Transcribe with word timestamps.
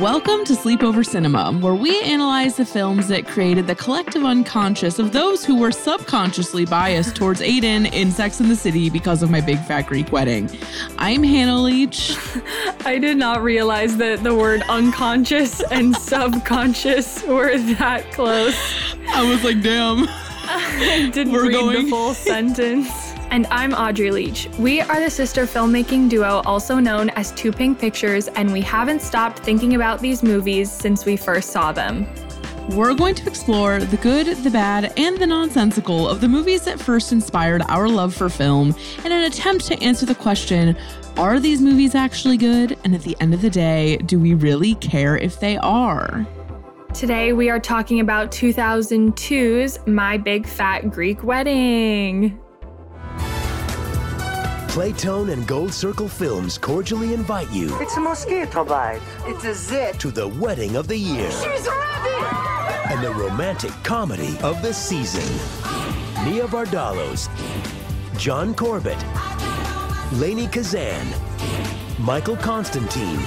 Welcome 0.00 0.44
to 0.46 0.52
Sleepover 0.54 1.06
Cinema, 1.06 1.52
where 1.60 1.74
we 1.74 2.00
analyze 2.02 2.56
the 2.56 2.64
films 2.66 3.08
that 3.08 3.26
created 3.26 3.66
the 3.66 3.74
collective 3.74 4.24
unconscious 4.24 4.98
of 4.98 5.12
those 5.12 5.44
who 5.44 5.56
were 5.56 5.70
subconsciously 5.70 6.66
biased 6.66 7.14
towards 7.16 7.40
Aiden 7.40 7.90
in 7.92 8.10
Sex 8.10 8.40
and 8.40 8.50
the 8.50 8.56
City 8.56 8.90
because 8.90 9.22
of 9.22 9.30
my 9.30 9.40
big 9.40 9.58
fat 9.60 9.82
Greek 9.86 10.10
wedding. 10.12 10.50
I'm 10.98 11.22
Hannah 11.22 11.60
Leach. 11.62 12.16
I 12.84 12.98
did 12.98 13.16
not 13.16 13.42
realize 13.42 13.96
that 13.98 14.22
the 14.22 14.34
word 14.34 14.62
unconscious 14.68 15.62
and 15.70 15.96
subconscious 16.00 17.22
were 17.24 17.56
that 17.76 18.12
close. 18.12 18.56
I 19.08 19.28
was 19.28 19.44
like, 19.44 19.62
damn. 19.62 20.06
I 20.48 21.10
didn't 21.12 21.32
We're 21.32 21.44
read 21.44 21.52
going- 21.52 21.84
the 21.84 21.90
full 21.90 22.12
sentence. 22.12 23.05
And 23.30 23.46
I'm 23.50 23.74
Audrey 23.74 24.10
Leach. 24.10 24.48
We 24.58 24.80
are 24.80 25.00
the 25.00 25.10
sister 25.10 25.46
filmmaking 25.46 26.08
duo, 26.08 26.42
also 26.46 26.78
known 26.78 27.10
as 27.10 27.32
Too 27.32 27.52
Pink 27.52 27.78
Pictures, 27.78 28.28
and 28.28 28.52
we 28.52 28.60
haven't 28.60 29.02
stopped 29.02 29.40
thinking 29.40 29.74
about 29.74 30.00
these 30.00 30.22
movies 30.22 30.70
since 30.70 31.04
we 31.04 31.16
first 31.16 31.50
saw 31.50 31.72
them. 31.72 32.06
We're 32.70 32.94
going 32.94 33.14
to 33.16 33.28
explore 33.28 33.80
the 33.80 33.96
good, 33.98 34.26
the 34.38 34.50
bad, 34.50 34.92
and 34.96 35.18
the 35.18 35.26
nonsensical 35.26 36.08
of 36.08 36.20
the 36.20 36.28
movies 36.28 36.62
that 36.62 36.80
first 36.80 37.12
inspired 37.12 37.62
our 37.68 37.88
love 37.88 38.14
for 38.14 38.28
film 38.28 38.74
in 39.04 39.12
an 39.12 39.24
attempt 39.24 39.66
to 39.66 39.82
answer 39.82 40.06
the 40.06 40.14
question 40.14 40.76
are 41.16 41.40
these 41.40 41.62
movies 41.62 41.94
actually 41.94 42.36
good? 42.36 42.76
And 42.84 42.94
at 42.94 43.02
the 43.02 43.16
end 43.20 43.32
of 43.32 43.40
the 43.40 43.48
day, 43.48 43.96
do 43.98 44.20
we 44.20 44.34
really 44.34 44.74
care 44.76 45.16
if 45.16 45.40
they 45.40 45.56
are? 45.58 46.26
Today 46.92 47.32
we 47.32 47.48
are 47.48 47.58
talking 47.58 48.00
about 48.00 48.30
2002's 48.30 49.86
My 49.86 50.18
Big 50.18 50.46
Fat 50.46 50.90
Greek 50.90 51.22
Wedding. 51.24 52.38
Playtone 54.76 55.32
and 55.32 55.46
Gold 55.46 55.72
Circle 55.72 56.06
Films 56.06 56.58
cordially 56.58 57.14
invite 57.14 57.50
you 57.50 57.74
It's 57.80 57.96
a 57.96 58.00
mosquito 58.00 58.62
bite. 58.62 59.00
It's 59.24 59.42
a 59.46 59.54
zit. 59.54 59.98
to 60.00 60.10
the 60.10 60.28
wedding 60.28 60.76
of 60.76 60.86
the 60.86 60.98
year 60.98 61.30
She's 61.30 61.66
ready! 61.66 62.92
and 62.92 63.02
the 63.02 63.10
romantic 63.14 63.70
comedy 63.84 64.36
of 64.42 64.60
the 64.60 64.74
season. 64.74 65.24
Nia 66.26 66.46
Vardalos, 66.46 67.30
John 68.18 68.54
Corbett, 68.54 68.98
Lainie 70.20 70.52
Kazan, 70.52 71.06
Michael 71.98 72.36
Constantine, 72.36 73.20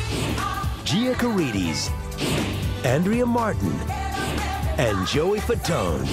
Gia 0.83 1.16
Carides, 1.16 1.89
Andrea 2.86 3.25
Martin, 3.25 3.73
and 4.77 5.08
Joey 5.08 5.39
Fatone. 5.39 6.05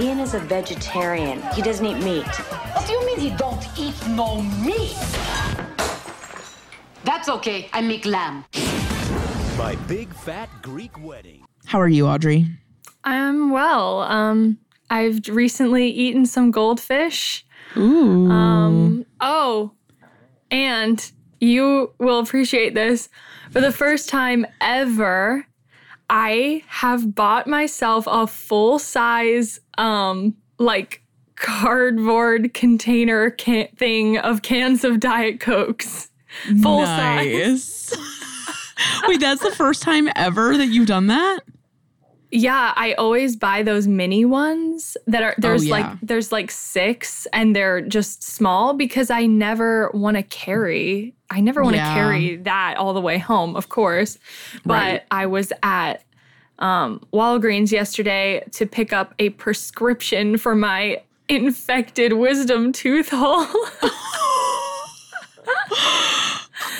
Ian 0.00 0.18
is 0.18 0.34
a 0.34 0.40
vegetarian. 0.40 1.40
He 1.54 1.62
doesn't 1.62 1.86
eat 1.86 2.02
meat. 2.02 2.26
What 2.84 2.90
do 2.90 2.96
you 2.98 3.06
mean 3.06 3.18
he 3.18 3.30
don't 3.38 3.66
eat 3.78 4.08
no 4.08 4.42
meat? 4.42 4.94
That's 7.02 7.30
okay. 7.30 7.70
I 7.72 7.80
make 7.80 8.04
lamb. 8.04 8.44
My 9.56 9.74
Big 9.88 10.12
Fat 10.12 10.50
Greek 10.60 11.02
Wedding. 11.02 11.46
How 11.64 11.80
are 11.80 11.88
you, 11.88 12.06
Audrey? 12.06 12.46
I'm 13.02 13.50
well. 13.50 14.02
Um, 14.02 14.58
I've 14.90 15.26
recently 15.28 15.88
eaten 15.88 16.26
some 16.26 16.50
goldfish. 16.50 17.46
Ooh. 17.74 18.30
Um, 18.30 19.06
oh, 19.18 19.72
and 20.50 21.10
you 21.40 21.94
will 21.96 22.18
appreciate 22.18 22.74
this. 22.74 23.08
For 23.50 23.62
the 23.62 23.72
first 23.72 24.10
time 24.10 24.44
ever, 24.60 25.46
I 26.10 26.62
have 26.66 27.14
bought 27.14 27.46
myself 27.46 28.06
a 28.06 28.26
full 28.26 28.78
size, 28.78 29.58
um, 29.78 30.34
like 30.58 31.00
cardboard 31.44 32.54
container 32.54 33.28
can- 33.28 33.68
thing 33.76 34.16
of 34.16 34.40
cans 34.40 34.82
of 34.82 34.98
Diet 34.98 35.40
Cokes. 35.40 36.08
Full 36.62 36.86
size. 36.86 37.94
Wait, 39.06 39.20
that's 39.20 39.42
the 39.42 39.50
first 39.54 39.82
time 39.82 40.08
ever 40.16 40.56
that 40.56 40.68
you've 40.68 40.86
done 40.88 41.08
that? 41.08 41.40
Yeah, 42.30 42.72
I 42.74 42.94
always 42.94 43.36
buy 43.36 43.62
those 43.62 43.86
mini 43.86 44.24
ones 44.24 44.96
that 45.06 45.22
are 45.22 45.34
there's 45.38 45.66
yeah. 45.66 45.72
like 45.72 46.00
there's 46.02 46.32
like 46.32 46.50
six 46.50 47.26
and 47.32 47.54
they're 47.54 47.82
just 47.82 48.22
small 48.24 48.72
because 48.72 49.10
I 49.10 49.26
never 49.26 49.90
want 49.92 50.16
to 50.16 50.22
carry 50.24 51.14
I 51.30 51.40
never 51.40 51.62
want 51.62 51.74
to 51.74 51.82
Yeah. 51.82 51.94
carry 51.94 52.36
that 52.38 52.76
all 52.78 52.94
the 52.94 53.00
way 53.02 53.18
home, 53.18 53.54
of 53.54 53.68
course. 53.68 54.18
But 54.64 54.72
Right. 54.72 55.02
I 55.10 55.26
was 55.26 55.52
at 55.62 56.02
um, 56.58 57.04
Walgreens 57.12 57.70
yesterday 57.70 58.42
to 58.52 58.66
pick 58.66 58.92
up 58.94 59.14
a 59.18 59.28
prescription 59.30 60.38
for 60.38 60.54
my 60.54 61.02
infected 61.28 62.12
wisdom 62.14 62.72
tooth 62.72 63.08
hole. 63.10 63.46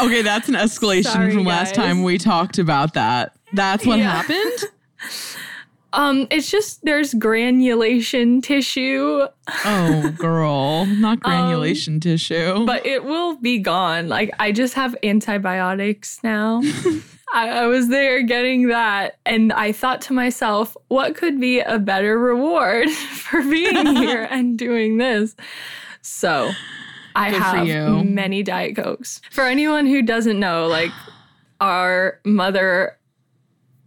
Okay, 0.01 0.23
that's 0.23 0.49
an 0.49 0.55
escalation 0.55 1.05
Sorry, 1.05 1.33
from 1.33 1.45
last 1.45 1.77
guys. 1.77 1.87
time 1.87 2.03
we 2.03 2.19
talked 2.19 2.59
about 2.59 2.95
that. 2.95 3.33
That's 3.53 3.87
what 3.87 3.99
Yeah. 3.99 4.11
happened? 4.23 4.71
um, 5.93 6.27
it's 6.31 6.51
just 6.51 6.85
there's 6.85 7.15
granulation 7.15 8.41
tissue 8.43 9.27
Oh, 9.65 10.15
girl, 10.19 10.87
not 10.87 11.21
granulation 11.23 12.01
tissue. 12.01 12.53
Um, 12.57 12.67
but 12.67 12.85
it 12.85 13.05
will 13.05 13.37
be 13.37 13.59
gone. 13.59 14.09
Like 14.09 14.31
I 14.41 14.51
just 14.51 14.75
have 14.75 14.97
antibiotics 15.05 16.19
now. 16.25 16.61
I, 17.35 17.49
I 17.49 17.67
was 17.67 17.89
there 17.89 18.23
getting 18.23 18.69
that, 18.69 19.19
and 19.27 19.53
I 19.53 19.73
thought 19.73 20.01
to 20.03 20.13
myself, 20.13 20.77
what 20.87 21.17
could 21.17 21.41
be 21.41 21.59
a 21.59 21.81
better 21.81 22.17
reward 22.17 22.89
for 22.91 23.43
being 23.43 23.87
here 23.97 24.29
and 24.31 24.57
doing 24.57 24.99
this? 24.99 25.35
So 26.01 26.53
I 27.17 27.31
Good 27.31 27.43
have 27.43 28.07
many 28.07 28.45
Diet 28.45 28.77
Cokes. 28.77 29.21
For 29.33 29.45
anyone 29.45 29.87
who 29.87 30.01
doesn't 30.01 30.39
know, 30.39 30.69
like 30.69 30.93
our 31.61 32.21
mother 32.25 32.99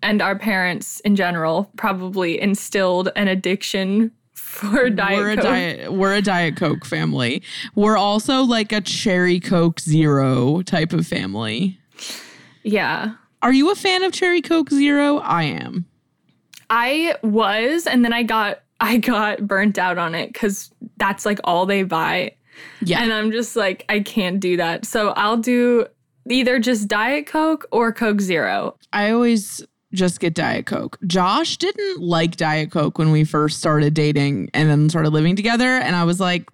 and 0.04 0.22
our 0.22 0.38
parents 0.38 1.00
in 1.02 1.16
general 1.16 1.72
probably 1.78 2.40
instilled 2.40 3.10
an 3.16 3.30
addiction 3.30 4.12
for 4.34 4.90
Diet 4.90 5.18
we're 5.18 5.32
a 5.32 5.36
Coke. 5.36 5.44
diet 5.44 5.94
we're 5.94 6.14
a 6.16 6.22
diet 6.22 6.58
coke 6.58 6.86
family. 6.86 7.42
We're 7.76 7.98
also 7.98 8.44
like 8.44 8.72
a 8.72 8.82
cherry 8.82 9.40
coke 9.40 9.80
zero 9.80 10.62
type 10.64 10.94
of 10.94 11.08
family. 11.08 11.80
Yeah. 12.64 13.14
Are 13.42 13.54
you 13.54 13.72
a 13.72 13.76
fan 13.76 14.04
of 14.04 14.12
cherry 14.12 14.42
coke 14.42 14.70
zero? 14.70 15.18
I 15.18 15.44
am. 15.44 15.86
I 16.70 17.16
was, 17.24 17.88
and 17.88 18.04
then 18.04 18.14
I 18.14 18.24
got 18.24 18.62
I 18.80 18.98
got 18.98 19.48
burnt 19.48 19.78
out 19.78 19.98
on 19.98 20.16
it 20.16 20.34
because 20.34 20.72
that's 20.98 21.26
like 21.26 21.40
all 21.44 21.66
they 21.66 21.84
buy. 21.84 22.36
Yeah. 22.82 23.02
And 23.02 23.14
I'm 23.14 23.32
just 23.32 23.56
like, 23.56 23.86
I 23.90 24.00
can't 24.00 24.40
do 24.40 24.58
that. 24.58 24.86
So 24.86 25.10
I'll 25.10 25.38
do 25.38 25.88
either 26.30 26.60
just 26.60 26.88
Diet 26.88 27.28
Coke 27.28 27.68
or 27.72 27.92
Coke 27.92 28.22
Zero. 28.22 28.76
I 28.94 29.12
always 29.12 29.66
just 29.94 30.20
get 30.20 30.34
Diet 30.34 30.66
Coke. 30.66 30.98
Josh 31.08 31.58
didn't 31.58 32.02
like 32.02 32.36
Diet 32.36 32.72
Coke 32.72 32.98
when 32.98 33.12
we 33.12 33.24
first 33.24 33.60
started 33.60 33.94
dating 33.94 34.50
and 34.54 34.70
then 34.70 34.90
started 34.90 35.10
living 35.12 35.36
together. 35.36 35.70
And 35.70 35.96
I 35.96 36.04
was 36.04 36.20
like, 36.20 36.50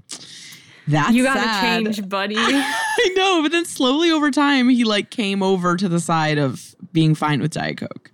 that's 0.87 1.13
you 1.13 1.23
gotta 1.23 1.39
sad. 1.39 1.83
change, 1.85 2.07
buddy. 2.09 2.35
I 2.39 3.13
know, 3.15 3.41
but 3.43 3.51
then 3.51 3.65
slowly 3.65 4.11
over 4.11 4.31
time, 4.31 4.69
he 4.69 4.83
like 4.83 5.09
came 5.09 5.41
over 5.43 5.75
to 5.77 5.87
the 5.89 5.99
side 5.99 6.37
of 6.37 6.75
being 6.91 7.15
fine 7.15 7.41
with 7.41 7.51
Diet 7.51 7.77
Coke. 7.77 8.11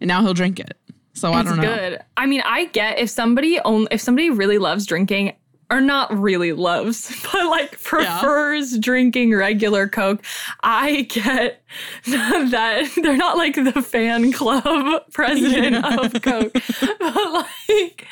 And 0.00 0.08
now 0.08 0.22
he'll 0.22 0.34
drink 0.34 0.58
it. 0.58 0.76
So 1.14 1.32
I 1.32 1.42
don't 1.42 1.56
know. 1.58 1.62
good. 1.62 2.00
I 2.16 2.26
mean, 2.26 2.42
I 2.44 2.64
get 2.66 2.98
if 2.98 3.10
somebody 3.10 3.60
only 3.60 3.88
if 3.90 4.00
somebody 4.00 4.30
really 4.30 4.58
loves 4.58 4.86
drinking, 4.86 5.34
or 5.70 5.80
not 5.80 6.14
really 6.18 6.52
loves, 6.52 7.14
but 7.32 7.46
like 7.46 7.80
prefers 7.82 8.76
drinking 8.78 9.34
regular 9.34 9.88
Coke, 9.88 10.24
I 10.62 11.02
get 11.02 11.62
that 12.06 12.90
they're 13.02 13.16
not 13.16 13.36
like 13.36 13.54
the 13.54 13.80
fan 13.82 14.32
club 14.32 15.02
president 15.12 15.72
Yeah. 15.84 15.96
of 16.00 16.20
Coke, 16.22 16.52
but 16.98 17.32
like 17.32 18.06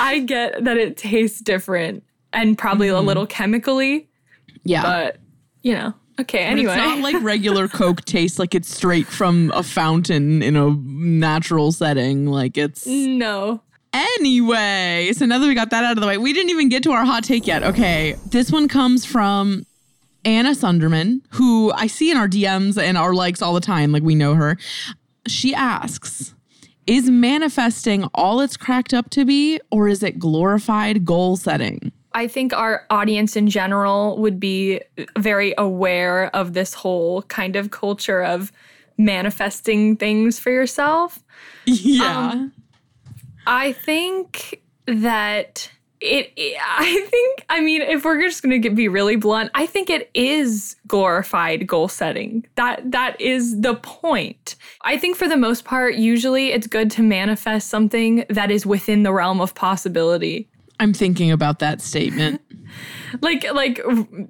I 0.00 0.18
get 0.26 0.64
that 0.64 0.76
it 0.78 0.96
tastes 0.96 1.40
different 1.40 2.02
and 2.32 2.56
probably 2.56 2.88
a 2.88 2.94
mm-hmm. 2.94 3.06
little 3.06 3.26
chemically, 3.26 4.08
Yeah. 4.64 4.82
but 4.82 5.16
you 5.62 5.74
know, 5.74 5.94
Okay, 6.20 6.38
But 6.38 6.50
anyway. 6.50 6.72
It's 6.72 6.76
not 6.76 6.98
like 6.98 7.16
regular 7.22 7.68
Coke 7.68 8.04
tastes 8.04 8.38
like 8.38 8.54
it's 8.54 8.74
straight 8.74 9.06
from 9.06 9.52
a 9.54 9.62
fountain 9.62 10.42
in 10.42 10.56
a 10.56 10.70
natural 10.70 11.70
setting. 11.70 12.26
Like 12.26 12.58
it's 12.58 12.86
no. 12.86 13.62
Anyway, 13.92 15.12
so 15.14 15.26
now 15.26 15.38
that 15.38 15.46
we 15.46 15.54
got 15.54 15.70
that 15.70 15.84
out 15.84 15.96
of 15.96 16.00
the 16.00 16.06
way, 16.06 16.18
we 16.18 16.32
didn't 16.32 16.50
even 16.50 16.68
get 16.68 16.82
to 16.82 16.90
our 16.92 17.04
hot 17.04 17.24
take 17.24 17.46
yet. 17.46 17.62
Okay, 17.62 18.16
this 18.26 18.50
one 18.50 18.68
comes 18.68 19.06
from 19.06 19.64
Anna 20.24 20.50
Sunderman, 20.50 21.20
who 21.30 21.72
I 21.72 21.86
see 21.86 22.10
in 22.10 22.16
our 22.16 22.28
DMs 22.28 22.80
and 22.80 22.98
our 22.98 23.14
likes 23.14 23.40
all 23.40 23.54
the 23.54 23.60
time. 23.60 23.92
Like 23.92 24.02
we 24.02 24.14
know 24.14 24.34
her. 24.34 24.58
She 25.26 25.54
asks, 25.54 26.34
is 26.86 27.08
manifesting 27.08 28.04
all 28.14 28.40
it's 28.40 28.56
cracked 28.56 28.92
up 28.92 29.08
to 29.10 29.24
be, 29.24 29.60
or 29.70 29.88
is 29.88 30.02
it 30.02 30.18
glorified 30.18 31.04
goal 31.04 31.36
setting? 31.36 31.92
I 32.18 32.26
think 32.26 32.52
our 32.52 32.84
audience 32.90 33.36
in 33.36 33.48
general 33.48 34.18
would 34.18 34.40
be 34.40 34.80
very 35.16 35.54
aware 35.56 36.34
of 36.34 36.52
this 36.52 36.74
whole 36.74 37.22
kind 37.22 37.54
of 37.54 37.70
culture 37.70 38.24
of 38.24 38.50
manifesting 38.96 39.94
things 39.94 40.36
for 40.36 40.50
yourself. 40.50 41.22
Yeah. 41.64 42.30
Um, 42.32 42.52
I 43.46 43.70
think 43.70 44.60
that 44.86 45.70
it, 46.00 46.32
I 46.60 47.06
think, 47.08 47.44
I 47.50 47.60
mean, 47.60 47.82
if 47.82 48.04
we're 48.04 48.20
just 48.20 48.42
going 48.42 48.62
to 48.62 48.70
be 48.70 48.88
really 48.88 49.14
blunt, 49.14 49.52
I 49.54 49.66
think 49.66 49.88
it 49.88 50.10
is 50.12 50.74
glorified 50.88 51.68
goal 51.68 51.86
setting. 51.86 52.44
That 52.56 52.90
that 52.90 53.20
is 53.20 53.60
the 53.60 53.76
point. 53.76 54.56
I 54.80 54.98
think 54.98 55.16
for 55.16 55.28
the 55.28 55.36
most 55.36 55.64
part, 55.64 55.94
usually 55.94 56.50
it's 56.50 56.66
good 56.66 56.90
to 56.92 57.02
manifest 57.04 57.68
something 57.68 58.24
that 58.28 58.50
is 58.50 58.66
within 58.66 59.04
the 59.04 59.12
realm 59.12 59.40
of 59.40 59.54
possibility. 59.54 60.48
I'm 60.80 60.92
thinking 60.92 61.30
about 61.30 61.58
that 61.60 61.80
statement. 61.80 62.40
like 63.22 63.50
like 63.52 63.80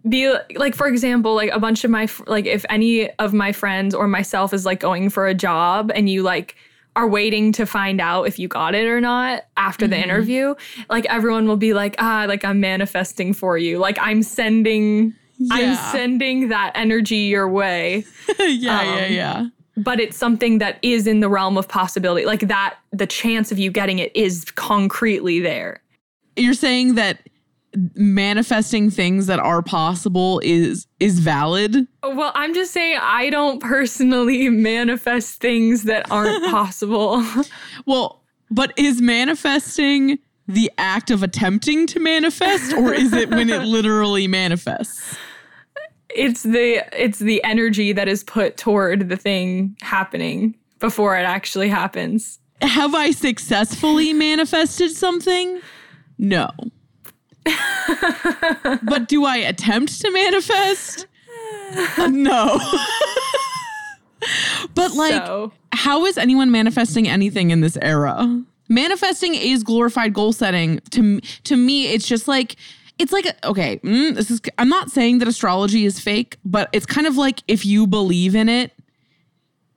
be 0.08 0.32
like 0.56 0.74
for 0.74 0.86
example 0.86 1.34
like 1.34 1.50
a 1.50 1.58
bunch 1.58 1.84
of 1.84 1.90
my 1.90 2.08
like 2.26 2.46
if 2.46 2.64
any 2.70 3.10
of 3.18 3.32
my 3.34 3.52
friends 3.52 3.94
or 3.94 4.06
myself 4.06 4.54
is 4.54 4.64
like 4.64 4.78
going 4.80 5.10
for 5.10 5.26
a 5.26 5.34
job 5.34 5.90
and 5.94 6.08
you 6.08 6.22
like 6.22 6.54
are 6.94 7.08
waiting 7.08 7.52
to 7.52 7.66
find 7.66 8.00
out 8.00 8.24
if 8.24 8.38
you 8.38 8.46
got 8.48 8.74
it 8.74 8.86
or 8.86 9.00
not 9.00 9.44
after 9.56 9.86
the 9.86 9.96
interview 9.96 10.54
like 10.88 11.04
everyone 11.06 11.46
will 11.48 11.56
be 11.56 11.74
like 11.74 11.96
ah 11.98 12.24
like 12.28 12.44
i'm 12.44 12.60
manifesting 12.60 13.32
for 13.32 13.58
you. 13.58 13.78
Like 13.78 13.98
i'm 14.00 14.22
sending 14.22 15.14
i'm 15.50 15.74
sending 15.92 16.48
that 16.48 16.72
energy 16.74 17.16
your 17.16 17.48
way. 17.48 18.04
Yeah, 18.38 18.82
yeah, 18.82 19.06
Um, 19.06 19.12
yeah. 19.12 19.46
but 19.76 19.98
it's 20.00 20.16
something 20.16 20.58
that 20.58 20.78
is 20.82 21.06
in 21.06 21.20
the 21.20 21.28
realm 21.28 21.58
of 21.58 21.66
possibility. 21.68 22.24
Like 22.26 22.40
that 22.48 22.76
the 22.92 23.06
chance 23.06 23.50
of 23.52 23.58
you 23.58 23.70
getting 23.72 23.98
it 23.98 24.14
is 24.14 24.44
concretely 24.52 25.40
there 25.40 25.82
You're 26.38 26.54
saying 26.54 26.94
that 26.94 27.20
manifesting 27.94 28.90
things 28.90 29.26
that 29.26 29.38
are 29.38 29.62
possible 29.62 30.40
is 30.42 30.86
is 31.00 31.18
valid? 31.18 31.86
Well, 32.02 32.32
I'm 32.34 32.54
just 32.54 32.72
saying 32.72 32.98
I 33.00 33.30
don't 33.30 33.60
personally 33.60 34.48
manifest 34.48 35.40
things 35.40 35.84
that 35.84 36.10
aren't 36.10 36.44
possible. 36.50 37.24
Well, 37.86 38.22
but 38.50 38.72
is 38.78 39.02
manifesting 39.02 40.18
the 40.46 40.70
act 40.78 41.10
of 41.10 41.22
attempting 41.22 41.86
to 41.88 42.00
manifest 42.00 42.72
or 42.72 42.94
is 42.94 43.12
it 43.12 43.28
when 43.28 43.50
it 43.50 43.62
literally 43.64 44.26
manifests? 44.26 45.16
it's 46.18 46.42
the 46.42 46.82
it's 46.92 47.18
the 47.18 47.42
energy 47.44 47.92
that 47.92 48.08
is 48.08 48.24
put 48.24 48.56
toward 48.56 49.08
the 49.08 49.16
thing 49.16 49.76
happening 49.82 50.54
before 50.78 51.16
it 51.16 51.22
actually 51.22 51.68
happens. 51.68 52.38
Have 52.60 52.94
I 52.94 53.12
successfully 53.12 54.12
manifested 54.12 54.90
something? 54.90 55.60
No. 56.18 56.50
but 58.82 59.08
do 59.08 59.24
I 59.24 59.36
attempt 59.36 60.00
to 60.00 60.10
manifest? 60.10 61.06
No. 62.08 62.58
but 64.74 64.92
like 64.94 65.12
so, 65.12 65.52
how 65.72 66.04
is 66.06 66.18
anyone 66.18 66.50
manifesting 66.50 67.08
anything 67.08 67.50
in 67.50 67.60
this 67.60 67.76
era? 67.80 68.42
Manifesting 68.68 69.34
is 69.34 69.62
glorified 69.62 70.12
goal 70.12 70.32
setting. 70.32 70.80
To 70.90 71.20
to 71.44 71.56
me, 71.56 71.86
it's 71.88 72.06
just 72.06 72.26
like 72.28 72.56
it's 72.98 73.12
like 73.12 73.26
okay. 73.44 73.78
mm, 73.78 74.14
this 74.14 74.30
is. 74.30 74.40
I'm 74.58 74.68
not 74.68 74.90
saying 74.90 75.18
that 75.18 75.28
astrology 75.28 75.84
is 75.84 76.00
fake, 76.00 76.36
but 76.44 76.68
it's 76.72 76.86
kind 76.86 77.06
of 77.06 77.16
like 77.16 77.42
if 77.48 77.64
you 77.64 77.86
believe 77.86 78.34
in 78.34 78.48
it, 78.48 78.72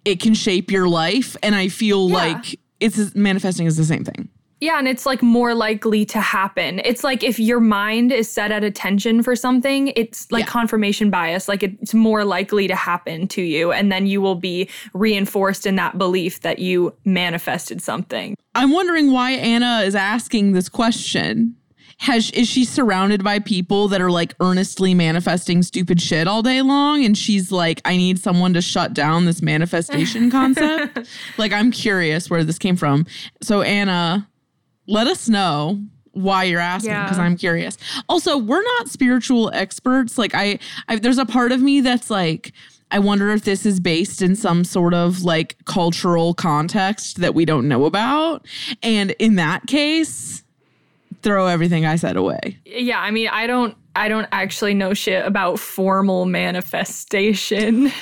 it 0.05 0.19
can 0.19 0.33
shape 0.33 0.71
your 0.71 0.87
life. 0.89 1.37
And 1.43 1.55
I 1.55 1.67
feel 1.67 2.09
Yeah. 2.09 2.15
like 2.15 2.59
it's 2.79 3.15
manifesting 3.15 3.67
is 3.67 3.77
the 3.77 3.85
same 3.85 4.03
thing. 4.03 4.27
Yeah, 4.61 4.77
and 4.79 4.87
it's 4.87 5.05
like 5.05 5.21
more 5.21 5.53
likely 5.53 6.05
to 6.05 6.21
happen. 6.21 6.79
It's 6.85 7.03
like 7.03 7.23
if 7.23 7.39
your 7.39 7.59
mind 7.59 8.11
is 8.13 8.31
set 8.31 8.51
at 8.51 8.63
attention 8.63 9.23
for 9.23 9.35
something, 9.35 9.89
it's 9.95 10.31
like 10.31 10.45
Yeah. 10.45 10.51
confirmation 10.51 11.09
bias. 11.09 11.47
Like 11.47 11.63
it's 11.63 11.93
more 11.93 12.23
likely 12.23 12.67
to 12.67 12.75
happen 12.75 13.27
to 13.29 13.41
you, 13.41 13.71
and 13.71 13.91
then 13.91 14.05
you 14.07 14.21
will 14.21 14.35
be 14.35 14.69
reinforced 14.93 15.65
in 15.65 15.75
that 15.77 15.97
belief 15.97 16.41
that 16.41 16.59
you 16.59 16.93
manifested 17.03 17.81
something. 17.81 18.35
I'm 18.55 18.71
wondering 18.71 19.11
why 19.11 19.31
Anna 19.31 19.81
is 19.81 19.95
asking 19.95 20.51
this 20.53 20.69
question. 20.69 21.55
Has 21.99 22.31
is 22.31 22.47
she 22.47 22.65
surrounded 22.65 23.23
by 23.23 23.37
people 23.37 23.87
that 23.89 24.01
are 24.01 24.09
like 24.09 24.33
earnestly 24.39 24.95
manifesting 24.95 25.61
stupid 25.61 26.01
shit 26.01 26.27
all 26.27 26.41
day 26.41 26.63
long 26.63 27.05
and 27.05 27.15
she's 27.15 27.51
like 27.51 27.79
I 27.85 27.95
need 27.95 28.17
someone 28.17 28.55
to 28.55 28.61
shut 28.61 28.95
down 28.95 29.25
this 29.25 29.43
manifestation 29.43 30.31
concept? 30.39 30.97
like 31.37 31.53
I'm 31.53 31.69
curious 31.71 32.27
where 32.27 32.43
this 32.43 32.57
came 32.57 32.75
from. 32.75 33.05
So 33.43 33.61
Anna, 33.61 34.27
let 34.87 35.07
us 35.07 35.29
know 35.29 35.81
why 36.13 36.43
you're 36.43 36.59
asking 36.59 36.91
Yeah. 36.91 37.03
because 37.05 37.19
I'm 37.19 37.37
curious. 37.37 37.77
Also, 38.09 38.37
we're 38.37 38.63
not 38.63 38.89
spiritual 38.89 39.49
experts. 39.53 40.17
Like 40.17 40.33
I, 40.35 40.59
I 40.89 40.97
there's 40.97 41.17
a 41.17 41.25
part 41.25 41.51
of 41.51 41.61
me 41.61 41.81
that's 41.81 42.09
like 42.09 42.51
I 42.93 42.99
wonder 42.99 43.29
if 43.31 43.45
this 43.45 43.65
is 43.65 43.79
based 43.79 44.21
in 44.21 44.35
some 44.35 44.65
sort 44.65 44.93
of 44.93 45.23
like 45.23 45.55
cultural 45.63 46.33
context 46.33 47.21
that 47.21 47.33
we 47.33 47.45
don't 47.45 47.69
know 47.69 47.85
about. 47.85 48.45
And 48.83 49.11
in 49.11 49.35
that 49.35 49.67
case, 49.67 50.43
throw 51.21 51.47
everything 51.47 51.85
I 51.85 51.95
said 51.95 52.17
away. 52.17 52.57
Yeah, 52.65 52.99
I 52.99 53.11
mean, 53.11 53.29
I 53.29 53.47
don't 53.47 53.77
I 53.95 54.09
don't 54.09 54.27
actually 54.33 54.73
know 54.73 54.93
shit 54.93 55.25
about 55.25 55.59
formal 55.59 56.25
manifestation. 56.25 57.91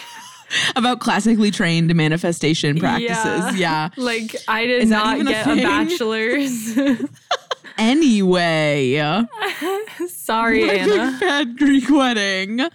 About 0.76 1.00
classically 1.00 1.52
trained 1.52 1.94
manifestation 1.96 2.80
practices. 2.80 3.58
Yeah. 3.58 3.90
like 3.98 4.36
I 4.48 4.66
did 4.66 4.84
Is 4.84 4.90
not 4.90 5.16
even 5.16 5.28
a 5.28 5.32
get 5.32 5.48
a, 5.48 5.62
bachelor's. 5.62 6.78
Anyway, 7.80 8.96
Sorry, 10.10 10.66
my 10.66 10.74
big 10.74 10.90
Anna. 10.90 11.18
fat 11.18 11.56
Greek 11.56 11.90
wedding. 11.90 12.68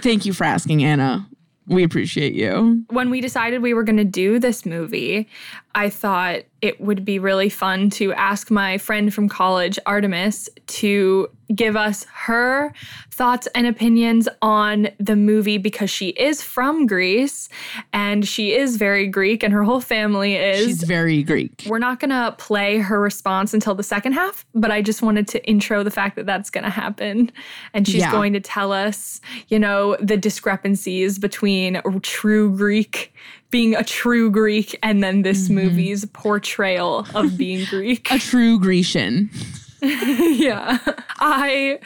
Thank 0.00 0.24
you 0.24 0.32
for 0.32 0.44
asking, 0.44 0.82
Anna. 0.82 1.28
We 1.66 1.84
appreciate 1.84 2.32
you. 2.32 2.84
When 2.88 3.10
we 3.10 3.20
decided 3.20 3.60
we 3.60 3.74
were 3.74 3.84
going 3.84 3.98
to 3.98 4.04
do 4.04 4.38
this 4.38 4.64
movie, 4.64 5.28
I 5.74 5.88
thought 5.90 6.42
it 6.60 6.80
would 6.80 7.04
be 7.04 7.18
really 7.18 7.48
fun 7.48 7.90
to 7.90 8.12
ask 8.12 8.50
my 8.50 8.78
friend 8.78 9.12
from 9.12 9.28
college, 9.28 9.78
Artemis, 9.86 10.48
to 10.68 11.28
give 11.54 11.76
us 11.76 12.06
her 12.12 12.72
thoughts 13.10 13.46
and 13.54 13.66
opinions 13.66 14.28
on 14.40 14.88
the 14.98 15.16
movie 15.16 15.58
because 15.58 15.90
she 15.90 16.08
is 16.10 16.40
from 16.42 16.86
Greece 16.86 17.48
and 17.92 18.26
she 18.26 18.54
is 18.54 18.76
very 18.76 19.06
Greek 19.06 19.42
and 19.42 19.52
her 19.52 19.64
whole 19.64 19.80
family 19.80 20.36
is. 20.36 20.64
She's 20.64 20.82
very 20.84 21.22
Greek. 21.22 21.64
We're 21.66 21.78
not 21.78 22.00
going 22.00 22.10
to 22.10 22.34
play 22.38 22.78
her 22.78 23.00
response 23.00 23.52
until 23.52 23.74
the 23.74 23.82
second 23.82 24.12
half, 24.12 24.46
but 24.54 24.70
I 24.70 24.82
just 24.82 25.02
wanted 25.02 25.26
to 25.28 25.44
intro 25.46 25.82
the 25.82 25.90
fact 25.90 26.16
that 26.16 26.26
that's 26.26 26.48
going 26.48 26.64
to 26.64 26.70
happen. 26.70 27.30
And 27.74 27.86
she's 27.86 28.02
Yeah. 28.02 28.12
going 28.12 28.32
to 28.34 28.40
tell 28.40 28.72
us, 28.72 29.20
you 29.48 29.58
know, 29.58 29.96
the 30.00 30.16
discrepancies 30.16 31.18
between 31.18 31.80
true 32.02 32.56
Greek, 32.56 33.12
being 33.52 33.76
a 33.76 33.84
true 33.84 34.32
Greek, 34.32 34.76
and 34.82 35.04
then 35.04 35.22
this 35.22 35.44
mm-hmm. 35.44 35.54
movie's 35.54 36.04
portrayal 36.06 37.06
of 37.14 37.38
being 37.38 37.64
Greek. 37.70 38.10
A 38.10 38.18
true 38.18 38.58
Grecian. 38.58 39.30
yeah. 39.80 40.78
I 41.20 41.78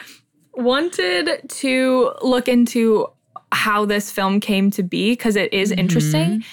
wanted 0.53 1.47
to 1.47 2.11
look 2.23 2.47
into 2.47 3.07
how 3.51 3.85
this 3.85 4.11
film 4.11 4.39
came 4.39 4.71
to 4.71 4.81
be 4.81 5.11
because 5.11 5.35
it 5.35 5.53
is 5.53 5.69
mm-hmm. 5.69 5.79
interesting. 5.79 6.43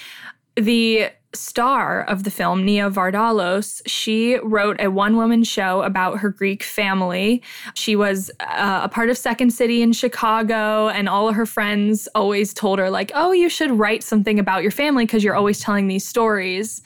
The 0.57 1.09
star 1.37 2.03
of 2.03 2.25
the 2.25 2.31
film, 2.31 2.65
Nia 2.65 2.91
Vardalos, 2.91 3.83
she 3.87 4.37
wrote 4.43 4.81
a 4.81 4.91
one 4.91 5.17
woman 5.17 5.45
show 5.45 5.83
about 5.83 6.19
her 6.19 6.31
Greek 6.31 6.63
family. 6.63 7.43
She 7.75 7.97
was 7.97 8.31
uh, 8.41 8.81
a 8.85 8.89
part 8.89 9.11
of 9.11 9.19
Second 9.19 9.53
City 9.53 9.83
in 9.83 9.93
Chicago, 9.93 10.89
and 10.89 11.09
all 11.09 11.29
of 11.29 11.35
her 11.35 11.47
friends 11.47 12.09
always 12.15 12.55
told 12.55 12.79
her, 12.79 12.91
like, 12.91 13.13
oh, 13.15 13.33
you 13.33 13.49
should 13.49 13.71
write 13.71 14.03
something 14.03 14.39
about 14.39 14.63
your 14.63 14.71
family 14.71 15.05
because 15.05 15.23
you're 15.23 15.37
always 15.37 15.61
telling 15.61 15.89
these 15.89 16.07
stories. 16.07 16.83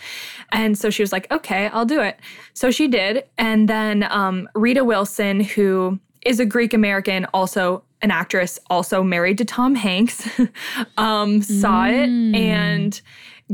And 0.52 0.76
so 0.76 0.90
she 0.90 1.02
was 1.02 1.12
like, 1.12 1.31
okay, 1.31 1.69
I'll 1.69 1.85
do 1.87 2.00
it. 2.00 2.19
So 2.55 2.71
she 2.71 2.88
did. 2.88 3.25
And 3.37 3.69
then 3.69 4.05
um, 4.11 4.49
Rita 4.55 4.85
Wilson, 4.85 5.40
who 5.40 5.99
is 6.25 6.40
a 6.40 6.47
Greek 6.47 6.75
American, 6.75 7.26
also 7.33 7.83
an 8.02 8.11
actress, 8.11 8.59
also 8.71 9.02
married 9.02 9.38
to 9.38 9.45
Tom 9.45 9.75
Hanks, 9.75 10.28
um, 10.97 11.43
saw 11.43 11.87
it 11.87 12.09
and 12.35 13.00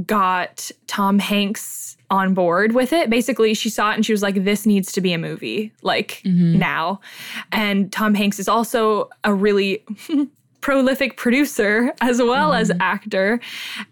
got 0.06 0.70
Tom 0.86 1.18
Hanks 1.18 1.96
on 2.10 2.34
board 2.34 2.72
with 2.72 2.92
it. 2.92 3.10
Basically, 3.10 3.54
she 3.54 3.68
saw 3.68 3.90
it 3.90 3.94
and 3.94 4.06
she 4.06 4.12
was 4.12 4.22
like, 4.22 4.44
this 4.44 4.66
needs 4.66 4.92
to 4.92 5.00
be 5.00 5.12
a 5.12 5.18
movie, 5.18 5.72
like 5.82 6.22
mm-hmm. 6.24 6.58
now. 6.58 7.00
And 7.52 7.92
Tom 7.92 8.14
Hanks 8.14 8.38
is 8.38 8.48
also 8.48 9.10
a 9.24 9.34
really 9.34 9.84
prolific 10.60 11.16
producer 11.16 11.92
as 12.00 12.20
well 12.20 12.52
as 12.52 12.70
mm-hmm. 12.70 12.80
actor. 12.80 13.40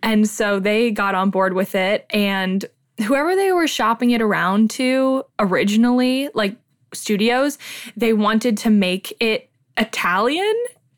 And 0.03 0.29
so 0.29 0.59
they 0.61 0.91
got 0.91 1.15
on 1.15 1.31
board 1.31 1.53
with 1.53 1.75
it. 1.75 2.07
And 2.11 2.65
whoever 3.07 3.35
they 3.35 3.53
were 3.53 3.67
shopping 3.67 4.11
it 4.11 4.23
around 4.23 4.71
to 4.71 5.25
originally, 5.39 6.29
like 6.35 6.57
studios, 6.95 7.59
they 7.97 8.13
wanted 8.13 8.57
to 8.59 8.71
make 8.71 9.15
it 9.21 9.51
Italian 9.77 10.55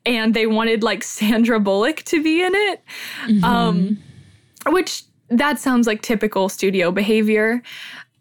and 0.06 0.34
they 0.34 0.46
wanted 0.46 0.82
like 0.82 1.02
Sandra 1.02 1.60
Bullock 1.60 2.02
to 2.04 2.22
be 2.22 2.42
in 2.42 2.54
it. 2.54 2.82
Um, 3.42 3.42
mm-hmm. 3.42 3.94
Which 4.66 5.04
that 5.28 5.58
sounds 5.58 5.86
like 5.86 6.02
typical 6.02 6.48
studio 6.48 6.90
behavior. 6.90 7.62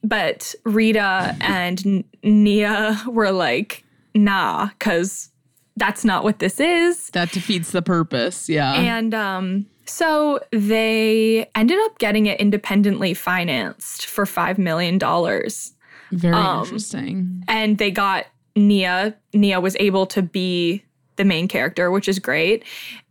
But 0.04 0.54
Rita 0.66 1.36
and 1.42 2.04
Nia 2.24 3.02
were 3.08 3.32
like, 3.32 3.86
nah, 4.14 4.68
because 4.68 5.30
that's 5.78 6.04
not 6.04 6.24
what 6.24 6.40
this 6.40 6.60
is. 6.60 7.10
That 7.12 7.32
defeats 7.32 7.72
the 7.72 7.82
purpose. 7.82 8.50
Yeah. 8.50 8.74
And 8.74 9.14
um, 9.14 9.66
so 9.86 10.40
they 10.52 11.50
ended 11.56 11.78
up 11.86 12.00
getting 12.00 12.26
it 12.26 12.40
independently 12.40 13.14
financed 13.14 14.06
for 14.06 14.26
$5 14.26 14.58
million. 14.58 15.00
Very 15.00 16.36
um, 16.36 16.64
interesting. 16.64 17.44
And 17.48 17.78
they 17.78 17.92
got 17.92 18.26
Nia. 18.56 19.16
Nia 19.34 19.60
was 19.60 19.76
able 19.80 20.06
to 20.08 20.22
be 20.22 20.84
the 21.16 21.24
main 21.24 21.48
character, 21.48 21.92
which 21.92 22.08
is 22.08 22.20
great. 22.20 22.64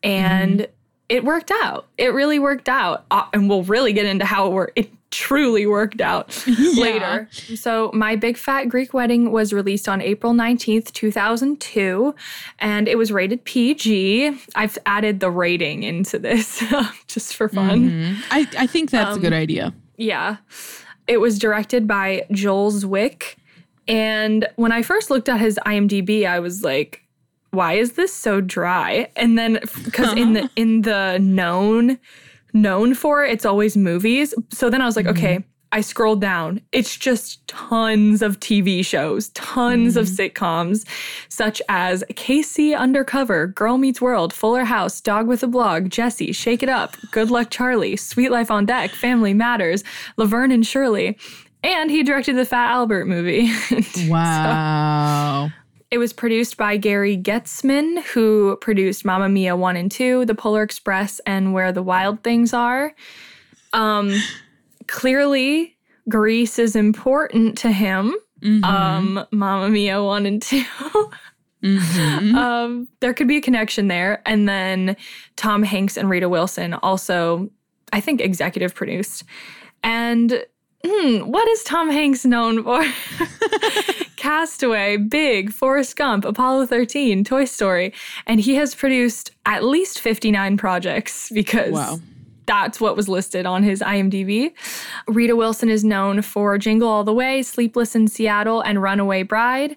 And 0.02 0.66
it 1.12 1.24
worked 1.24 1.50
out. 1.50 1.86
It 1.98 2.14
really 2.14 2.38
worked 2.38 2.70
out. 2.70 3.04
Uh, 3.10 3.26
and 3.34 3.46
we'll 3.46 3.64
really 3.64 3.92
get 3.92 4.06
into 4.06 4.24
how 4.24 4.46
it 4.46 4.52
worked. 4.52 4.78
It 4.78 4.90
truly 5.10 5.66
worked 5.66 6.00
out 6.00 6.42
later. 6.74 7.28
So, 7.54 7.90
My 7.92 8.16
Big 8.16 8.38
Fat 8.38 8.70
Greek 8.70 8.94
Wedding 8.94 9.30
was 9.30 9.52
released 9.52 9.90
on 9.90 10.00
April 10.00 10.32
19th, 10.32 10.90
2002, 10.92 12.14
and 12.60 12.88
it 12.88 12.96
was 12.96 13.12
rated 13.12 13.44
PG. 13.44 14.40
I've 14.54 14.78
added 14.86 15.20
the 15.20 15.30
rating 15.30 15.82
into 15.82 16.18
this 16.18 16.64
just 17.08 17.36
for 17.36 17.50
fun. 17.50 18.16
I, 18.30 18.48
I 18.56 18.66
think 18.66 18.90
that's 18.90 19.12
um, 19.12 19.18
a 19.18 19.20
good 19.20 19.34
idea. 19.34 19.74
Yeah. 19.98 20.38
It 21.06 21.20
was 21.20 21.38
directed 21.38 21.86
by 21.86 22.24
Joel 22.30 22.72
Zwick. 22.72 23.34
And 23.86 24.48
when 24.56 24.72
I 24.72 24.80
first 24.80 25.10
looked 25.10 25.28
at 25.28 25.40
his 25.40 25.60
IMDb, 25.66 26.26
I 26.26 26.40
was 26.40 26.62
like, 26.62 27.01
why 27.52 27.74
is 27.74 27.92
this 27.92 28.12
so 28.12 28.40
dry? 28.40 29.10
And 29.14 29.38
then 29.38 29.60
because 29.84 30.12
in 30.14 30.32
the 30.32 30.40
uh-huh. 30.40 30.48
in 30.56 30.82
the 30.82 31.18
known 31.20 31.98
known 32.52 32.94
for 32.94 33.24
it's 33.24 33.44
always 33.44 33.76
movies. 33.76 34.34
So 34.50 34.68
then 34.68 34.82
I 34.82 34.86
was 34.86 34.96
like, 34.96 35.06
mm-hmm. 35.06 35.18
okay, 35.18 35.44
I 35.70 35.80
scrolled 35.80 36.20
down. 36.20 36.60
It's 36.72 36.96
just 36.96 37.46
tons 37.48 38.20
of 38.20 38.40
TV 38.40 38.84
shows, 38.84 39.30
tons 39.30 39.96
of 39.96 40.06
mm-hmm. 40.06 40.22
sitcoms, 40.22 40.86
such 41.28 41.62
as 41.68 42.04
K.C. 42.14 42.74
Undercover, 42.74 43.46
Girl 43.46 43.78
Meets 43.78 44.00
World, 44.00 44.34
Fuller 44.34 44.64
House, 44.64 45.00
Dog 45.00 45.26
with 45.26 45.42
a 45.42 45.46
Blog, 45.46 45.88
Jessie, 45.88 46.32
Shake 46.32 46.62
It 46.62 46.68
Up, 46.68 46.96
Good 47.10 47.30
Luck 47.30 47.48
Charlie, 47.50 47.96
Suite 47.96 48.30
Life 48.30 48.50
on 48.50 48.66
Deck, 48.66 48.90
Family 48.90 49.32
Matters, 49.32 49.82
Laverne 50.18 50.52
and 50.52 50.66
Shirley. 50.66 51.16
And 51.62 51.90
he 51.90 52.02
directed 52.02 52.36
the 52.36 52.44
Fat 52.44 52.70
Albert 52.70 53.06
movie. 53.06 53.50
Wow. 54.08 55.50
It 55.92 55.98
was 55.98 56.14
produced 56.14 56.56
by 56.56 56.78
Gary 56.78 57.18
Goetzman, 57.18 58.02
who 58.04 58.56
produced 58.62 59.04
Mamma 59.04 59.28
Mia 59.28 59.54
1 59.54 59.76
and 59.76 59.90
2, 59.90 60.24
The 60.24 60.34
Polar 60.34 60.62
Express, 60.62 61.20
and 61.26 61.52
Where 61.52 61.70
the 61.70 61.82
Wild 61.82 62.24
Things 62.24 62.54
Are. 62.54 62.94
Um, 63.74 64.18
clearly, 64.86 65.76
Greece 66.08 66.58
is 66.58 66.74
important 66.74 67.58
to 67.58 67.70
him. 67.70 68.16
Um, 68.64 69.26
Mamma 69.32 69.68
Mia 69.68 70.02
1 70.02 70.24
and 70.24 70.40
2. 70.40 70.64
um, 71.62 72.88
there 73.00 73.12
could 73.12 73.28
be 73.28 73.36
a 73.36 73.42
connection 73.42 73.88
there. 73.88 74.22
And 74.24 74.48
then 74.48 74.96
Tom 75.36 75.62
Hanks 75.62 75.98
and 75.98 76.08
Rita 76.08 76.30
Wilson 76.30 76.72
also, 76.72 77.50
I 77.92 78.00
think, 78.00 78.22
executive 78.22 78.74
produced. 78.74 79.24
And 79.84 80.42
hmm, 80.84 81.18
what 81.30 81.46
is 81.48 81.62
Tom 81.64 81.90
Hanks 81.90 82.24
known 82.24 82.62
for? 82.64 82.82
Castaway, 84.16 84.96
Big, 84.96 85.52
Forrest 85.52 85.96
Gump, 85.96 86.24
Apollo 86.24 86.66
13, 86.66 87.24
Toy 87.24 87.44
Story. 87.44 87.92
And 88.26 88.40
he 88.40 88.54
has 88.56 88.74
produced 88.74 89.32
at 89.46 89.64
least 89.64 90.00
59 90.00 90.56
projects 90.56 91.30
because 91.32 91.72
Wow. 91.72 92.00
that's 92.46 92.80
what 92.80 92.96
was 92.96 93.08
listed 93.08 93.46
on 93.46 93.62
his 93.62 93.80
IMDb. 93.80 94.52
Rita 95.08 95.34
Wilson 95.34 95.68
is 95.68 95.82
known 95.84 96.22
for 96.22 96.56
Jingle 96.58 96.88
All 96.88 97.04
the 97.04 97.12
Way, 97.12 97.42
Sleepless 97.42 97.94
in 97.96 98.06
Seattle, 98.08 98.60
and 98.60 98.80
Runaway 98.82 99.22
Bride. 99.24 99.76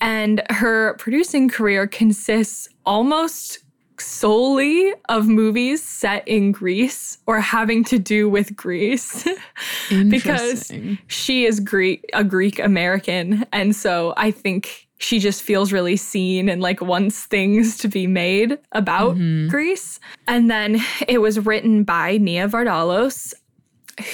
And 0.00 0.42
her 0.50 0.94
producing 0.98 1.48
career 1.48 1.86
consists 1.86 2.68
almost 2.86 3.58
solely 4.02 4.92
of 5.08 5.28
movies 5.28 5.82
set 5.82 6.26
in 6.26 6.52
Greece 6.52 7.18
or 7.26 7.40
having 7.40 7.84
to 7.84 7.98
do 7.98 8.28
with 8.28 8.56
Greece 8.56 9.26
because 10.08 10.70
she 11.06 11.44
is 11.44 11.60
Greek 11.60 12.08
a 12.12 12.24
Greek 12.24 12.58
American 12.58 13.46
and 13.52 13.74
so 13.74 14.14
I 14.16 14.30
think 14.30 14.88
she 15.02 15.18
just 15.18 15.42
feels 15.42 15.72
really 15.72 15.96
seen 15.96 16.48
and 16.48 16.62
like 16.62 16.80
wants 16.80 17.24
things 17.24 17.76
to 17.78 17.88
be 17.88 18.06
made 18.06 18.56
about 18.70 19.16
mm-hmm. 19.16 19.48
Greece. 19.48 19.98
And 20.28 20.48
then 20.48 20.80
it 21.08 21.18
was 21.18 21.40
written 21.40 21.82
by 21.82 22.18
Nia 22.18 22.48
Vardalos 22.48 23.34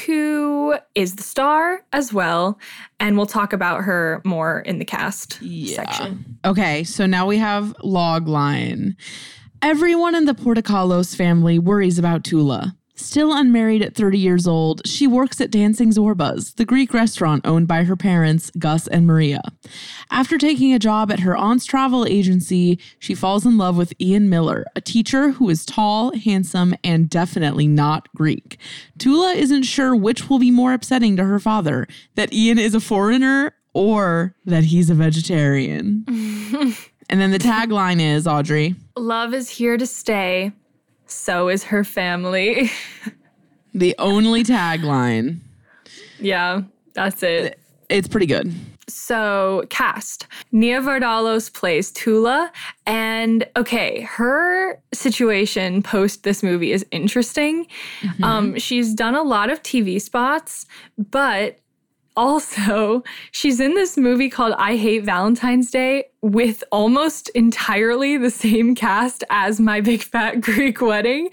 who 0.06 0.76
is 0.94 1.16
the 1.16 1.22
star 1.22 1.84
as 1.92 2.12
well 2.12 2.58
and 2.98 3.16
we'll 3.16 3.26
talk 3.26 3.52
about 3.52 3.84
her 3.84 4.20
more 4.24 4.60
in 4.60 4.78
the 4.78 4.84
cast 4.84 5.40
section. 5.66 6.38
Okay, 6.44 6.82
so 6.84 7.06
now 7.06 7.26
we 7.26 7.38
have 7.38 7.74
logline. 7.84 8.96
Everyone 9.62 10.14
in 10.14 10.24
the 10.24 10.34
Portokalos 10.34 11.16
family 11.16 11.58
worries 11.58 11.98
about 11.98 12.22
Tula. 12.22 12.76
Still 12.94 13.32
unmarried 13.32 13.82
at 13.82 13.94
30 13.94 14.18
years 14.18 14.46
old, 14.46 14.82
she 14.86 15.06
works 15.06 15.40
at 15.40 15.50
Dancing 15.50 15.90
Zorbas, 15.90 16.54
the 16.56 16.64
Greek 16.64 16.94
restaurant 16.94 17.46
owned 17.46 17.66
by 17.66 17.84
her 17.84 17.96
parents, 17.96 18.50
Gus 18.58 18.86
and 18.88 19.06
Maria. 19.06 19.40
After 20.10 20.38
taking 20.38 20.72
a 20.72 20.78
job 20.78 21.10
at 21.10 21.20
her 21.20 21.36
aunt's 21.36 21.64
travel 21.64 22.06
agency, 22.06 22.78
she 22.98 23.14
falls 23.14 23.46
in 23.46 23.58
love 23.58 23.76
with 23.76 23.92
Ian 24.00 24.28
Miller, 24.28 24.64
a 24.76 24.80
teacher 24.80 25.32
who 25.32 25.48
is 25.48 25.64
tall, 25.64 26.16
handsome, 26.16 26.74
and 26.82 27.10
definitely 27.10 27.66
not 27.66 28.08
Greek. 28.14 28.58
Tula 28.98 29.32
isn't 29.32 29.64
sure 29.64 29.94
which 29.94 30.28
will 30.28 30.38
be 30.38 30.50
more 30.50 30.72
upsetting 30.72 31.16
to 31.16 31.24
her 31.24 31.38
father 31.38 31.86
that 32.14 32.32
Ian 32.32 32.58
is 32.58 32.74
a 32.74 32.80
foreigner 32.80 33.54
or 33.74 34.34
that 34.44 34.64
he's 34.64 34.90
a 34.90 34.94
vegetarian. 34.94 36.74
and 37.08 37.20
then 37.20 37.30
the 37.30 37.38
tagline 37.38 38.00
is 38.00 38.26
Audrey. 38.26 38.74
Love 38.96 39.34
is 39.34 39.48
here 39.48 39.76
to 39.76 39.86
stay. 39.86 40.52
So 41.06 41.48
is 41.48 41.64
her 41.64 41.84
family. 41.84 42.70
The 43.74 43.94
only 43.98 44.42
tagline. 44.42 45.38
yeah, 46.18 46.62
that's 46.94 47.22
it. 47.22 47.60
It's 47.88 48.08
pretty 48.08 48.26
good. 48.26 48.52
So, 48.88 49.64
cast. 49.68 50.26
Nia 50.50 50.80
Vardalos 50.80 51.52
plays 51.52 51.92
Tula. 51.92 52.50
And 52.86 53.46
okay, 53.56 54.00
her 54.00 54.80
situation 54.92 55.82
post 55.82 56.24
this 56.24 56.42
movie 56.42 56.72
is 56.72 56.84
interesting. 56.90 57.66
Um, 58.22 58.58
she's 58.58 58.94
done 58.94 59.14
a 59.14 59.22
lot 59.22 59.50
of 59.50 59.62
TV 59.62 60.00
spots, 60.00 60.66
but 60.96 61.58
also 62.18 63.04
she's 63.30 63.60
in 63.60 63.74
this 63.74 63.96
movie 63.96 64.28
called 64.28 64.52
I 64.58 64.76
Hate 64.76 65.04
Valentine's 65.04 65.70
Day 65.70 66.06
with 66.20 66.64
almost 66.72 67.28
entirely 67.30 68.16
the 68.16 68.30
same 68.30 68.74
cast 68.74 69.22
as 69.30 69.60
My 69.60 69.80
Big 69.80 70.02
Fat 70.02 70.40
Greek 70.40 70.80
Wedding. 70.80 71.30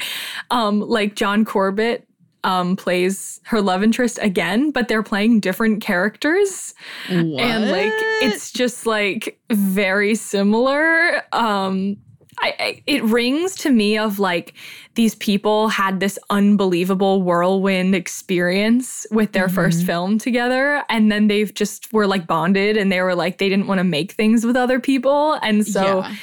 Um, 0.52 0.80
like 0.80 1.16
John 1.16 1.44
Corbett 1.44 2.08
um, 2.44 2.76
plays 2.76 3.42
her 3.46 3.60
love 3.60 3.82
interest 3.82 4.20
again, 4.22 4.70
but 4.70 4.88
they're 4.88 5.02
playing 5.02 5.40
different 5.40 5.82
characters. 5.82 6.76
And 7.10 7.72
like 7.72 7.94
it's 8.22 8.52
just 8.52 8.86
like 8.86 9.40
very 9.50 10.14
similar. 10.14 11.24
Um 11.34 11.98
I, 12.40 12.54
I 12.60 12.84
it 12.86 13.04
rings 13.04 13.56
to 13.58 13.70
me 13.72 13.98
of 13.98 14.20
like 14.20 14.54
these 14.96 15.16
people 15.16 15.70
had 15.70 16.00
this 16.00 16.20
unbelievable 16.30 17.22
whirlwind 17.22 17.96
experience 17.96 19.06
with 19.12 19.32
their 19.32 19.48
first 19.50 19.84
film 19.86 20.18
together 20.18 20.84
and 20.90 21.12
then 21.12 21.28
they've 21.28 21.54
just 21.54 21.92
were 21.94 22.08
like 22.08 22.28
bonded 22.28 22.78
and 22.78 22.92
they 22.92 23.02
were 23.02 23.16
like 23.16 23.38
they 23.38 23.50
didn't 23.50 23.68
want 23.68 23.80
to 23.80 23.84
make 23.84 24.12
things 24.14 24.46
with 24.46 24.56
other 24.56 24.80
people 24.80 25.34
and 25.42 25.66
so 25.66 25.82
Yeah. 26.02 26.16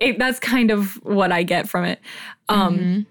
it, 0.00 0.18
that's 0.18 0.38
kind 0.40 0.70
of 0.70 0.94
what 1.04 1.32
I 1.32 1.42
get 1.42 1.68
from 1.68 1.84
it. 1.84 2.00
Um 2.48 3.06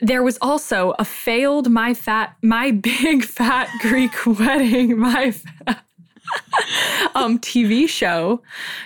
there 0.00 0.22
was 0.22 0.36
also 0.42 0.94
a 0.98 1.04
failed 1.04 1.70
my 1.70 1.94
fat 1.94 2.36
my 2.42 2.70
big 2.72 3.24
fat 3.24 3.68
Greek 3.80 4.26
wedding 4.26 4.98
my 4.98 5.30
fat 5.30 5.84
um 7.14 7.38
TV 7.38 7.88
show 7.88 8.42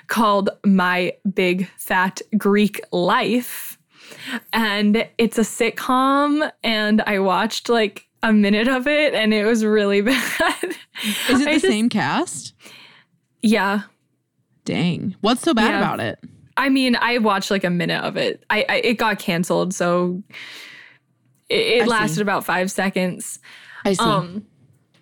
called 0.08 0.50
My 0.64 1.12
Big 1.34 1.68
Fat 1.78 2.20
Greek 2.36 2.80
Life 2.92 3.78
and 4.52 5.06
it's 5.18 5.38
a 5.38 5.42
sitcom 5.42 6.50
and 6.62 7.02
I 7.02 7.18
watched 7.20 7.68
like 7.68 8.06
a 8.22 8.32
minute 8.32 8.68
of 8.68 8.86
it 8.86 9.14
and 9.14 9.32
it 9.32 9.44
was 9.44 9.64
really 9.64 10.00
bad. 10.02 10.16
Is 11.28 11.40
it 11.40 11.44
the 11.44 11.44
just- 11.52 11.64
same 11.66 11.88
cast? 11.88 12.54
Yeah. 13.40 13.82
Dang. 14.64 15.14
What's 15.20 15.42
so 15.42 15.54
bad 15.54 15.70
Yeah. 15.70 15.78
about 15.78 16.00
it? 16.00 16.18
I 16.56 16.68
mean, 16.70 16.96
I 16.96 17.18
watched 17.18 17.50
like 17.52 17.62
a 17.64 17.70
minute 17.70 18.02
of 18.02 18.16
it. 18.16 18.44
I, 18.50 18.64
I 18.68 18.74
it 18.78 18.94
got 18.94 19.20
canceled, 19.20 19.72
so 19.72 20.22
it, 21.48 21.54
it 21.54 21.82
see. 21.84 21.88
lasted 21.88 22.20
about 22.20 22.44
five 22.44 22.68
seconds. 22.70 23.38
I 23.84 23.92
see. 23.92 24.02
Um, 24.02 24.44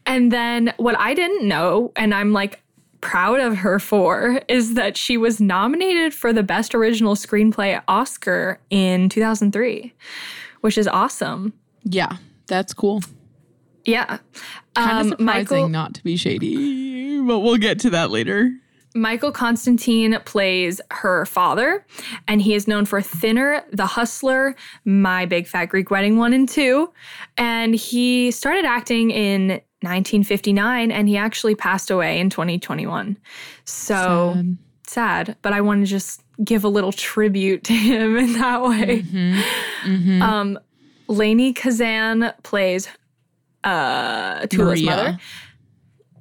and 0.06 0.30
then 0.32 0.72
what 0.76 0.98
I 0.98 1.14
didn't 1.14 1.46
know, 1.46 1.92
and 1.96 2.14
I'm 2.14 2.32
like 2.32 2.62
proud 3.00 3.40
of 3.40 3.58
her 3.58 3.78
for, 3.78 4.40
is 4.48 4.74
that 4.74 4.96
she 4.96 5.16
was 5.16 5.40
nominated 5.40 6.14
for 6.14 6.32
the 6.32 6.42
Best 6.42 6.74
Original 6.74 7.14
Screenplay 7.14 7.80
Oscar 7.88 8.58
in 8.70 9.08
2003, 9.08 9.92
which 10.62 10.78
is 10.78 10.88
awesome. 10.88 11.52
yeah, 11.84 12.16
that's 12.46 12.72
cool. 12.74 13.02
Yeah. 13.84 14.18
Kind 14.74 14.90
Um, 14.90 14.98
of 14.98 15.06
surprising 15.18 15.24
Michael, 15.24 15.68
not 15.68 15.94
to 15.94 16.02
be 16.02 16.16
shady, 16.16 17.20
but 17.20 17.40
we'll 17.40 17.56
get 17.58 17.78
to 17.80 17.90
that 17.90 18.10
later. 18.10 18.50
Michael 18.94 19.30
Constantine 19.30 20.18
plays 20.24 20.80
her 20.90 21.26
father, 21.26 21.84
and 22.26 22.40
he 22.40 22.54
is 22.54 22.66
known 22.66 22.86
for 22.86 23.02
Thinner, 23.02 23.62
The 23.72 23.84
Hustler, 23.86 24.56
My 24.86 25.26
Big 25.26 25.46
Fat 25.46 25.66
Greek 25.66 25.90
Wedding 25.90 26.16
1 26.16 26.32
and 26.32 26.48
2. 26.48 26.90
And 27.36 27.74
he 27.74 28.30
started 28.30 28.64
acting 28.64 29.10
in 29.10 29.60
1959, 29.86 30.90
and 30.90 31.08
he 31.08 31.16
actually 31.16 31.54
passed 31.54 31.90
away 31.90 32.18
in 32.20 32.30
2021. 32.30 33.16
So 33.64 34.32
Sad. 34.34 34.56
sad, 34.86 35.36
but 35.42 35.52
I 35.52 35.60
want 35.60 35.82
to 35.82 35.86
just 35.86 36.22
give 36.44 36.64
a 36.64 36.68
little 36.68 36.92
tribute 36.92 37.64
to 37.64 37.72
him 37.72 38.16
in 38.16 38.32
that 38.34 38.62
way. 38.62 39.02
Mm-hmm. 39.02 40.22
Um, 40.22 40.58
Lainie 41.08 41.54
Kazan 41.54 42.32
plays 42.42 42.88
uh, 43.64 44.46
Tula's 44.46 44.82
Maria. 44.82 44.96
mother. 44.96 45.18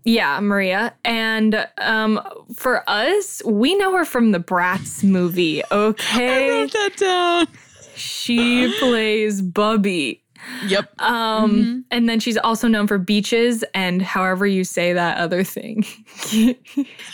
Yeah, 0.03 0.39
Maria. 0.39 0.93
And 1.03 1.67
um, 1.79 2.21
for 2.55 2.83
us, 2.87 3.41
we 3.45 3.75
know 3.75 3.95
her 3.97 4.05
from 4.05 4.31
the 4.31 4.39
Bratz 4.39 5.03
movie, 5.03 5.63
okay? 5.71 6.47
I 6.47 6.61
wrote 6.61 6.71
that 6.73 6.97
down. 6.97 7.47
she 7.95 8.71
plays 8.79 9.41
Bubby. 9.41 10.21
Yep. 10.67 11.01
Um, 11.01 11.85
And 11.91 12.07
then 12.09 12.19
she's 12.19 12.37
also 12.37 12.67
known 12.67 12.87
for 12.87 12.97
Beaches 12.97 13.63
and 13.73 14.01
however 14.01 14.45
you 14.47 14.63
say 14.63 14.93
that 14.93 15.17
other 15.17 15.43
thing. 15.43 15.85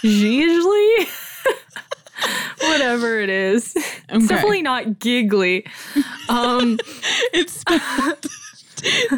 Usually. 0.02 1.08
Whatever 2.62 3.20
it 3.20 3.30
is. 3.30 3.74
It's 4.10 4.28
definitely 4.28 4.62
not 4.62 5.00
giggly. 5.00 5.66
Um, 6.30 6.80
It's 7.34 7.64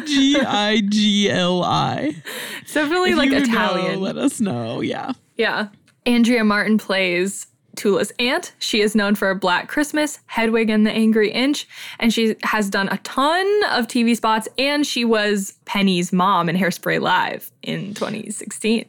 G 0.06 0.36
I 0.38 0.82
G 0.88 1.30
L 1.30 1.62
I. 1.64 2.14
it's 2.62 2.74
definitely 2.74 3.10
If 3.12 3.16
like 3.18 3.30
you 3.30 3.40
know, 3.40 3.42
Italian. 3.44 4.00
let 4.00 4.16
us 4.16 4.40
know. 4.40 4.80
Yeah. 4.80 5.12
Yeah. 5.36 5.68
Andrea 6.06 6.44
Martin 6.44 6.76
plays 6.78 7.46
Tula's 7.76 8.12
aunt. 8.18 8.52
She 8.58 8.80
is 8.80 8.94
known 8.94 9.14
for 9.14 9.34
Black 9.34 9.68
Christmas, 9.68 10.18
Hedwig 10.26 10.70
and 10.70 10.86
the 10.86 10.90
Angry 10.90 11.30
Inch, 11.30 11.66
and 11.98 12.12
she 12.12 12.36
has 12.42 12.70
done 12.70 12.88
a 12.88 12.98
ton 12.98 13.46
of 13.70 13.86
TV 13.86 14.16
spots, 14.16 14.48
and 14.58 14.86
she 14.86 15.04
was 15.04 15.54
Penny's 15.64 16.12
mom 16.12 16.48
in 16.48 16.56
Hairspray 16.56 17.00
Live 17.00 17.50
in 17.62 17.94
2016. 17.94 18.86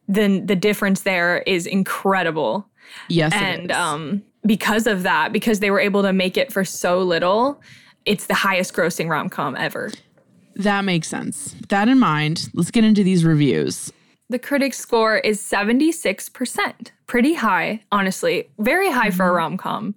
the 0.08 0.40
the 0.40 0.56
difference 0.56 1.02
there 1.02 1.42
is 1.46 1.66
incredible. 1.66 2.66
Yes. 3.08 3.32
and 3.32 3.70
is. 3.70 3.76
um 3.76 4.22
because 4.44 4.88
of 4.88 5.04
that, 5.04 5.32
because 5.32 5.60
they 5.60 5.70
were 5.70 5.78
able 5.78 6.02
to 6.02 6.12
make 6.12 6.36
it 6.36 6.52
for 6.52 6.64
so 6.64 7.00
little, 7.00 7.60
it's 8.04 8.26
the 8.26 8.34
highest 8.34 8.74
grossing 8.74 9.08
rom-com 9.08 9.54
ever. 9.56 9.90
that 10.56 10.84
makes 10.84 11.06
sense. 11.08 11.54
With 11.60 11.68
that 11.70 11.88
in 11.88 11.98
mind, 12.00 12.50
let's 12.54 12.70
get 12.72 12.82
into 12.84 13.04
these 13.04 13.24
reviews. 13.24 13.92
The 14.30 14.38
critic 14.40 14.74
score 14.74 15.18
is 15.18 15.40
76%. 15.40 16.90
Pretty 17.06 17.34
high, 17.34 17.82
honestly. 17.92 18.48
Very 18.58 18.90
high 18.90 19.10
for 19.10 19.26
a 19.28 19.32
rom 19.32 19.56
com. 19.56 19.94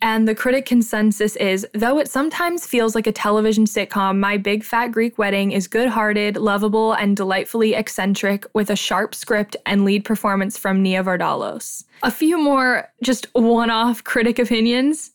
And 0.00 0.28
the 0.28 0.34
critic 0.34 0.66
consensus 0.66 1.34
is 1.36 1.66
though 1.72 1.98
it 1.98 2.08
sometimes 2.08 2.66
feels 2.66 2.94
like 2.94 3.06
a 3.06 3.12
television 3.12 3.64
sitcom, 3.64 4.18
My 4.18 4.36
Big 4.36 4.62
Fat 4.62 4.88
Greek 4.88 5.16
Wedding 5.16 5.52
is 5.52 5.66
good 5.66 5.88
hearted, 5.88 6.36
lovable, 6.36 6.92
and 6.92 7.16
delightfully 7.16 7.74
eccentric 7.74 8.46
with 8.52 8.70
a 8.70 8.76
sharp 8.76 9.14
script 9.14 9.56
and 9.64 9.84
lead 9.84 10.04
performance 10.04 10.58
from 10.58 10.82
Nia 10.82 11.02
Vardalos. 11.02 11.84
A 12.02 12.10
few 12.10 12.36
more 12.36 12.90
just 13.02 13.26
one 13.34 13.70
off 13.70 14.04
critic 14.04 14.38
opinions. 14.38 15.12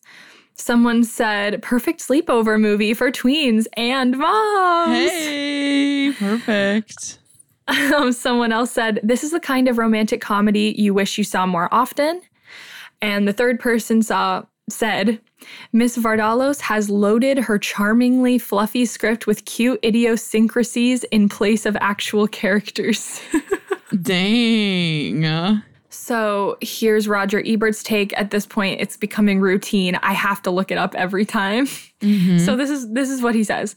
Someone 0.55 1.03
said, 1.03 1.61
perfect 1.61 2.05
sleepover 2.05 2.59
movie 2.59 2.93
for 2.93 3.11
tweens 3.11 3.65
and 3.77 4.17
moms. 4.17 5.09
Hey, 5.09 6.11
perfect. 6.11 7.19
Um, 7.69 8.11
someone 8.11 8.51
else 8.51 8.71
said, 8.71 8.99
This 9.03 9.23
is 9.23 9.31
the 9.31 9.39
kind 9.39 9.67
of 9.67 9.77
romantic 9.77 10.21
comedy 10.21 10.73
you 10.77 10.93
wish 10.93 11.17
you 11.17 11.23
saw 11.23 11.45
more 11.45 11.69
often. 11.71 12.21
And 13.01 13.27
the 13.27 13.33
third 13.33 13.59
person 13.59 14.01
saw 14.01 14.43
said, 14.69 15.19
Miss 15.71 15.97
Vardalos 15.97 16.61
has 16.61 16.89
loaded 16.89 17.37
her 17.37 17.57
charmingly 17.57 18.37
fluffy 18.37 18.85
script 18.85 19.27
with 19.27 19.45
cute 19.45 19.79
idiosyncrasies 19.83 21.03
in 21.05 21.29
place 21.29 21.65
of 21.65 21.77
actual 21.79 22.27
characters. 22.27 23.21
Dang. 24.01 25.61
so 25.89 26.57
here's 26.61 27.07
Roger 27.07 27.41
Ebert's 27.45 27.83
take. 27.83 28.17
At 28.17 28.31
this 28.31 28.45
point, 28.45 28.81
it's 28.81 28.97
becoming 28.97 29.39
routine. 29.39 29.95
I 30.03 30.13
have 30.13 30.41
to 30.43 30.51
look 30.51 30.71
it 30.71 30.77
up 30.77 30.93
every 30.95 31.25
time. 31.25 31.65
Mm-hmm. 32.01 32.37
So 32.39 32.55
this 32.55 32.69
is 32.69 32.91
this 32.91 33.09
is 33.09 33.21
what 33.21 33.35
he 33.35 33.43
says. 33.43 33.75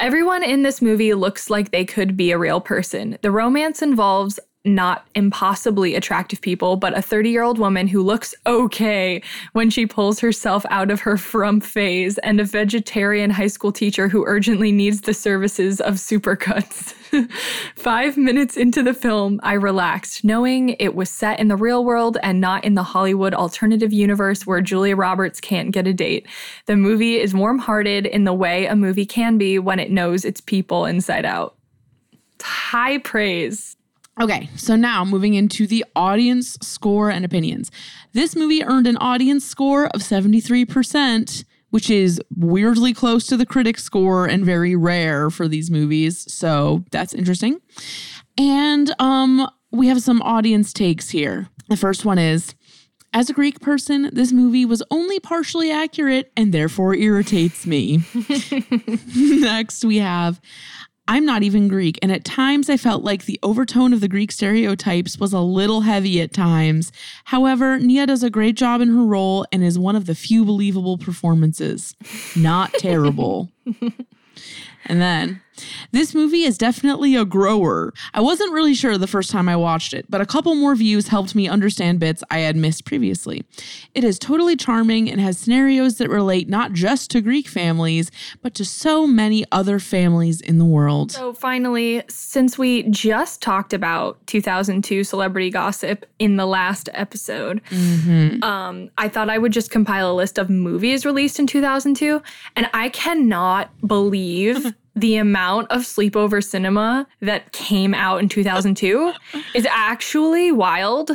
Everyone 0.00 0.42
in 0.42 0.62
this 0.62 0.82
movie 0.82 1.14
looks 1.14 1.50
like 1.50 1.70
they 1.70 1.84
could 1.84 2.16
be 2.16 2.32
a 2.32 2.38
real 2.38 2.60
person. 2.60 3.18
The 3.22 3.30
romance 3.30 3.82
involves 3.82 4.40
not 4.64 5.06
impossibly 5.14 5.94
attractive 5.94 6.40
people, 6.40 6.76
but 6.76 6.96
a 6.96 7.02
30 7.02 7.30
year 7.30 7.42
old 7.42 7.58
woman 7.58 7.88
who 7.88 8.02
looks 8.02 8.34
okay 8.46 9.22
when 9.52 9.70
she 9.70 9.86
pulls 9.86 10.20
herself 10.20 10.64
out 10.70 10.90
of 10.90 11.00
her 11.00 11.16
frump 11.16 11.64
phase, 11.64 12.18
and 12.18 12.40
a 12.40 12.44
vegetarian 12.44 13.30
high 13.30 13.46
school 13.48 13.72
teacher 13.72 14.08
who 14.08 14.24
urgently 14.26 14.70
needs 14.70 15.02
the 15.02 15.14
services 15.14 15.80
of 15.80 15.94
supercuts. 15.94 16.94
Five 17.76 18.16
minutes 18.16 18.56
into 18.56 18.82
the 18.82 18.94
film, 18.94 19.40
I 19.42 19.54
relaxed, 19.54 20.24
knowing 20.24 20.70
it 20.78 20.94
was 20.94 21.10
set 21.10 21.40
in 21.40 21.48
the 21.48 21.56
real 21.56 21.84
world 21.84 22.16
and 22.22 22.40
not 22.40 22.64
in 22.64 22.74
the 22.74 22.82
Hollywood 22.82 23.34
alternative 23.34 23.92
universe 23.92 24.46
where 24.46 24.60
Julia 24.60 24.96
Roberts 24.96 25.40
can't 25.40 25.72
get 25.72 25.86
a 25.86 25.92
date. 25.92 26.26
The 26.66 26.76
movie 26.76 27.18
is 27.18 27.34
warm 27.34 27.58
hearted 27.58 28.06
in 28.06 28.24
the 28.24 28.32
way 28.32 28.66
a 28.66 28.76
movie 28.76 29.06
can 29.06 29.38
be 29.38 29.58
when 29.58 29.78
it 29.78 29.90
knows 29.90 30.24
its 30.24 30.40
people 30.40 30.86
inside 30.86 31.24
out. 31.24 31.56
High 32.40 32.98
praise. 32.98 33.76
Okay, 34.20 34.50
so 34.56 34.76
now 34.76 35.04
moving 35.04 35.34
into 35.34 35.66
the 35.66 35.84
audience 35.96 36.58
score 36.60 37.10
and 37.10 37.24
opinions. 37.24 37.70
This 38.12 38.36
movie 38.36 38.62
earned 38.62 38.86
an 38.86 38.98
audience 38.98 39.44
score 39.44 39.86
of 39.86 40.02
73%, 40.02 41.44
which 41.70 41.88
is 41.88 42.20
weirdly 42.36 42.92
close 42.92 43.26
to 43.28 43.38
the 43.38 43.46
critic 43.46 43.78
score 43.78 44.26
and 44.26 44.44
very 44.44 44.76
rare 44.76 45.30
for 45.30 45.48
these 45.48 45.70
movies. 45.70 46.30
So 46.32 46.84
that's 46.90 47.14
interesting. 47.14 47.60
And 48.36 48.94
um 48.98 49.48
we 49.70 49.88
have 49.88 50.02
some 50.02 50.20
audience 50.20 50.74
takes 50.74 51.08
here. 51.08 51.48
The 51.68 51.76
first 51.78 52.04
one 52.04 52.18
is 52.18 52.54
as 53.14 53.28
a 53.28 53.34
Greek 53.34 53.60
person, 53.60 54.08
this 54.12 54.32
movie 54.32 54.64
was 54.64 54.82
only 54.90 55.20
partially 55.20 55.70
accurate 55.70 56.32
and 56.36 56.52
therefore 56.52 56.94
irritates 56.94 57.66
me. 57.66 58.02
Next, 59.16 59.84
we 59.84 59.98
have 59.98 60.40
I'm 61.08 61.26
not 61.26 61.42
even 61.42 61.68
Greek, 61.68 61.98
and 62.00 62.12
at 62.12 62.24
times 62.24 62.70
I 62.70 62.76
felt 62.76 63.02
like 63.02 63.24
the 63.24 63.38
overtone 63.42 63.92
of 63.92 64.00
the 64.00 64.08
Greek 64.08 64.30
stereotypes 64.32 65.18
was 65.18 65.32
a 65.32 65.40
little 65.40 65.82
heavy 65.82 66.20
at 66.20 66.32
times. 66.32 66.92
However, 67.24 67.78
Nia 67.78 68.06
does 68.06 68.22
a 68.22 68.30
great 68.30 68.56
job 68.56 68.80
in 68.80 68.88
her 68.88 69.04
role 69.04 69.44
and 69.50 69.64
is 69.64 69.78
one 69.78 69.96
of 69.96 70.06
the 70.06 70.14
few 70.14 70.44
believable 70.44 70.98
performances. 70.98 71.94
Not 72.36 72.72
terrible. 72.74 73.50
And 74.86 75.00
then, 75.00 75.40
this 75.92 76.14
movie 76.14 76.42
is 76.42 76.58
definitely 76.58 77.14
a 77.14 77.24
grower. 77.24 77.92
I 78.14 78.20
wasn't 78.20 78.52
really 78.52 78.74
sure 78.74 78.96
the 78.98 79.06
first 79.06 79.30
time 79.30 79.48
I 79.48 79.56
watched 79.56 79.92
it, 79.92 80.06
but 80.08 80.20
a 80.20 80.26
couple 80.26 80.54
more 80.54 80.74
views 80.74 81.08
helped 81.08 81.34
me 81.34 81.48
understand 81.48 82.00
bits 82.00 82.22
I 82.30 82.38
had 82.38 82.56
missed 82.56 82.84
previously. 82.84 83.44
It 83.94 84.04
is 84.04 84.18
totally 84.18 84.56
charming 84.56 85.10
and 85.10 85.20
has 85.20 85.38
scenarios 85.38 85.98
that 85.98 86.08
relate 86.08 86.48
not 86.48 86.72
just 86.72 87.10
to 87.12 87.20
Greek 87.20 87.48
families, 87.48 88.10
but 88.40 88.54
to 88.54 88.64
so 88.64 89.06
many 89.06 89.44
other 89.52 89.78
families 89.78 90.40
in 90.40 90.58
the 90.58 90.64
world. 90.64 91.12
So, 91.12 91.32
finally, 91.32 92.02
since 92.08 92.58
we 92.58 92.84
just 92.84 93.42
talked 93.42 93.72
about 93.72 94.24
2002 94.26 95.04
celebrity 95.04 95.50
gossip 95.50 96.06
in 96.18 96.36
the 96.36 96.46
last 96.46 96.88
episode, 96.94 97.60
um, 98.42 98.90
I 98.98 99.08
thought 99.08 99.28
I 99.30 99.38
would 99.38 99.52
just 99.52 99.70
compile 99.70 100.10
a 100.10 100.14
list 100.14 100.38
of 100.38 100.50
movies 100.50 101.04
released 101.04 101.38
in 101.38 101.46
2002. 101.46 102.22
And 102.56 102.68
I 102.72 102.88
cannot 102.88 103.70
believe 103.86 104.74
the 104.94 105.16
amount 105.16 105.70
of 105.70 105.82
sleepover 105.82 106.44
cinema 106.44 107.06
that 107.20 107.52
came 107.52 107.94
out 107.94 108.20
in 108.20 108.28
2002 108.28 109.12
is 109.54 109.66
actually 109.70 110.52
wild. 110.52 111.10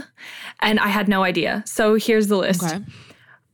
And 0.62 0.80
I 0.80 0.88
had 0.88 1.08
no 1.08 1.24
idea. 1.24 1.64
So, 1.66 1.96
here's 1.96 2.28
the 2.28 2.38
list. 2.38 2.64
Okay. 2.64 2.84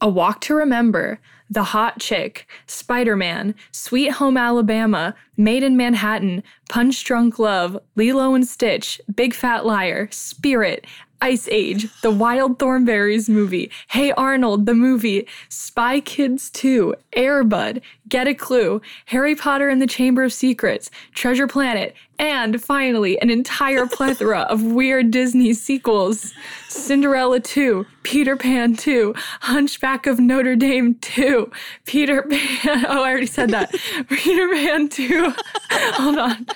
A 0.01 0.09
Walk 0.09 0.41
to 0.41 0.53
Remember, 0.55 1.19
The 1.49 1.63
Hot 1.63 1.99
Chick, 1.99 2.45
Spider 2.67 3.15
Man, 3.15 3.55
Sweet 3.71 4.11
Home 4.11 4.35
Alabama, 4.35 5.15
Maid 5.37 5.63
in 5.63 5.77
Manhattan, 5.77 6.43
Punch 6.69 7.03
Drunk 7.05 7.39
Love, 7.39 7.79
Lilo 7.95 8.33
and 8.33 8.45
Stitch, 8.45 8.99
Big 9.15 9.33
Fat 9.33 9.65
Liar, 9.65 10.09
Spirit, 10.11 10.85
Ice 11.23 11.47
Age, 11.49 11.87
The 12.01 12.11
Wild 12.11 12.59
Thornberrys 12.59 13.29
movie, 13.29 13.71
Hey 13.87 14.11
Arnold, 14.11 14.65
the 14.65 14.73
movie, 14.73 15.25
Spy 15.47 16.01
Kids 16.01 16.49
2, 16.49 16.93
Airbud, 17.15 17.81
Get 18.09 18.27
a 18.27 18.33
Clue, 18.33 18.81
Harry 19.05 19.33
Potter 19.33 19.69
and 19.69 19.81
the 19.81 19.87
Chamber 19.87 20.25
of 20.25 20.33
Secrets, 20.33 20.91
Treasure 21.15 21.47
Planet, 21.47 21.95
and 22.19 22.61
finally, 22.61 23.17
an 23.21 23.29
entire 23.29 23.87
plethora 23.87 24.41
of 24.41 24.63
weird 24.73 25.11
Disney 25.11 25.53
sequels 25.53 26.33
Cinderella 26.67 27.39
2, 27.39 27.85
Peter 28.03 28.35
Pan 28.35 28.75
2, 28.75 29.15
Hunchback 29.41 30.05
of 30.05 30.19
Notre 30.19 30.57
Dame 30.57 30.95
2, 30.95 31.49
Peter 31.85 32.23
Pan. 32.23 32.85
Oh, 32.85 33.01
I 33.01 33.11
already 33.11 33.27
said 33.27 33.49
that. 33.51 33.71
Peter 34.09 34.49
Pan 34.49 34.89
2. 34.89 35.33
Hold 35.71 36.17
on. 36.17 36.47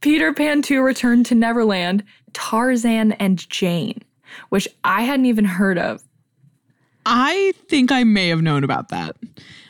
Peter 0.00 0.32
Pan 0.32 0.62
2 0.62 0.80
Return 0.80 1.24
to 1.24 1.34
Neverland, 1.34 2.04
Tarzan 2.36 3.12
and 3.12 3.48
Jane, 3.48 4.02
which 4.50 4.68
I 4.84 5.02
hadn't 5.02 5.24
even 5.24 5.46
heard 5.46 5.78
of. 5.78 6.02
I 7.06 7.54
think 7.66 7.90
I 7.90 8.04
may 8.04 8.28
have 8.28 8.42
known 8.42 8.62
about 8.62 8.90
that. 8.90 9.16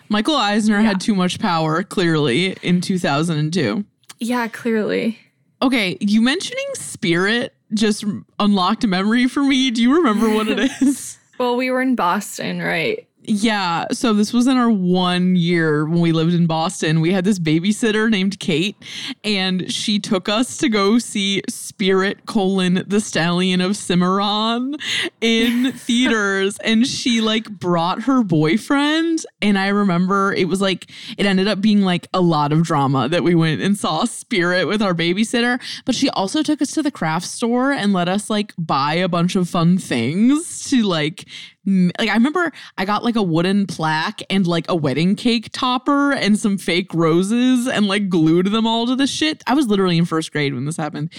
Michael 0.09 0.35
Eisner 0.35 0.81
had 0.81 1.00
too 1.00 1.14
much 1.14 1.38
power, 1.38 1.85
clearly, 1.85 2.57
in 2.62 2.81
2002. 2.81 3.85
Yeah, 4.18 4.48
clearly. 4.48 5.16
Okay, 5.62 5.96
you 6.00 6.20
mentioning 6.20 6.64
Spirit 6.74 7.55
just 7.72 8.05
unlocked 8.40 8.83
a 8.83 8.88
memory 8.88 9.29
for 9.29 9.44
me. 9.44 9.70
Do 9.70 9.81
you 9.81 9.94
remember 9.94 10.29
what 10.29 10.48
it 10.48 10.59
is? 10.83 11.18
Well, 11.38 11.55
we 11.57 11.70
were 11.70 11.83
in 11.83 11.94
Boston, 11.94 12.61
right? 12.61 13.07
Yeah, 13.29 13.87
so 13.91 14.12
this 14.12 14.33
was 14.33 14.47
in 14.47 14.57
our 14.57 14.71
one 14.71 15.35
year 15.35 15.85
when 15.85 16.01
we 16.01 16.12
lived 16.12 16.33
in 16.33 16.47
Boston. 16.47 17.01
We 17.01 17.12
had 17.12 17.25
this 17.25 17.41
babysitter 17.41 18.09
named 18.09 18.39
Kate, 18.39 18.77
and 19.25 19.73
she 19.73 19.99
took 19.99 20.29
us 20.29 20.57
to 20.59 20.69
go 20.69 21.01
see 21.01 21.43
Spirit 21.49 22.27
colon 22.27 22.85
the 22.87 23.01
Stallion 23.01 23.61
of 23.61 23.77
Cimarron 23.77 24.77
in 25.21 25.73
theaters, 25.77 26.57
and 26.59 26.87
she 26.87 27.21
like 27.21 27.51
brought 27.51 28.03
her 28.03 28.23
boyfriend. 28.23 29.27
And 29.43 29.59
I 29.59 29.69
remember 29.69 30.33
it 30.33 30.47
was 30.47 30.61
like 30.61 30.89
it 31.19 31.27
ended 31.27 31.49
up 31.49 31.61
being 31.61 31.83
like 31.83 32.07
a 32.15 32.21
lot 32.21 32.53
of 32.53 32.62
drama 32.62 33.09
that 33.09 33.25
we 33.25 33.35
went 33.35 33.61
and 33.61 33.77
saw 33.77 34.05
Spirit 34.05 34.67
with 34.69 34.81
our 34.81 34.95
babysitter. 34.95 35.61
But 35.85 35.97
she 35.97 36.09
also 36.11 36.45
took 36.45 36.62
us 36.62 36.71
to 36.73 36.83
the 36.83 36.93
craft 36.93 37.27
store 37.27 37.73
and 37.73 37.93
let 37.93 38.09
us 38.09 38.31
like 38.31 38.55
buy 38.57 38.95
a 38.95 39.09
bunch 39.09 39.35
of 39.35 39.49
fun 39.49 39.79
things 39.79 40.71
to 40.71 40.85
like 40.85 41.25
like 41.66 42.09
I 42.09 42.14
remember 42.14 42.52
I 42.79 42.85
got 42.85 43.02
like 43.02 43.16
a 43.16 43.22
wooden 43.22 43.66
plaque 43.66 44.22
and 44.31 44.46
like 44.46 44.66
a 44.68 44.76
wedding 44.76 45.16
cake 45.16 45.50
topper 45.52 46.12
and 46.12 46.38
some 46.38 46.59
fake 46.59 46.94
roses 46.94 47.66
and 47.66 47.87
like 47.88 48.09
glued 48.09 48.46
them 48.46 48.66
all 48.66 48.87
to 48.87 48.94
the 48.94 49.07
shit. 49.07 49.42
I 49.46 49.55
was 49.55 49.66
literally 49.66 49.98
in 49.98 50.05
first 50.05 50.33
grade 50.33 50.55
when 50.55 50.64
this 50.64 50.76
happened. 50.76 51.12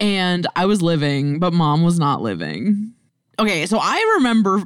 And 0.00 0.46
I 0.56 0.66
was 0.66 0.82
living, 0.82 1.38
but 1.38 1.52
mom 1.52 1.82
was 1.82 1.98
not 1.98 2.20
living. 2.20 2.92
Okay, 3.38 3.66
so 3.66 3.78
I 3.80 4.14
remember 4.16 4.62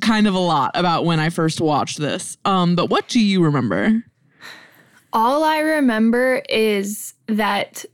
kind 0.00 0.26
of 0.26 0.34
a 0.34 0.38
lot 0.38 0.72
about 0.74 1.04
when 1.04 1.18
I 1.18 1.30
first 1.30 1.60
watched 1.60 1.98
this. 1.98 2.36
Um, 2.44 2.76
but 2.76 2.90
what 2.90 3.08
do 3.08 3.20
you 3.20 3.42
remember? 3.42 4.04
All 5.12 5.42
I 5.42 5.58
remember 5.58 6.42
is 6.48 7.14
that 7.26 7.84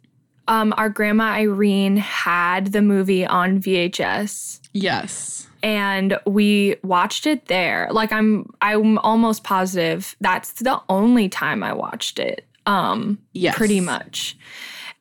um, 0.48 0.74
our 0.76 0.88
grandma 0.88 1.34
Irene 1.34 1.96
had 1.96 2.72
the 2.72 2.82
movie 2.82 3.24
on 3.24 3.60
VHS. 3.60 4.60
Yes. 4.72 5.46
And 5.62 6.18
we 6.26 6.76
watched 6.82 7.26
it 7.26 7.46
there. 7.46 7.88
Like 7.90 8.12
I'm 8.12 8.50
I'm 8.60 8.98
almost 8.98 9.44
positive 9.44 10.16
that's 10.20 10.52
the 10.54 10.80
only 10.88 11.28
time 11.28 11.62
I 11.62 11.72
watched 11.72 12.18
it. 12.18 12.46
Um 12.66 13.18
Yes. 13.32 13.56
pretty 13.56 13.80
much. 13.80 14.36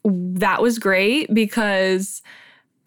That 0.04 0.62
was 0.62 0.80
great 0.80 1.34
because 1.34 2.22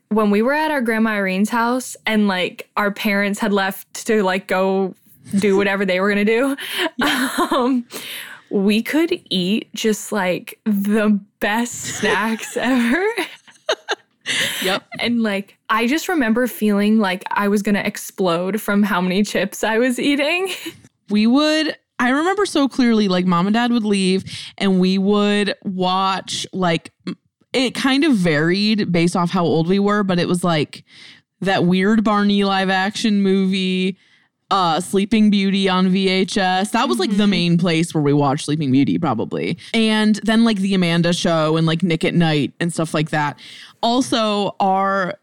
when 0.09 0.31
we 0.31 0.43
were 0.43 0.53
at 0.53 0.71
our 0.71 0.81
grandma 0.81 1.11
Irene's 1.11 1.51
house 1.51 1.97
and 2.07 2.29
like 2.29 2.69
our 2.77 2.91
parents 2.91 3.39
had 3.41 3.53
left 3.53 4.07
to 4.07 4.23
like 4.23 4.47
go 4.47 4.95
do 5.39 5.57
whatever 5.57 5.85
they 5.85 6.01
were 6.01 6.13
going 6.13 6.25
to 6.27 6.57
do. 7.05 7.07
Um 7.51 7.87
we 8.51 8.83
could 8.83 9.21
eat 9.31 9.69
just 9.75 10.13
like 10.13 10.61
the 10.65 11.19
best 11.41 11.75
snacks 11.75 12.57
ever. 12.61 13.05
Yep. 14.63 14.85
And 15.01 15.23
like, 15.23 15.59
I 15.69 15.87
just 15.87 16.09
remember 16.09 16.47
feeling 16.47 16.99
like 16.99 17.25
I 17.31 17.49
was 17.49 17.63
gonna 17.63 17.81
explode 17.81 18.61
from 18.61 18.83
how 18.83 19.01
many 19.01 19.23
chips 19.23 19.65
I 19.65 19.79
was 19.79 19.99
eating. 19.99 20.51
we 21.11 21.27
would 21.27 21.77
I 21.99 22.11
remember 22.11 22.45
so 22.45 22.69
clearly 22.69 23.09
like 23.09 23.25
mom 23.25 23.47
and 23.47 23.55
dad 23.55 23.71
would 23.71 23.85
leave 23.85 24.25
and 24.59 24.81
we 24.81 24.99
would 24.99 25.55
watch 25.63 26.47
like 26.53 26.93
it 27.53 27.75
kind 27.75 28.05
of 28.05 28.15
varied 28.15 28.91
based 28.91 29.15
off 29.15 29.31
how 29.31 29.45
old 29.45 29.69
we 29.69 29.79
were, 29.79 30.03
but 30.03 30.19
it 30.19 30.27
was 30.27 30.43
like 30.43 30.85
that 31.41 31.65
weird 31.65 32.03
Barney 32.03 32.43
live 32.43 32.69
action 32.69 33.23
movie, 33.23 33.97
uh 34.51 34.81
Sleeping 34.81 35.31
Beauty 35.31 35.69
on 35.69 35.89
VHS. 35.89 36.73
That 36.73 36.89
was 36.89 36.99
like 36.99 37.17
the 37.17 37.29
main 37.29 37.57
place 37.57 37.95
where 37.95 38.03
we 38.03 38.13
watched 38.13 38.47
Sleeping 38.47 38.73
Beauty 38.73 38.99
probably. 38.99 39.57
And 39.73 40.17
then 40.25 40.45
like 40.45 40.59
the 40.59 40.75
Amanda 40.75 41.13
show 41.13 41.57
and 41.57 41.67
like 41.67 41.83
Nick 41.83 42.05
at 42.05 42.15
Night 42.15 42.53
and 42.59 42.73
stuff 42.73 42.93
like 42.93 43.11
that. 43.11 43.39
Also 43.85 44.57
our 44.61 45.15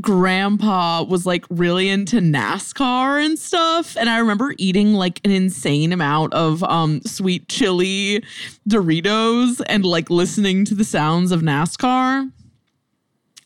grandpa 0.00 1.02
was 1.02 1.26
like 1.26 1.44
really 1.50 1.88
into 1.88 2.16
NASCAR 2.16 3.24
and 3.24 3.38
stuff 3.38 3.94
and 3.96 4.08
I 4.08 4.18
remember 4.18 4.54
eating 4.58 4.94
like 4.94 5.20
an 5.24 5.30
insane 5.30 5.92
amount 5.92 6.32
of 6.32 6.62
um 6.64 7.02
sweet 7.02 7.48
chili 7.48 8.24
Doritos 8.68 9.60
and 9.66 9.84
like 9.84 10.08
listening 10.10 10.64
to 10.66 10.74
the 10.74 10.84
sounds 10.84 11.30
of 11.30 11.42
NASCAR. 11.42 12.30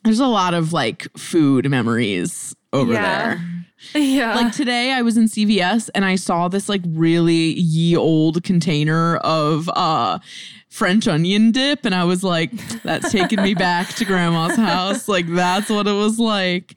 There's 0.05 0.21
a 0.21 0.27
lot 0.29 0.55
of 0.55 0.73
like 0.73 1.09
food 1.19 1.69
memories 1.69 2.55
over 2.73 2.93
Yeah. 2.93 3.03
there. 3.35 4.01
Yeah. 4.01 4.35
Like 4.37 4.53
today 4.55 4.93
I 4.93 5.03
was 5.03 5.17
in 5.17 5.25
CVS 5.27 5.91
and 5.95 6.05
I 6.05 6.15
saw 6.17 6.49
this 6.49 6.69
like 6.69 6.83
really 6.87 7.55
ye 7.55 7.97
old 7.97 8.43
container 8.45 9.17
of 9.19 9.69
uh 9.75 10.19
French 10.69 11.09
onion 11.09 11.53
dip 11.53 11.85
and 11.85 11.95
I 11.95 12.05
was 12.05 12.23
like 12.23 12.51
that's 12.83 13.11
taking 13.13 13.41
me 13.43 13.55
back 13.55 13.89
to 13.95 14.05
grandma's 14.05 14.57
house. 14.57 15.09
Like 15.09 15.27
that's 15.29 15.71
what 15.71 15.87
it 15.87 15.93
was 15.93 16.19
like. 16.19 16.75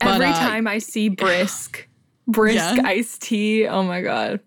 But, 0.00 0.14
Every 0.14 0.26
uh, 0.26 0.38
time 0.38 0.66
I 0.66 0.78
see 0.78 1.08
brisk, 1.08 1.86
brisk 2.26 2.56
Yeah. 2.76 2.82
iced 2.84 3.22
tea, 3.22 3.68
oh 3.68 3.82
my 3.84 4.02
god. 4.02 4.40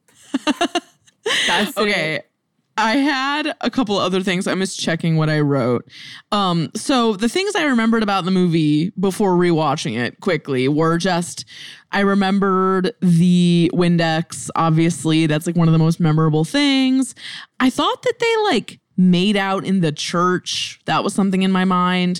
That's 1.47 1.78
Okay. 1.78 2.15
It. 2.15 2.30
I 2.78 2.98
had 2.98 3.56
a 3.62 3.70
couple 3.70 3.98
other 3.98 4.22
things. 4.22 4.48
I'm 4.48 4.60
just 4.60 4.80
checking 4.80 5.16
what 5.16 5.30
I 5.30 5.40
wrote. 5.40 5.88
Um, 6.32 6.72
so 6.76 7.14
the 7.14 7.30
things 7.30 7.56
I 7.56 7.64
remembered 7.64 8.04
about 8.04 8.26
the 8.26 8.32
movie 8.32 8.92
before 9.00 9.32
rewatching 9.32 9.98
it 9.98 10.20
quickly 10.20 10.68
were 10.68 10.98
just 10.98 11.46
I 11.92 12.02
remembered 12.02 12.94
the 13.00 13.72
Windex, 13.74 14.50
obviously. 14.56 15.28
That's 15.28 15.48
like 15.48 15.56
one 15.56 15.70
of 15.70 15.72
the 15.72 15.80
most 15.80 16.02
memorable 16.02 16.44
things. 16.44 17.16
I 17.62 17.70
thought 17.70 18.04
that 18.04 18.20
they 18.20 18.36
like 18.52 18.82
made 18.98 19.38
out 19.38 19.66
in 19.66 19.82
the 19.82 19.92
church. 19.92 20.82
That 20.86 21.04
was 21.04 21.14
something 21.14 21.44
in 21.44 21.52
my 21.52 21.64
mind. 21.66 22.20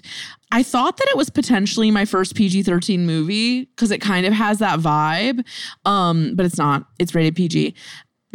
I 0.52 0.63
thought 0.63 0.98
that 0.98 1.08
it 1.10 1.18
was 1.18 1.30
potentially 1.30 1.91
my 1.91 2.06
first 2.06 2.36
PG 2.36 2.63
13 2.63 3.06
movie 3.06 3.65
because 3.65 3.91
it 3.91 4.00
kind 4.00 4.26
of 4.26 4.32
has 4.32 4.60
that 4.60 4.80
vibe. 4.80 5.44
Um, 5.86 6.36
but 6.36 6.46
it's 6.46 6.58
not. 6.58 6.86
It's 7.00 7.13
rated 7.13 7.36
PG. 7.36 7.76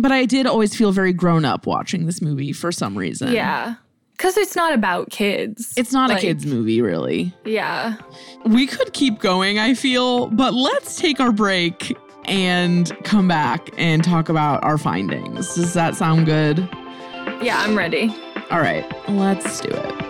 But 0.00 0.12
I 0.12 0.24
did 0.24 0.46
always 0.46 0.74
feel 0.74 0.92
very 0.92 1.12
grown 1.12 1.44
up 1.44 1.66
watching 1.66 2.06
this 2.06 2.22
movie 2.22 2.52
for 2.52 2.72
some 2.72 2.96
reason. 2.96 3.32
Yeah. 3.32 3.74
Cause 4.18 4.36
it's 4.36 4.54
not 4.54 4.74
about 4.74 5.10
kids. 5.10 5.72
It's 5.78 5.92
not 5.92 6.10
Like, 6.10 6.18
a 6.18 6.20
kids 6.20 6.44
movie, 6.44 6.82
really. 6.82 7.34
Yeah. 7.44 7.96
We 8.44 8.66
could 8.66 8.92
keep 8.92 9.18
going, 9.18 9.58
I 9.58 9.72
feel, 9.72 10.26
but 10.26 10.52
let's 10.52 10.96
take 10.96 11.20
our 11.20 11.32
break 11.32 11.96
and 12.26 12.92
come 13.04 13.28
back 13.28 13.70
and 13.78 14.04
talk 14.04 14.28
about 14.28 14.62
our 14.62 14.76
findings. 14.76 15.54
Does 15.54 15.72
that 15.72 15.96
sound 15.96 16.26
good? 16.26 16.58
Yeah, 17.42 17.60
I'm 17.60 17.76
ready. 17.78 18.14
All 18.50 18.60
right, 18.60 18.84
let's 19.08 19.60
do 19.60 19.70
it. 19.70 20.09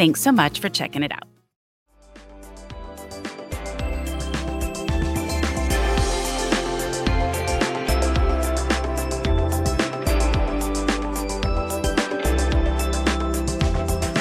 Thanks 0.00 0.22
so 0.22 0.32
much 0.32 0.60
for 0.60 0.70
checking 0.70 1.02
it 1.02 1.12
out. 1.12 1.24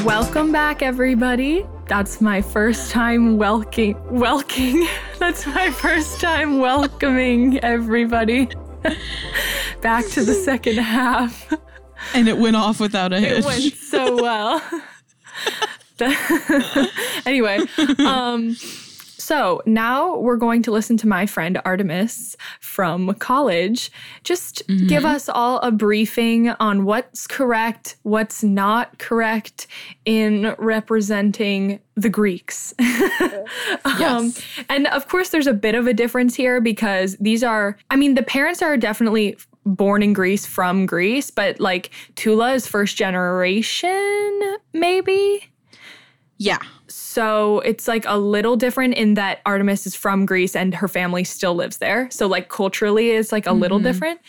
Welcome 0.04 0.52
back, 0.52 0.82
everybody. 0.82 1.65
That's 1.88 2.20
my 2.20 2.42
first 2.42 2.92
time 2.92 3.38
welcoming. 3.38 3.96
Welcoming. 4.10 4.86
That's 5.20 5.48
my 5.48 5.72
first 5.72 6.20
time 6.20 6.60
welcoming 6.60 7.58
everybody 7.60 8.50
back 9.82 10.06
to 10.08 10.26
the 10.26 10.34
second 10.34 10.80
half. 10.80 11.54
And 12.13 12.28
it 12.28 12.38
went 12.38 12.58
off 12.58 12.82
without 12.82 13.13
a 13.13 13.20
hitch. 13.22 13.39
It 13.39 13.46
went 13.46 13.74
so 13.76 14.22
well. 14.22 14.62
anyway, 17.25 17.60
um, 17.99 18.56
so 19.30 19.62
now 19.67 20.17
we're 20.17 20.38
going 20.38 20.63
to 20.63 20.71
listen 20.71 20.97
to 20.97 21.08
my 21.08 21.28
friend 21.28 21.62
Artemis 21.63 22.36
from 22.62 23.13
college. 23.15 23.91
Just 24.23 24.63
give 24.88 25.06
us 25.06 25.30
all 25.30 25.60
a 25.60 25.71
briefing 25.71 26.49
on 26.49 26.84
what's 26.84 27.28
correct, 27.28 27.97
what's 28.04 28.43
not 28.43 28.97
correct 28.97 29.67
in 30.06 30.56
representing 30.58 31.80
the 31.95 32.10
Greeks. 32.10 32.73
um, 33.86 34.34
and 34.67 34.88
of 34.88 35.08
course, 35.10 35.30
there's 35.30 35.47
a 35.47 35.54
bit 35.54 35.75
of 35.75 35.86
a 35.86 35.93
difference 35.93 36.34
here 36.34 36.60
because 36.60 37.15
these 37.17 37.43
are, 37.43 37.78
I 37.91 37.97
mean, 37.97 38.15
the 38.15 38.23
parents 38.23 38.62
are 38.62 38.78
definitely 38.78 39.38
born 39.65 40.02
in 40.04 40.13
Greece 40.13 40.45
from 40.45 40.86
Greece, 40.86 41.30
but 41.32 41.60
like 41.60 41.91
Tula 42.15 42.54
is 42.54 42.67
first 42.67 42.95
generation, 42.98 44.58
maybe. 44.74 45.43
yeah. 46.38 46.60
So 46.88 47.60
it's 47.60 47.88
like 47.88 48.06
a 48.08 48.17
little 48.17 48.56
different 48.56 48.95
in 48.95 49.13
that 49.15 49.41
Artemis 49.45 49.86
is 49.86 49.95
from 49.95 50.26
Greece 50.26 50.56
and 50.56 50.74
her 50.74 50.88
family 50.88 51.24
still 51.24 51.54
lives 51.54 51.78
there. 51.78 52.10
So 52.10 52.28
like 52.28 52.50
culturally 52.50 53.12
it's 53.12 53.32
like 53.32 53.45
a 53.45 53.54
little 53.54 53.80
different. 53.80 54.22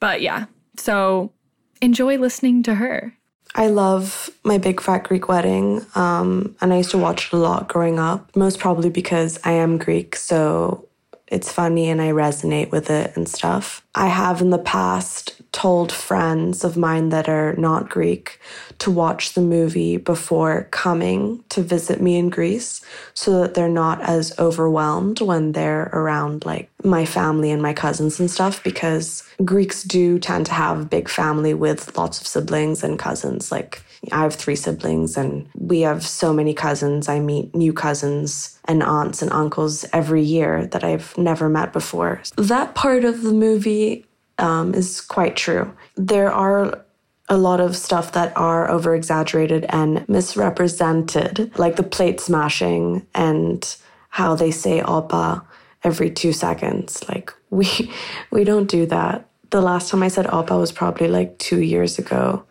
But 0.00 0.20
yeah. 0.20 0.46
So 0.76 1.32
enjoy 1.80 2.18
listening 2.18 2.62
to 2.64 2.74
her. 2.74 3.14
I 3.54 3.68
love 3.68 4.30
my 4.44 4.58
Big 4.58 4.80
Fat 4.80 5.04
Greek 5.04 5.28
Wedding, 5.28 5.84
um, 5.94 6.56
and 6.62 6.72
I 6.72 6.78
used 6.78 6.90
to 6.92 6.98
watch 6.98 7.26
it 7.26 7.32
a 7.34 7.38
lot 7.38 7.68
growing 7.68 7.98
up, 7.98 8.34
most 8.34 8.58
probably 8.58 8.88
because 8.88 9.38
I 9.44 9.52
am 9.52 9.76
Greek, 9.76 10.16
so 10.16 10.88
it's 11.32 11.50
funny 11.50 11.88
and 11.88 12.00
I 12.02 12.10
resonate 12.10 12.70
with 12.70 12.90
it 12.90 13.16
and 13.16 13.26
stuff. 13.26 13.82
I 13.94 14.08
have 14.08 14.42
in 14.42 14.50
the 14.50 14.58
past 14.58 15.40
told 15.50 15.90
friends 15.90 16.62
of 16.62 16.76
mine 16.76 17.08
that 17.08 17.26
are 17.26 17.54
not 17.56 17.88
Greek 17.88 18.38
to 18.78 18.90
watch 18.90 19.32
the 19.32 19.40
movie 19.40 19.96
before 19.96 20.68
coming 20.70 21.42
to 21.48 21.62
visit 21.62 22.02
me 22.02 22.16
in 22.16 22.28
Greece 22.28 22.84
so 23.14 23.40
that 23.40 23.54
they're 23.54 23.68
not 23.68 24.02
as 24.02 24.38
overwhelmed 24.38 25.22
when 25.22 25.52
they're 25.52 25.88
around 25.94 26.44
like 26.44 26.70
my 26.84 27.06
family 27.06 27.50
and 27.50 27.62
my 27.62 27.72
cousins 27.72 28.20
and 28.20 28.30
stuff 28.30 28.62
because 28.62 29.22
Greeks 29.42 29.84
do 29.84 30.18
tend 30.18 30.44
to 30.46 30.52
have 30.52 30.90
big 30.90 31.08
family 31.08 31.54
with 31.54 31.96
lots 31.96 32.20
of 32.20 32.26
siblings 32.26 32.84
and 32.84 32.98
cousins 32.98 33.50
like 33.50 33.82
I 34.10 34.22
have 34.22 34.34
three 34.34 34.56
siblings 34.56 35.16
and 35.16 35.48
we 35.54 35.82
have 35.82 36.04
so 36.04 36.32
many 36.32 36.54
cousins. 36.54 37.08
I 37.08 37.20
meet 37.20 37.54
new 37.54 37.72
cousins 37.72 38.58
and 38.64 38.82
aunts 38.82 39.22
and 39.22 39.32
uncles 39.32 39.84
every 39.92 40.22
year 40.22 40.66
that 40.66 40.82
I've 40.82 41.16
never 41.16 41.48
met 41.48 41.72
before. 41.72 42.20
That 42.36 42.74
part 42.74 43.04
of 43.04 43.22
the 43.22 43.32
movie 43.32 44.06
um, 44.38 44.74
is 44.74 45.00
quite 45.00 45.36
true. 45.36 45.72
There 45.96 46.32
are 46.32 46.84
a 47.28 47.36
lot 47.36 47.60
of 47.60 47.76
stuff 47.76 48.12
that 48.12 48.36
are 48.36 48.68
over 48.68 48.94
exaggerated 48.94 49.66
and 49.68 50.06
misrepresented, 50.08 51.52
like 51.56 51.76
the 51.76 51.82
plate 51.82 52.20
smashing 52.20 53.06
and 53.14 53.76
how 54.08 54.34
they 54.34 54.50
say 54.50 54.80
oppa 54.80 55.42
every 55.84 56.10
two 56.10 56.32
seconds. 56.32 57.08
Like 57.08 57.32
we 57.50 57.90
we 58.30 58.44
don't 58.44 58.68
do 58.68 58.86
that. 58.86 59.28
The 59.50 59.60
last 59.60 59.90
time 59.90 60.02
I 60.02 60.08
said 60.08 60.26
oppa 60.26 60.58
was 60.58 60.72
probably 60.72 61.08
like 61.08 61.38
two 61.38 61.60
years 61.60 61.98
ago. 61.98 62.44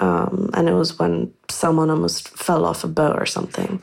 Um, 0.00 0.50
and 0.54 0.68
it 0.68 0.74
was 0.74 0.98
when 0.98 1.32
someone 1.48 1.90
almost 1.90 2.28
fell 2.28 2.64
off 2.64 2.84
a 2.84 2.88
boat 2.88 3.16
or 3.20 3.26
something. 3.26 3.82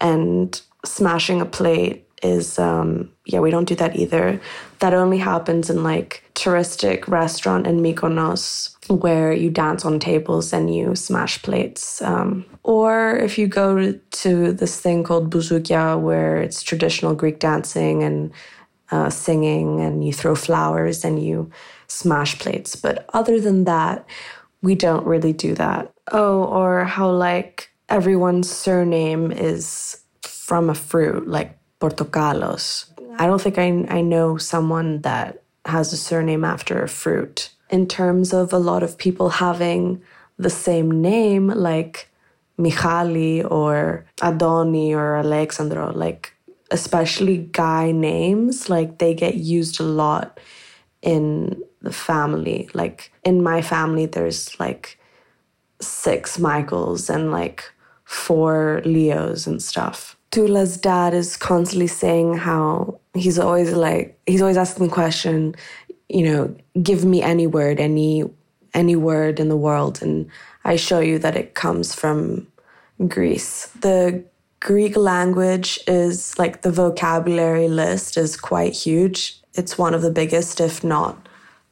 And 0.00 0.60
smashing 0.84 1.40
a 1.40 1.46
plate 1.46 2.06
is 2.22 2.58
um, 2.58 3.10
yeah, 3.26 3.40
we 3.40 3.50
don't 3.50 3.68
do 3.68 3.74
that 3.76 3.96
either. 3.96 4.40
That 4.78 4.94
only 4.94 5.18
happens 5.18 5.68
in 5.70 5.82
like 5.82 6.22
touristic 6.34 7.08
restaurant 7.08 7.66
in 7.66 7.80
Mykonos 7.80 8.74
where 8.88 9.32
you 9.32 9.50
dance 9.50 9.84
on 9.84 9.98
tables 9.98 10.52
and 10.52 10.74
you 10.74 10.94
smash 10.94 11.42
plates. 11.42 12.00
Um, 12.02 12.46
or 12.62 13.16
if 13.16 13.38
you 13.38 13.46
go 13.46 13.92
to 13.92 14.52
this 14.52 14.80
thing 14.80 15.02
called 15.02 15.30
bouzoukia 15.30 16.00
where 16.00 16.36
it's 16.38 16.62
traditional 16.62 17.14
Greek 17.14 17.38
dancing 17.38 18.02
and 18.02 18.32
uh, 18.90 19.10
singing 19.10 19.80
and 19.80 20.04
you 20.06 20.12
throw 20.12 20.34
flowers 20.34 21.04
and 21.04 21.22
you 21.22 21.50
smash 21.88 22.38
plates. 22.38 22.76
But 22.76 23.08
other 23.12 23.40
than 23.40 23.64
that, 23.64 24.06
we 24.62 24.74
don't 24.74 25.06
really 25.06 25.32
do 25.32 25.54
that. 25.54 25.92
Oh, 26.12 26.44
or 26.44 26.84
how 26.84 27.10
like 27.10 27.70
everyone's 27.88 28.50
surname 28.50 29.32
is 29.32 30.00
from 30.22 30.70
a 30.70 30.74
fruit, 30.74 31.28
like 31.28 31.58
portokalos. 31.80 32.86
I 33.18 33.26
don't 33.26 33.40
think 33.40 33.58
I, 33.58 33.86
I 33.88 34.00
know 34.00 34.36
someone 34.36 35.00
that 35.02 35.42
has 35.64 35.92
a 35.92 35.96
surname 35.96 36.44
after 36.44 36.82
a 36.82 36.88
fruit. 36.88 37.50
In 37.70 37.86
terms 37.86 38.32
of 38.32 38.52
a 38.52 38.58
lot 38.58 38.82
of 38.82 38.98
people 38.98 39.28
having 39.28 40.02
the 40.38 40.50
same 40.50 41.00
name, 41.00 41.48
like 41.48 42.08
Michali 42.58 43.48
or 43.50 44.06
Adoni 44.18 44.92
or 44.92 45.16
Alexandro, 45.16 45.92
like 45.92 46.32
especially 46.70 47.38
guy 47.38 47.90
names, 47.92 48.68
like 48.68 48.98
they 48.98 49.14
get 49.14 49.34
used 49.34 49.80
a 49.80 49.84
lot 49.84 50.38
in 51.02 51.62
the 51.86 51.92
family. 51.92 52.68
Like 52.74 53.12
in 53.24 53.42
my 53.42 53.62
family, 53.62 54.06
there's 54.06 54.58
like 54.58 54.98
six 55.80 56.38
Michaels 56.38 57.08
and 57.08 57.30
like 57.30 57.64
four 58.04 58.82
Leos 58.84 59.46
and 59.46 59.62
stuff. 59.62 60.16
Tula's 60.32 60.76
dad 60.76 61.14
is 61.14 61.36
constantly 61.36 61.86
saying 61.86 62.34
how 62.34 62.98
he's 63.14 63.38
always 63.38 63.72
like 63.72 64.18
he's 64.26 64.42
always 64.42 64.56
asking 64.56 64.88
the 64.88 64.92
question, 64.92 65.54
you 66.08 66.24
know, 66.24 66.54
give 66.82 67.04
me 67.04 67.22
any 67.22 67.46
word, 67.46 67.80
any 67.80 68.24
any 68.74 68.96
word 68.96 69.40
in 69.40 69.48
the 69.48 69.56
world, 69.56 70.02
and 70.02 70.28
I 70.64 70.76
show 70.76 71.00
you 71.00 71.18
that 71.20 71.36
it 71.36 71.54
comes 71.54 71.94
from 71.94 72.48
Greece. 73.06 73.66
The 73.80 74.24
Greek 74.60 74.96
language 74.96 75.78
is 75.86 76.36
like 76.38 76.62
the 76.62 76.72
vocabulary 76.72 77.68
list 77.68 78.16
is 78.16 78.36
quite 78.36 78.72
huge. 78.72 79.40
It's 79.54 79.78
one 79.78 79.94
of 79.94 80.02
the 80.02 80.10
biggest, 80.10 80.60
if 80.60 80.82
not 80.82 81.25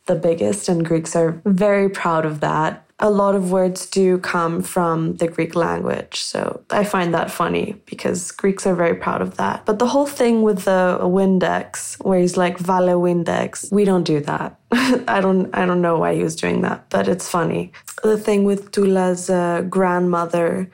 the 0.06 0.14
biggest, 0.14 0.68
and 0.68 0.84
Greeks 0.84 1.16
are 1.16 1.40
very 1.44 1.88
proud 1.88 2.26
of 2.26 2.40
that. 2.40 2.80
A 3.00 3.10
lot 3.10 3.34
of 3.34 3.50
words 3.50 3.86
do 3.86 4.18
come 4.18 4.62
from 4.62 5.16
the 5.16 5.26
Greek 5.26 5.56
language, 5.56 6.20
so 6.20 6.62
I 6.70 6.84
find 6.84 7.12
that 7.12 7.30
funny 7.30 7.82
because 7.86 8.30
Greeks 8.30 8.66
are 8.66 8.74
very 8.74 8.94
proud 8.94 9.20
of 9.20 9.36
that. 9.36 9.66
But 9.66 9.78
the 9.78 9.88
whole 9.88 10.06
thing 10.06 10.42
with 10.42 10.64
the 10.64 10.98
Windex, 11.00 12.02
where 12.04 12.20
he's 12.20 12.36
like 12.36 12.58
Vale 12.58 13.00
Windex, 13.00 13.72
we 13.72 13.84
don't 13.84 14.04
do 14.04 14.20
that. 14.20 14.60
I 14.70 15.20
don't, 15.20 15.52
I 15.54 15.66
don't 15.66 15.82
know 15.82 15.98
why 15.98 16.14
he 16.14 16.22
was 16.22 16.36
doing 16.36 16.62
that, 16.62 16.88
but 16.88 17.08
it's 17.08 17.28
funny. 17.28 17.72
The 18.02 18.16
thing 18.16 18.44
with 18.44 18.70
Tula's 18.70 19.28
uh, 19.28 19.62
grandmother, 19.62 20.70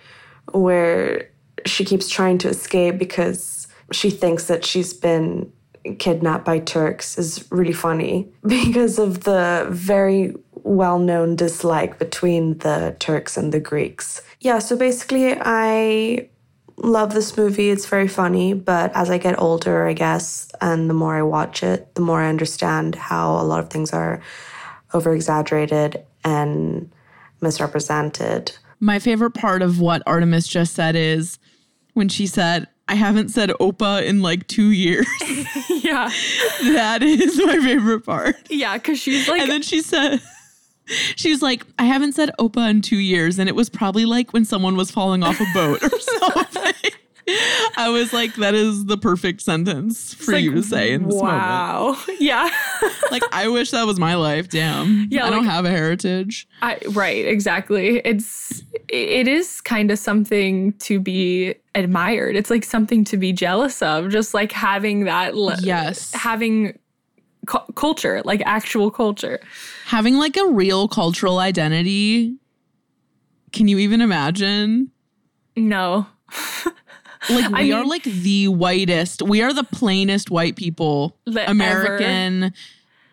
where 0.53 1.31
she 1.65 1.85
keeps 1.85 2.09
trying 2.09 2.39
to 2.39 2.49
escape 2.49 2.99
because 2.99 3.67
she 3.93 4.11
thinks 4.11 4.45
that 4.45 4.65
she's 4.65 4.93
been 4.93 5.51
kidnapped 5.99 6.45
by 6.45 6.59
Turks 6.59 7.19
is 7.19 7.47
really 7.51 7.73
funny 7.73 8.29
because 8.47 8.99
of 8.99 9.25
the 9.25 9.67
very 9.71 10.35
well 10.63 10.99
known 10.99 11.37
dislike 11.37 11.99
between 11.99 12.59
the 12.59 12.95
Turks 12.99 13.37
and 13.37 13.53
the 13.53 13.61
Greeks. 13.61 14.23
Yeah, 14.41 14.59
so 14.59 14.77
basically, 14.77 15.37
I 15.39 16.29
love 16.77 17.13
this 17.13 17.37
movie. 17.37 17.71
It's 17.71 17.87
very 17.87 18.09
funny, 18.09 18.55
but 18.55 18.95
as 18.95 19.11
I 19.11 19.19
get 19.19 19.41
older, 19.41 19.87
I 19.87 19.93
guess, 19.93 20.51
and 20.61 20.89
the 20.89 20.95
more 20.95 21.17
I 21.17 21.23
watch 21.23 21.63
it, 21.63 21.95
the 21.95 22.01
more 22.01 22.21
I 22.21 22.29
understand 22.29 22.95
how 22.95 23.37
a 23.37 23.45
lot 23.45 23.61
of 23.61 23.71
things 23.71 23.93
are 23.93 24.21
over 24.95 25.15
exaggerated 25.15 26.05
and 26.25 26.91
misrepresented. 27.41 28.57
My 28.81 28.99
favorite 28.99 29.33
part 29.33 29.63
of 29.63 29.81
what 29.81 30.03
Artemis 30.07 30.49
just 30.49 30.75
said 30.75 30.97
is 30.97 31.39
when 31.95 32.09
she 32.09 32.27
said, 32.27 32.67
I 32.91 32.95
haven't 32.95 33.29
said 33.29 33.51
Opa 33.61 34.05
in 34.05 34.21
like 34.21 34.49
two 34.49 34.73
years. 34.73 35.07
yeah. 35.69 36.11
that 36.65 37.05
is 37.05 37.39
my 37.39 37.61
favorite 37.61 38.05
part. 38.05 38.35
Yeah, 38.51 38.77
because 38.77 38.99
she's 38.99 39.29
like. 39.29 39.43
And 39.43 39.49
then 39.49 39.63
she 39.63 39.81
said, 39.81 40.21
she 41.15 41.31
was 41.31 41.41
like, 41.41 41.65
I 41.79 41.85
haven't 41.85 42.15
said 42.15 42.33
Opa 42.41 42.69
in 42.69 42.83
two 42.83 42.99
years. 42.99 43.39
And 43.39 43.49
it 43.49 43.55
was 43.55 43.71
probably 43.71 44.07
like 44.07 44.33
when 44.33 44.45
someone 44.45 44.75
was 44.75 44.91
falling 44.91 45.23
off 45.23 45.41
a 45.41 45.47
boat 45.55 45.81
or 45.85 46.01
something. 46.01 46.91
I 47.77 47.89
was 47.91 48.13
like, 48.13 48.35
that 48.37 48.55
is 48.55 48.87
the 48.87 48.97
perfect 48.99 49.41
sentence 49.43 50.15
for 50.15 50.33
like, 50.33 50.45
you 50.45 50.55
to 50.55 50.63
say 50.63 50.93
in 50.93 51.05
this 51.05 51.15
wow. 51.15 51.95
moment. 51.97 52.09
Wow. 52.09 52.15
Yeah. 52.21 52.51
like, 53.11 53.23
I 53.33 53.49
wish 53.49 53.71
that 53.71 53.87
was 53.87 53.99
my 53.99 54.15
life. 54.15 54.49
Damn. 54.49 55.07
Yeah, 55.11 55.23
I 55.23 55.25
like- 55.25 55.33
don't 55.35 55.45
have 55.45 55.65
a 55.65 55.71
heritage. 55.71 56.47
I, 56.63 56.79
right, 56.91 57.25
exactly. 57.27 57.99
It's 58.05 58.63
it 58.89 59.29
is 59.29 59.61
kind 59.61 59.91
of 59.91 59.99
something 59.99 60.73
to 60.75 60.99
be 61.01 61.55
admired. 61.75 62.37
It's 62.37 62.51
like 62.51 62.65
something 62.65 63.05
to 63.05 63.17
be 63.17 63.33
jealous 63.33 63.81
of. 63.83 64.11
Just 64.11 64.35
like 64.35 64.53
having 64.53 65.05
that, 65.05 65.35
Yes. 65.63 66.13
having 66.13 66.79
cu- 67.47 67.73
culture, 67.75 68.21
like 68.25 68.43
actual 68.45 68.91
culture. 68.91 69.41
Having 69.87 70.17
like 70.17 70.37
a 70.37 70.47
real 70.47 70.89
cultural 70.89 71.39
identity. 71.39 72.37
Can 73.53 73.67
you 73.69 73.79
even 73.79 74.01
imagine? 74.01 74.91
No, 75.57 76.07
Like 77.29 77.51
we 77.53 77.73
I 77.73 77.79
are 77.79 77.85
like 77.85 78.05
the 78.05 78.49
whitest. 78.49 79.23
We 79.23 79.43
are 79.43 79.53
the 79.53 79.65
plainest 79.65 80.31
white 80.31 80.57
people. 80.57 81.17
American, 81.27 82.53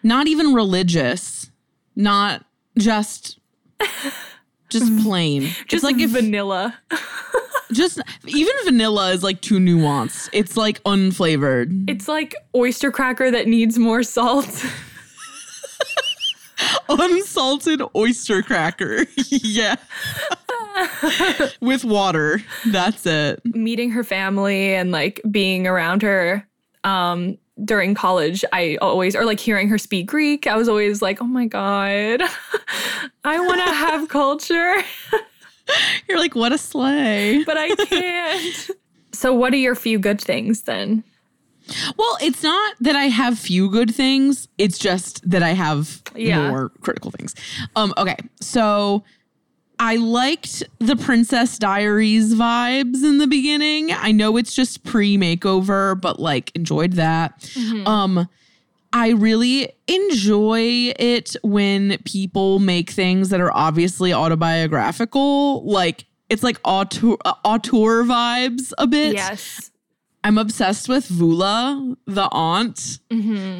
not 0.03 0.27
even 0.27 0.53
religious, 0.53 1.51
not 1.95 2.45
just 2.77 3.39
just 4.69 5.03
plain. 5.03 5.43
just 5.43 5.73
it's 5.73 5.83
like 5.83 5.99
if 5.99 6.11
vanilla. 6.11 6.77
just 7.73 7.99
even 8.25 8.53
vanilla 8.63 9.11
is 9.11 9.23
like 9.23 9.41
too 9.41 9.57
nuanced. 9.57 10.29
It's 10.31 10.55
like 10.55 10.81
unflavored. 10.83 11.89
It's 11.89 12.07
like 12.07 12.35
oyster 12.55 12.91
cracker 12.91 13.29
that 13.31 13.47
needs 13.47 13.77
more 13.77 14.03
salt. 14.03 14.65
Unsalted 16.89 17.81
oyster 17.95 18.41
cracker. 18.41 19.05
yeah. 19.27 19.75
With 21.61 21.83
water. 21.83 22.41
That's 22.67 23.05
it. 23.05 23.41
Meeting 23.45 23.91
her 23.91 24.03
family 24.03 24.75
and 24.75 24.91
like 24.91 25.21
being 25.29 25.67
around 25.67 26.01
her 26.01 26.47
um 26.83 27.37
during 27.63 27.95
college, 27.95 28.45
I 28.53 28.77
always 28.81 29.15
or 29.15 29.25
like 29.25 29.39
hearing 29.39 29.67
her 29.69 29.77
speak 29.77 30.07
Greek, 30.07 30.45
I 30.47 30.55
was 30.55 30.69
always 30.69 31.01
like, 31.01 31.21
"Oh 31.21 31.25
my 31.25 31.47
god. 31.47 32.21
I 33.23 33.39
want 33.39 33.59
to 33.65 33.73
have 33.73 34.09
culture." 34.09 34.75
You're 36.07 36.17
like, 36.17 36.35
what 36.35 36.53
a 36.53 36.57
sleigh. 36.57 37.43
but 37.43 37.57
I 37.57 37.75
can't. 37.75 38.69
so, 39.11 39.33
what 39.33 39.53
are 39.53 39.57
your 39.57 39.75
few 39.75 39.99
good 39.99 40.21
things 40.21 40.61
then? 40.61 41.03
Well, 41.97 42.17
it's 42.21 42.43
not 42.43 42.75
that 42.81 42.95
I 42.95 43.05
have 43.05 43.37
few 43.37 43.69
good 43.69 43.93
things. 43.93 44.47
It's 44.57 44.77
just 44.77 45.27
that 45.29 45.43
I 45.43 45.49
have 45.49 46.01
Yeah. 46.15 46.49
more 46.49 46.69
critical 46.81 47.11
things. 47.11 47.35
Um, 47.75 47.93
okay. 47.97 48.15
So 48.41 49.03
I 49.79 49.97
liked 49.97 50.63
the 50.79 50.95
Princess 50.95 51.57
Diaries 51.59 52.33
vibes 52.33 53.03
in 53.03 53.17
the 53.19 53.27
beginning. 53.27 53.91
I 53.91 54.11
know 54.11 54.37
it's 54.37 54.55
just 54.55 54.83
pre-makeover, 54.83 55.99
but 55.99 56.19
like 56.19 56.51
enjoyed 56.55 56.93
that. 56.93 57.47
Um 57.85 58.27
I 58.93 59.09
really 59.11 59.69
enjoy 59.87 60.93
it 60.97 61.35
when 61.43 61.97
people 62.05 62.59
make 62.59 62.89
things 62.89 63.29
that 63.29 63.41
are 63.41 63.51
obviously 63.53 64.13
autobiographical. 64.13 65.63
Like 65.69 66.05
it's 66.29 66.41
like 66.41 66.57
auteur, 66.63 67.17
uh, 67.25 67.33
auteur 67.43 68.03
vibes 68.03 68.71
a 68.77 68.87
bit. 68.87 69.13
Yes. 69.13 69.71
I'm 70.23 70.37
obsessed 70.37 70.89
with 70.89 71.07
Vula, 71.07 71.95
the 72.05 72.27
aunt. 72.31 72.99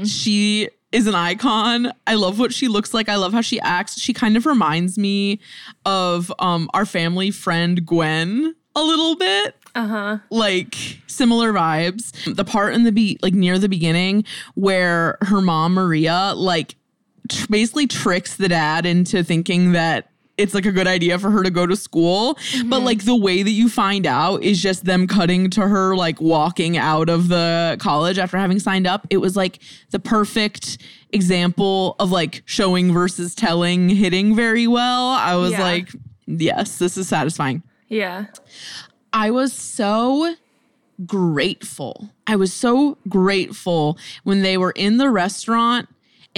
She 0.06 0.70
is 0.92 1.08
an 1.08 1.16
icon. 1.16 1.92
I 2.06 2.16
love 2.16 2.40
what 2.40 2.54
she 2.54 2.68
looks 2.68 2.94
like. 2.94 3.10
I 3.10 3.16
love 3.16 3.34
how 3.34 3.42
she 3.42 3.60
acts. 3.62 4.00
She 4.00 4.14
kind 4.14 4.38
of 4.38 4.46
reminds 4.46 4.98
me 4.98 5.40
of 5.86 6.32
um, 6.40 6.70
our 6.74 6.86
family 6.86 7.32
friend 7.32 7.86
Gwen 7.86 8.56
a 8.76 8.82
little 8.82 9.16
bit. 9.16 9.56
Uh 9.76 9.88
huh. 9.88 10.18
Like 10.30 10.76
similar 11.08 11.54
vibes. 11.54 12.36
The 12.36 12.46
part 12.46 12.74
in 12.74 12.84
the 12.84 12.92
beat, 12.92 13.22
like 13.22 13.34
near 13.34 13.60
the 13.60 13.70
beginning, 13.70 14.24
where 14.56 15.18
her 15.22 15.42
mom 15.42 15.74
Maria 15.74 16.34
like 16.36 16.76
tr- 17.30 17.48
basically 17.50 17.88
tricks 17.88 18.36
the 18.36 18.48
dad 18.48 18.86
into 18.86 19.24
thinking 19.24 19.74
that 19.74 20.10
it's 20.38 20.54
like 20.54 20.66
a 20.66 20.72
good 20.72 20.88
idea 20.88 21.18
for 21.20 21.32
her 21.32 21.44
to 21.44 21.50
go 21.50 21.66
to 21.66 21.76
school. 21.76 22.34
But 22.34 22.42
mm-hmm. 22.42 22.86
like 22.86 23.04
the 23.06 23.16
way 23.16 23.44
that 23.44 23.52
you 23.52 23.70
find 23.70 24.06
out 24.06 24.44
is 24.44 24.62
just 24.62 24.86
them 24.86 25.08
cutting 25.08 25.50
to 25.52 25.62
her 25.62 25.96
like 25.96 26.22
walking 26.22 26.78
out 26.78 27.10
of 27.10 27.28
the 27.28 27.78
college 27.80 28.20
after 28.20 28.38
having 28.38 28.60
signed 28.60 28.88
up. 28.88 29.08
It 29.10 29.18
was 29.18 29.36
like 29.36 29.60
the 29.92 30.00
perfect 30.00 30.78
example 31.12 31.96
of 32.00 32.12
like 32.12 32.44
showing 32.46 32.94
versus 32.94 33.34
telling 33.34 33.90
hitting 33.90 34.36
very 34.36 34.68
well. 34.68 35.10
I 35.10 35.36
was 35.36 35.52
Yeah. 35.52 35.62
like, 35.64 35.90
yes, 36.28 36.78
this 36.78 36.98
is 36.98 37.08
satisfying. 37.08 37.64
Yeah. 37.88 38.26
I 39.14 39.32
was 39.32 39.54
so 39.54 40.36
grateful. 41.06 42.10
I 42.26 42.36
was 42.36 42.54
so 42.54 42.98
grateful 43.08 43.98
when 44.24 44.42
they 44.42 44.58
were 44.58 44.72
in 44.72 44.98
the 44.98 45.10
restaurant 45.10 45.88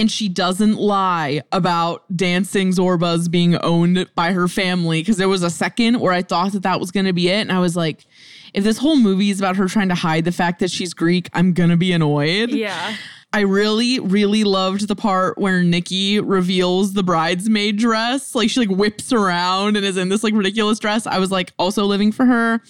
and 0.00 0.10
she 0.10 0.30
doesn't 0.30 0.76
lie 0.76 1.42
about 1.52 2.04
dancing 2.16 2.70
Zorbas 2.70 3.30
being 3.30 3.56
owned 3.56 4.08
by 4.14 4.32
her 4.32 4.48
family 4.48 5.02
because 5.02 5.18
there 5.18 5.28
was 5.28 5.42
a 5.42 5.50
second 5.50 6.00
where 6.00 6.12
I 6.12 6.22
thought 6.22 6.52
that 6.52 6.62
that 6.62 6.80
was 6.80 6.90
going 6.90 7.04
to 7.04 7.12
be 7.12 7.28
it 7.28 7.42
and 7.42 7.52
I 7.52 7.60
was 7.60 7.76
like 7.76 8.06
if 8.54 8.64
this 8.64 8.78
whole 8.78 8.96
movie 8.96 9.28
is 9.28 9.38
about 9.38 9.56
her 9.56 9.68
trying 9.68 9.90
to 9.90 9.94
hide 9.94 10.24
the 10.24 10.32
fact 10.32 10.58
that 10.60 10.70
she's 10.70 10.94
Greek, 10.94 11.28
I'm 11.34 11.52
going 11.52 11.68
to 11.68 11.76
be 11.76 11.92
annoyed. 11.92 12.50
Yeah. 12.50 12.96
I 13.32 13.40
really, 13.40 14.00
really 14.00 14.42
loved 14.42 14.88
the 14.88 14.96
part 14.96 15.38
where 15.38 15.62
Nikki 15.62 16.18
reveals 16.18 16.94
the 16.94 17.02
bridesmaid 17.04 17.76
dress. 17.76 18.34
Like 18.34 18.50
she 18.50 18.58
like 18.58 18.76
whips 18.76 19.12
around 19.12 19.76
and 19.76 19.84
is 19.84 19.98
in 19.98 20.08
this 20.08 20.24
like 20.24 20.34
ridiculous 20.34 20.80
dress. 20.80 21.06
I 21.06 21.18
was 21.18 21.30
like 21.30 21.52
also 21.58 21.84
living 21.84 22.10
for 22.10 22.24
her. 22.24 22.60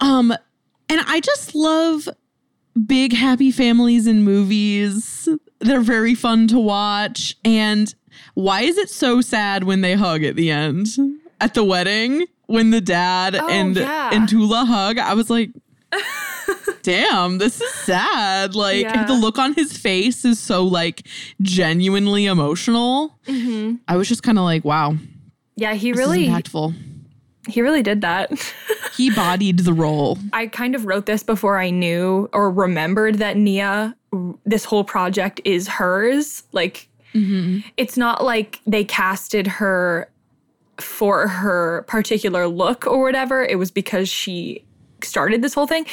Um, 0.00 0.30
and 0.88 1.00
I 1.06 1.20
just 1.20 1.54
love 1.54 2.08
big 2.86 3.12
happy 3.12 3.50
families 3.50 4.06
in 4.06 4.22
movies. 4.22 5.28
They're 5.62 5.80
very 5.80 6.14
fun 6.14 6.48
to 6.48 6.58
watch. 6.58 7.36
And 7.44 7.94
why 8.34 8.62
is 8.62 8.76
it 8.78 8.90
so 8.90 9.20
sad 9.20 9.64
when 9.64 9.80
they 9.80 9.94
hug 9.94 10.22
at 10.24 10.36
the 10.36 10.50
end? 10.50 10.86
At 11.40 11.54
the 11.54 11.64
wedding? 11.64 12.26
when 12.46 12.70
the 12.70 12.80
dad 12.82 13.34
Oh, 13.34 13.48
and 13.48 13.74
yeah. 13.76 14.10
and 14.12 14.28
Tula 14.28 14.66
hug, 14.66 14.98
I 14.98 15.14
was 15.14 15.30
like, 15.30 15.52
damn, 16.82 17.38
this 17.38 17.60
is 17.60 17.72
sad. 17.74 18.54
Like 18.54 18.82
Yeah. 18.82 19.04
the 19.06 19.14
look 19.14 19.38
on 19.38 19.54
his 19.54 19.74
face 19.76 20.24
is 20.26 20.38
so 20.38 20.64
like 20.64 21.06
genuinely 21.40 22.26
emotional. 22.26 23.16
Mm-hmm. 23.26 23.76
I 23.88 23.96
was 23.96 24.06
just 24.08 24.22
kind 24.22 24.38
of 24.38 24.44
like, 24.44 24.64
wow, 24.66 24.96
Yeah, 25.56 25.74
he 25.74 25.92
really 25.92 26.26
impactful. 26.28 26.74
He 27.48 27.62
really 27.62 27.82
did 27.82 28.00
that. 28.02 28.30
He 28.94 29.08
bodied 29.08 29.60
the 29.60 29.72
role. 29.72 30.18
I 30.34 30.48
kind 30.48 30.74
of 30.74 30.84
wrote 30.84 31.06
this 31.06 31.22
before 31.22 31.58
I 31.58 31.70
knew 31.70 32.28
or 32.34 32.50
remembered 32.50 33.20
that 33.20 33.38
Nia, 33.38 33.96
this 34.44 34.66
whole 34.66 34.84
project 34.84 35.40
is 35.46 35.66
hers. 35.66 36.42
Like, 36.52 36.90
mm-hmm. 37.14 37.60
it's 37.78 37.96
not 37.96 38.22
like 38.22 38.60
they 38.66 38.84
casted 38.84 39.46
her 39.46 40.10
for 40.76 41.26
her 41.26 41.86
particular 41.88 42.46
look 42.46 42.86
or 42.86 43.00
whatever. 43.00 43.42
It 43.42 43.58
was 43.58 43.70
because 43.70 44.10
she 44.10 44.62
started 45.02 45.40
this 45.40 45.54
whole 45.54 45.66
thing. 45.66 45.86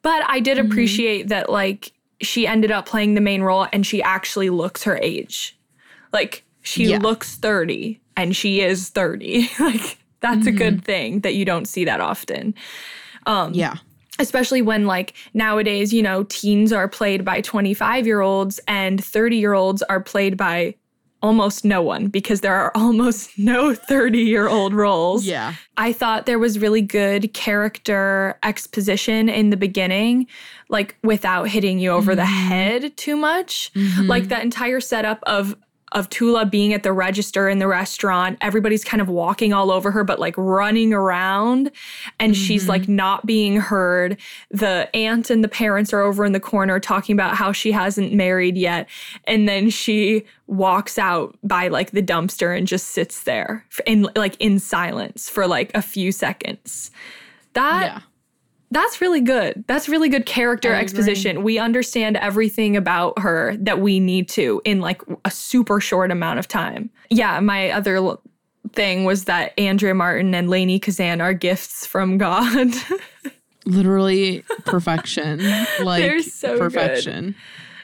But 0.00 0.22
I 0.26 0.40
did 0.40 0.56
mm-hmm. 0.56 0.72
appreciate 0.72 1.28
that, 1.28 1.50
like, 1.50 1.92
she 2.22 2.46
ended 2.46 2.70
up 2.70 2.86
playing 2.86 3.14
the 3.14 3.20
main 3.20 3.42
role 3.42 3.66
and 3.70 3.86
she 3.86 4.02
actually 4.02 4.48
looks 4.48 4.84
her 4.84 4.96
age. 5.02 5.58
Like, 6.10 6.44
she 6.62 6.84
Yeah. 6.86 6.98
looks 6.98 7.36
30 7.36 8.00
and 8.16 8.34
she 8.34 8.62
is 8.62 8.88
30. 8.88 9.50
like, 9.60 9.98
that's 10.34 10.46
a 10.46 10.52
good 10.52 10.74
mm-hmm. 10.74 10.84
thing 10.84 11.20
that 11.20 11.34
you 11.34 11.44
don't 11.44 11.66
see 11.66 11.84
that 11.84 12.00
often. 12.00 12.54
Um, 13.26 13.54
yeah. 13.54 13.76
especially 14.18 14.62
when 14.62 14.86
like 14.86 15.14
nowadays 15.34 15.92
you 15.92 16.02
know 16.02 16.24
teens 16.24 16.72
are 16.72 16.88
played 16.88 17.24
by 17.24 17.40
25 17.40 18.06
year 18.06 18.20
olds 18.20 18.60
and 18.68 19.04
30 19.04 19.36
year 19.36 19.52
olds 19.52 19.82
are 19.82 20.00
played 20.00 20.36
by 20.36 20.74
almost 21.22 21.64
no 21.64 21.82
one 21.82 22.06
because 22.06 22.40
there 22.40 22.54
are 22.54 22.70
almost 22.76 23.36
no 23.36 23.74
30 23.74 24.18
year 24.18 24.48
old 24.48 24.74
roles. 24.74 25.24
Yeah. 25.24 25.54
i 25.76 25.92
thought 25.92 26.26
there 26.26 26.38
was 26.38 26.58
really 26.58 26.82
good 26.82 27.34
character 27.34 28.38
exposition 28.42 29.28
in 29.28 29.50
the 29.50 29.56
beginning 29.56 30.26
like 30.68 30.96
without 31.02 31.48
hitting 31.48 31.78
you 31.78 31.90
over 31.90 32.14
the 32.14 32.22
mm-hmm. 32.22 32.48
head 32.48 32.96
too 32.96 33.16
much. 33.16 33.72
Mm-hmm. 33.74 34.06
Like 34.06 34.28
that 34.28 34.42
entire 34.42 34.80
setup 34.80 35.20
of 35.26 35.56
of 35.92 36.08
Tula 36.10 36.44
being 36.44 36.72
at 36.72 36.82
the 36.82 36.92
register 36.92 37.48
in 37.48 37.58
the 37.58 37.68
restaurant, 37.68 38.38
everybody's 38.40 38.84
kind 38.84 39.00
of 39.00 39.08
walking 39.08 39.52
all 39.52 39.70
over 39.70 39.90
her, 39.92 40.04
but 40.04 40.18
like 40.18 40.34
running 40.36 40.92
around, 40.92 41.70
and 42.18 42.36
she's 42.36 42.62
mm-hmm. 42.62 42.70
like 42.70 42.88
not 42.88 43.24
being 43.24 43.56
heard. 43.56 44.18
The 44.50 44.88
aunt 44.94 45.30
and 45.30 45.44
the 45.44 45.48
parents 45.48 45.92
are 45.92 46.00
over 46.00 46.24
in 46.24 46.32
the 46.32 46.40
corner 46.40 46.80
talking 46.80 47.14
about 47.14 47.36
how 47.36 47.52
she 47.52 47.72
hasn't 47.72 48.12
married 48.12 48.56
yet. 48.56 48.88
And 49.24 49.48
then 49.48 49.70
she 49.70 50.24
walks 50.48 50.98
out 50.98 51.36
by 51.42 51.68
like 51.68 51.92
the 51.92 52.02
dumpster 52.02 52.56
and 52.56 52.66
just 52.66 52.88
sits 52.88 53.22
there 53.22 53.64
in 53.86 54.08
like 54.16 54.36
in 54.40 54.58
silence 54.58 55.28
for 55.28 55.46
like 55.46 55.70
a 55.74 55.82
few 55.82 56.10
seconds. 56.10 56.90
That 57.52 57.82
Yeah. 57.82 58.00
That's 58.70 59.00
really 59.00 59.20
good. 59.20 59.64
That's 59.68 59.88
really 59.88 60.08
good 60.08 60.26
character 60.26 60.70
I 60.70 60.72
agree. 60.72 60.82
exposition. 60.82 61.42
We 61.44 61.58
understand 61.58 62.16
everything 62.16 62.76
about 62.76 63.18
her 63.20 63.56
that 63.58 63.80
we 63.80 64.00
need 64.00 64.28
to 64.30 64.60
in 64.64 64.80
like 64.80 65.02
a 65.24 65.30
super 65.30 65.80
short 65.80 66.10
amount 66.10 66.38
of 66.40 66.48
time. 66.48 66.90
Yeah, 67.10 67.38
my 67.40 67.70
other 67.70 67.96
l- 67.96 68.20
thing 68.72 69.04
was 69.04 69.24
that 69.24 69.52
Andrea 69.58 69.94
Martin 69.94 70.34
and 70.34 70.48
Lainie 70.48 70.80
Kazan 70.82 71.20
are 71.20 71.32
gifts 71.32 71.86
from 71.86 72.18
God. 72.18 72.74
Literally 73.66 74.42
perfection. 74.64 75.38
like 75.82 76.02
They're 76.02 76.22
so 76.22 76.52
good. 76.52 76.58
perfection. 76.60 77.34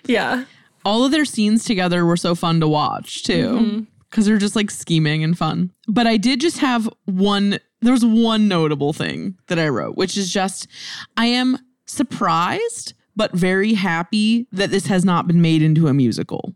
yeah. 0.06 0.44
all 0.84 1.04
of 1.04 1.10
their 1.12 1.24
scenes 1.24 1.64
together 1.64 2.04
were 2.04 2.16
so 2.16 2.34
fun 2.34 2.60
to 2.60 2.68
watch 2.68 3.22
too 3.24 3.48
Mm-hmm. 3.48 3.80
because 4.10 4.26
they're 4.26 4.38
just 4.38 4.56
like 4.56 4.70
scheming 4.70 5.22
and 5.24 5.38
fun 5.38 5.70
but 5.86 6.06
i 6.08 6.16
did 6.16 6.40
just 6.40 6.58
have 6.58 6.88
one 7.04 7.58
there 7.82 7.92
was 7.92 8.04
one 8.04 8.48
notable 8.48 8.92
thing 8.92 9.36
that 9.48 9.58
i 9.58 9.68
wrote 9.68 9.96
which 9.96 10.16
is 10.16 10.32
just 10.32 10.66
i 11.16 11.26
am 11.26 11.58
surprised 11.86 12.94
but 13.16 13.32
very 13.32 13.74
happy 13.74 14.46
that 14.52 14.70
this 14.70 14.86
has 14.86 15.04
not 15.04 15.26
been 15.26 15.42
made 15.42 15.62
into 15.62 15.88
a 15.88 15.94
musical. 15.94 16.54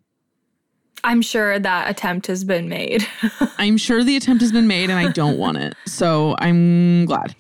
I'm 1.05 1.23
sure 1.23 1.59
that 1.59 1.91
attempt 1.91 2.27
has 2.27 2.45
been 2.45 2.69
made. 2.69 3.07
i'm 3.59 3.77
sure 3.77 4.03
the 4.03 4.17
attempt 4.17 4.41
has 4.41 4.53
been 4.53 4.67
made 4.67 4.91
and 4.91 4.99
i 4.99 5.11
don't 5.13 5.39
want 5.39 5.59
it. 5.59 5.75
So 5.87 6.35
i'm 6.39 7.05
glad 7.07 7.35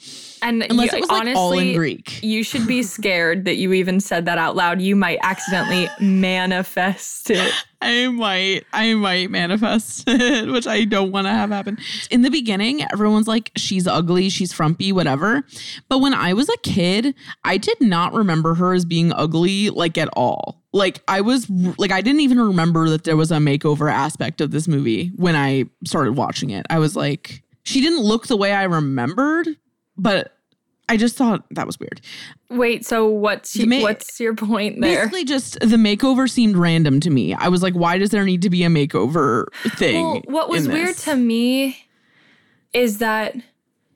and 0.48 0.62
unless 0.70 0.92
you- 0.92 0.98
it 0.98 1.00
was 1.02 1.10
like 1.10 1.20
honestly, 1.20 1.34
all 1.38 1.58
in 1.58 1.74
greek 1.76 2.22
you 2.22 2.42
should 2.42 2.66
be 2.66 2.82
scared 2.96 3.44
that 3.44 3.56
you 3.56 3.72
even 3.72 4.00
said 4.00 4.24
that 4.26 4.38
out 4.38 4.56
loud. 4.56 4.80
You 4.80 4.96
might 4.96 5.18
accidentally 5.22 5.88
manifest 6.00 7.30
it. 7.30 7.52
I 7.82 8.08
might, 8.08 8.64
I 8.72 8.94
might 8.94 9.30
manifest 9.30 10.04
it, 10.08 10.48
which 10.50 10.66
I 10.66 10.84
don't 10.84 11.12
want 11.12 11.26
to 11.26 11.30
have 11.32 11.50
happen. 11.50 11.78
In 12.10 12.22
the 12.22 12.30
beginning, 12.30 12.82
everyone's 12.92 13.28
like, 13.28 13.50
she's 13.56 13.86
ugly, 13.86 14.28
she's 14.30 14.52
frumpy, 14.52 14.92
whatever. 14.92 15.44
But 15.88 15.98
when 15.98 16.14
I 16.14 16.32
was 16.32 16.48
a 16.48 16.56
kid, 16.62 17.14
I 17.44 17.58
did 17.58 17.80
not 17.80 18.12
remember 18.14 18.54
her 18.54 18.72
as 18.72 18.84
being 18.84 19.12
ugly, 19.12 19.70
like 19.70 19.98
at 19.98 20.08
all. 20.14 20.62
Like, 20.72 21.00
I 21.08 21.20
was, 21.20 21.48
like, 21.78 21.90
I 21.92 22.00
didn't 22.00 22.20
even 22.20 22.40
remember 22.40 22.88
that 22.90 23.04
there 23.04 23.16
was 23.16 23.30
a 23.30 23.36
makeover 23.36 23.90
aspect 23.92 24.40
of 24.40 24.50
this 24.50 24.66
movie 24.68 25.08
when 25.16 25.36
I 25.36 25.64
started 25.84 26.16
watching 26.16 26.50
it. 26.50 26.66
I 26.70 26.78
was 26.78 26.96
like, 26.96 27.42
she 27.62 27.80
didn't 27.80 28.00
look 28.02 28.26
the 28.26 28.36
way 28.36 28.52
I 28.52 28.64
remembered, 28.64 29.48
but 29.96 30.35
I 30.88 30.96
just 30.96 31.16
thought 31.16 31.44
that 31.50 31.66
was 31.66 31.80
weird. 31.80 32.00
Wait, 32.48 32.86
so 32.86 33.08
what's 33.08 33.52
The 33.54 33.66
ma- 33.66 33.80
what's 33.80 34.20
your 34.20 34.34
point 34.34 34.80
there? 34.80 35.00
Basically, 35.00 35.24
just 35.24 35.58
the 35.60 35.76
makeover 35.76 36.30
seemed 36.30 36.56
random 36.56 37.00
to 37.00 37.10
me. 37.10 37.34
I 37.34 37.48
was 37.48 37.62
like, 37.62 37.74
why 37.74 37.98
does 37.98 38.10
there 38.10 38.24
need 38.24 38.42
to 38.42 38.50
be 38.50 38.62
a 38.62 38.68
makeover 38.68 39.46
thing? 39.76 40.04
Well, 40.04 40.22
what 40.26 40.48
was 40.48 40.68
weird 40.68 40.96
to 40.98 41.16
me 41.16 41.86
is 42.72 42.98
that 42.98 43.34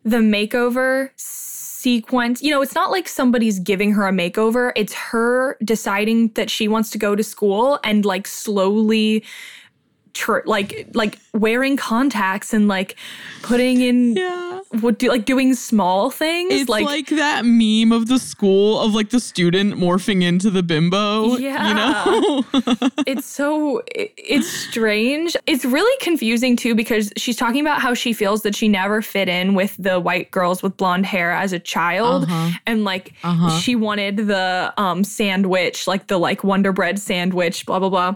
the 0.05 0.19
makeover 0.19 1.11
sequence, 1.17 2.43
you 2.43 2.51
know, 2.51 2.61
it's 2.63 2.75
not 2.75 2.91
like 2.91 3.09
somebody's 3.09 3.59
giving 3.59 3.93
her 3.93 4.07
a 4.09 4.13
makeover. 4.13 4.73
It's 4.75 4.95
her 4.95 5.57
deciding 5.63 6.29
that 6.29 6.51
she 6.51 6.67
wants 6.69 6.91
to 6.91 6.99
go 6.99 7.15
to 7.15 7.23
school 7.23 7.79
and 7.85 8.05
like 8.05 8.27
slowly 8.27 9.25
tr- 10.13 10.41
like 10.47 10.89
like 10.95 11.19
wearing 11.35 11.77
contacts 11.77 12.53
and 12.53 12.69
like 12.69 12.97
putting 13.43 13.81
in 13.81 14.17
Yeah. 14.17 14.61
what 14.81 14.99
do 14.99 15.09
like 15.09 15.25
doing 15.25 15.55
small 15.55 16.11
things 16.11 16.53
It's 16.53 16.69
like, 16.69 16.85
like 16.85 17.09
that 17.09 17.45
meme 17.45 17.93
of 17.93 18.07
the 18.09 18.19
school 18.19 18.81
of 18.81 18.95
like 18.95 19.11
the 19.11 19.21
student 19.21 19.75
morphing 19.75 20.23
into 20.23 20.51
the 20.51 20.63
bimbo. 20.63 21.37
Yeah. 21.37 21.69
You 21.69 21.75
know? 21.75 22.45
it's 23.07 23.27
so 23.27 23.79
it- 23.95 24.13
it's 24.17 24.49
strange. 24.49 25.37
It's 25.47 25.65
really 25.65 25.97
confusing 26.01 26.57
too 26.57 26.75
because 26.75 27.13
she's 27.17 27.37
talking 27.37 27.61
about 27.61 27.81
how 27.81 27.95
she 27.95 28.13
feels 28.13 28.43
that 28.43 28.55
she 28.55 28.69
never 28.69 29.03
fit 29.03 29.29
in 29.29 29.55
with 29.55 29.75
the 29.79 29.99
white 30.01 30.31
girls 30.31 30.63
with 30.63 30.77
blonde 30.77 31.07
hair 31.07 31.33
as 31.33 31.53
a 31.53 31.59
child 31.59 32.25
Uh-huh. 32.25 32.51
and 32.67 32.85
like 32.85 33.13
Uh-huh. 33.25 33.59
she 33.59 33.75
wanted 33.77 34.17
the 34.29 34.73
um 34.77 35.05
sandwich, 35.05 35.87
like 35.87 36.07
the 36.09 36.19
like 36.19 36.45
Wonder 36.45 36.73
Bread 36.73 36.99
sandwich, 36.99 37.67
blah 37.67 37.79
blah 37.79 37.89
blah. 37.91 38.15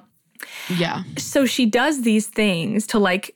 Yeah. 0.68 1.02
So 1.18 1.46
she 1.46 1.66
does 1.66 2.02
these 2.02 2.26
things 2.26 2.86
to 2.88 2.98
like 2.98 3.34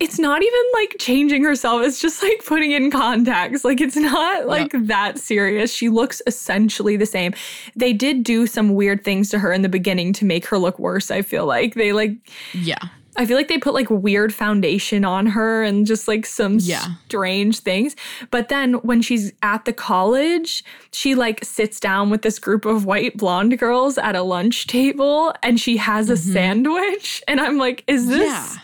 it's 0.00 0.18
not 0.18 0.42
even 0.42 0.60
like 0.74 0.94
changing 1.00 1.42
herself. 1.42 1.82
It's 1.82 2.00
just 2.00 2.22
like 2.22 2.44
putting 2.46 2.70
in 2.70 2.90
contacts. 2.90 3.64
Like 3.64 3.80
it's 3.80 3.96
not 3.96 4.46
like 4.46 4.70
that 4.72 5.18
serious. 5.18 5.72
She 5.74 5.88
looks 5.88 6.22
essentially 6.26 6.96
the 6.96 7.06
same. 7.06 7.34
They 7.74 7.92
did 7.92 8.22
do 8.22 8.46
some 8.46 8.74
weird 8.74 9.02
things 9.02 9.28
to 9.30 9.40
her 9.40 9.52
in 9.52 9.62
the 9.62 9.68
beginning 9.68 10.12
to 10.14 10.24
make 10.24 10.46
her 10.46 10.58
look 10.58 10.78
worse, 10.78 11.10
I 11.10 11.22
feel 11.22 11.46
like. 11.46 11.74
They 11.74 11.92
like 11.92 12.12
Yeah. 12.52 12.78
I 13.18 13.26
feel 13.26 13.36
like 13.36 13.48
they 13.48 13.58
put 13.58 13.74
like 13.74 13.90
weird 13.90 14.32
foundation 14.32 15.04
on 15.04 15.26
her 15.26 15.62
and 15.64 15.86
just 15.86 16.08
like 16.08 16.24
some 16.24 16.58
Yeah. 16.60 16.84
strange 17.06 17.58
things. 17.60 17.96
But 18.30 18.48
then 18.48 18.74
when 18.74 19.02
she's 19.02 19.32
at 19.42 19.64
the 19.66 19.72
college, 19.72 20.64
she 20.92 21.14
like 21.16 21.44
sits 21.44 21.80
down 21.80 22.08
with 22.10 22.22
this 22.22 22.38
group 22.38 22.64
of 22.64 22.84
white 22.86 23.16
blonde 23.16 23.58
girls 23.58 23.98
at 23.98 24.14
a 24.16 24.22
lunch 24.22 24.66
table 24.68 25.34
and 25.42 25.60
she 25.60 25.76
has 25.78 26.08
a 26.08 26.16
sandwich. 26.16 27.22
And 27.28 27.40
I'm 27.40 27.58
like, 27.58 27.84
is 27.86 28.06
this 28.06 28.32
Mm-hmm. 28.32 28.56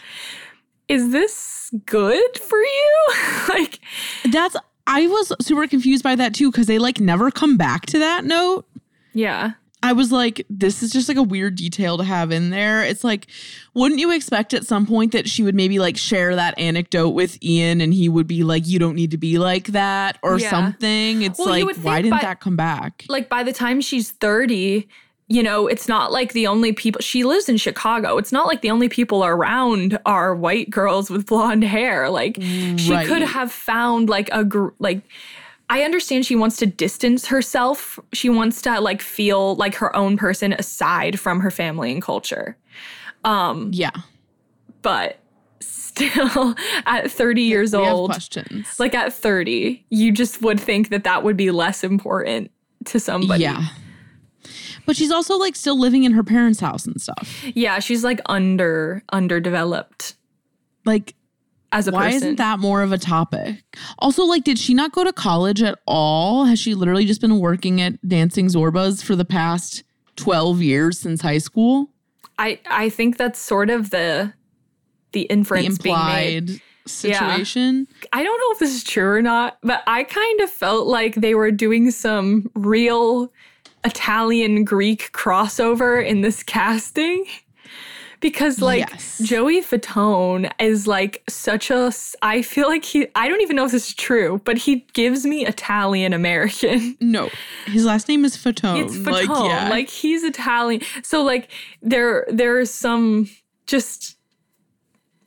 Yeah. 0.88 0.96
is 0.96 1.10
this 1.10 1.70
good 1.84 2.38
for 2.38 2.58
you? 2.58 3.08
like 3.48 3.80
That's 4.30 4.56
I 4.86 5.06
was 5.08 5.32
super 5.40 5.66
confused 5.66 6.04
by 6.04 6.14
that 6.14 6.32
too, 6.34 6.50
because 6.52 6.66
they 6.66 6.78
like 6.78 7.00
never 7.00 7.30
come 7.30 7.56
back 7.56 7.86
to 7.86 7.98
that 7.98 8.24
note. 8.24 8.66
yeah. 9.14 9.52
I 9.84 9.92
was 9.92 10.10
like, 10.10 10.44
this 10.48 10.82
is 10.82 10.90
just 10.90 11.08
like 11.08 11.16
a 11.18 11.22
weird 11.22 11.56
detail 11.56 11.98
to 11.98 12.04
have 12.04 12.30
in 12.32 12.50
there. 12.50 12.82
It's 12.82 13.04
like, 13.04 13.26
wouldn't 13.74 14.00
you 14.00 14.10
expect 14.12 14.54
at 14.54 14.66
some 14.66 14.86
point 14.86 15.12
that 15.12 15.28
she 15.28 15.42
would 15.42 15.54
maybe 15.54 15.78
like 15.78 15.96
share 15.96 16.34
that 16.34 16.58
anecdote 16.58 17.10
with 17.10 17.42
Ian 17.44 17.80
and 17.80 17.92
he 17.92 18.08
would 18.08 18.26
be 18.26 18.42
like, 18.44 18.66
you 18.66 18.78
don't 18.78 18.94
need 18.94 19.10
to 19.10 19.18
be 19.18 19.38
like 19.38 19.68
that 19.68 20.18
or 20.22 20.38
Yeah. 20.38 20.50
something? 20.50 21.22
It's 21.22 21.38
Well, 21.38 21.48
like, 21.48 21.76
why 21.82 22.00
didn't 22.02 22.18
by- 22.18 22.22
that 22.22 22.40
come 22.40 22.56
back? 22.56 23.04
like 23.08 23.28
by 23.28 23.42
the 23.42 23.52
time 23.52 23.80
she's 23.80 24.10
30 24.10 24.88
you 25.26 25.42
know 25.42 25.66
it's 25.66 25.88
not 25.88 26.12
like 26.12 26.34
the 26.34 26.46
only 26.46 26.70
people 26.72 27.00
she 27.00 27.24
lives 27.24 27.48
in 27.48 27.56
chicago 27.56 28.18
it's 28.18 28.30
not 28.30 28.46
like 28.46 28.60
the 28.60 28.70
only 28.70 28.90
people 28.90 29.24
around 29.24 29.98
are 30.04 30.34
white 30.34 30.68
girls 30.68 31.08
with 31.08 31.24
blonde 31.24 31.64
hair 31.64 32.10
like 32.10 32.36
she 32.42 32.90
Right. 32.92 33.06
could 33.08 33.22
have 33.22 33.50
found 33.50 34.10
like 34.10 34.28
a 34.32 34.44
gr- 34.44 34.68
like 34.78 35.00
I 35.70 35.82
understand 35.82 36.26
she 36.26 36.36
wants 36.36 36.56
to 36.58 36.66
distance 36.66 37.26
herself. 37.26 37.98
She 38.12 38.28
wants 38.28 38.60
to 38.62 38.80
like 38.80 39.00
feel 39.00 39.54
like 39.56 39.74
her 39.76 39.94
own 39.96 40.16
person 40.16 40.52
aside 40.52 41.18
from 41.18 41.40
her 41.40 41.50
family 41.50 41.90
and 41.92 42.02
culture. 42.02 42.56
Um, 43.24 43.70
Yeah. 43.72 43.90
but 44.82 45.18
still 45.60 46.54
at 46.86 47.10
30 47.10 47.42
years 47.42 47.72
We 47.72 47.78
old. 47.78 48.10
questions. 48.10 48.78
Like 48.78 48.94
at 48.94 49.12
30, 49.12 49.84
you 49.88 50.12
just 50.12 50.42
would 50.42 50.60
think 50.60 50.90
that 50.90 51.04
that 51.04 51.22
would 51.22 51.36
be 51.36 51.50
less 51.50 51.82
important 51.82 52.50
to 52.86 53.00
somebody. 53.00 53.44
Yeah. 53.44 53.64
But 54.86 54.96
she's 54.96 55.10
also 55.10 55.38
like 55.38 55.56
still 55.56 55.78
living 55.80 56.04
in 56.04 56.12
her 56.12 56.22
parents' 56.22 56.60
house 56.60 56.84
and 56.84 57.00
stuff. 57.00 57.42
Yeah, 57.54 57.78
she's 57.78 58.04
like 58.04 58.20
under 58.26 59.02
underdeveloped 59.12 60.14
Like, 60.84 61.14
as 61.74 61.88
a 61.88 61.92
why 61.92 62.04
person. 62.06 62.16
isn't 62.16 62.36
that 62.36 62.58
more 62.60 62.82
of 62.82 62.92
a 62.92 62.98
topic? 62.98 63.62
Also, 63.98 64.24
like, 64.24 64.44
did 64.44 64.58
she 64.58 64.72
not 64.74 64.92
go 64.92 65.04
to 65.04 65.12
college 65.12 65.62
at 65.62 65.78
all? 65.86 66.44
Has 66.44 66.58
she 66.58 66.74
literally 66.74 67.04
just 67.04 67.20
been 67.20 67.38
working 67.40 67.80
at 67.80 67.94
Dancing 68.08 68.46
Zorbas 68.48 69.02
for 69.04 69.14
the 69.16 69.24
past 69.24 69.82
12 70.16 70.62
years 70.62 70.98
since 70.98 71.20
high 71.20 71.38
school? 71.38 71.90
I 72.38 72.58
I 72.70 72.88
think 72.88 73.16
that's 73.16 73.38
sort 73.38 73.70
of 73.70 73.90
the 73.90 74.32
the 75.12 75.20
The 75.20 75.26
inference 75.26 75.78
being 75.78 75.96
made. 76.06 76.50
implied 76.50 76.60
situation. 76.86 77.86
I 78.12 78.22
don't 78.22 78.38
know 78.38 78.52
if 78.52 78.58
this 78.58 78.74
is 78.74 78.84
true 78.84 79.08
or 79.10 79.22
not, 79.22 79.58
but 79.62 79.82
I 79.86 80.04
kind 80.04 80.40
of 80.40 80.50
felt 80.50 80.86
like 80.86 81.14
they 81.16 81.34
were 81.34 81.50
doing 81.50 81.90
some 81.90 82.50
real 82.54 83.32
Italian 83.84 84.64
Greek 84.64 85.10
crossover 85.12 86.04
in 86.04 86.20
this 86.22 86.42
casting. 86.56 87.24
Because 88.24 88.62
like 88.62 88.88
Yes. 88.90 89.18
Joey 89.22 89.60
Fatone 89.60 90.50
is 90.58 90.86
like 90.86 91.22
such 91.28 91.70
a 91.70 91.92
I 92.22 92.40
feel 92.40 92.68
like 92.68 92.82
he 92.82 93.06
I 93.14 93.28
don't 93.28 93.42
even 93.42 93.54
know 93.54 93.66
if 93.66 93.72
this 93.72 93.88
is 93.88 93.94
true, 93.94 94.40
but 94.46 94.56
he 94.56 94.86
gives 94.94 95.26
me 95.26 95.44
Italian 95.44 96.14
American. 96.14 96.96
No, 97.02 97.28
his 97.66 97.84
last 97.84 98.08
name 98.08 98.24
is 98.24 98.34
Fatone. 98.34 98.82
It's 98.82 98.96
Fatone. 98.96 99.28
Like, 99.28 99.50
yeah. 99.50 99.68
Like 99.68 99.90
he's 99.90 100.24
Italian. 100.24 100.80
So 101.02 101.22
like 101.22 101.50
there 101.82 102.26
there's 102.30 102.70
some 102.70 103.28
just 103.66 104.16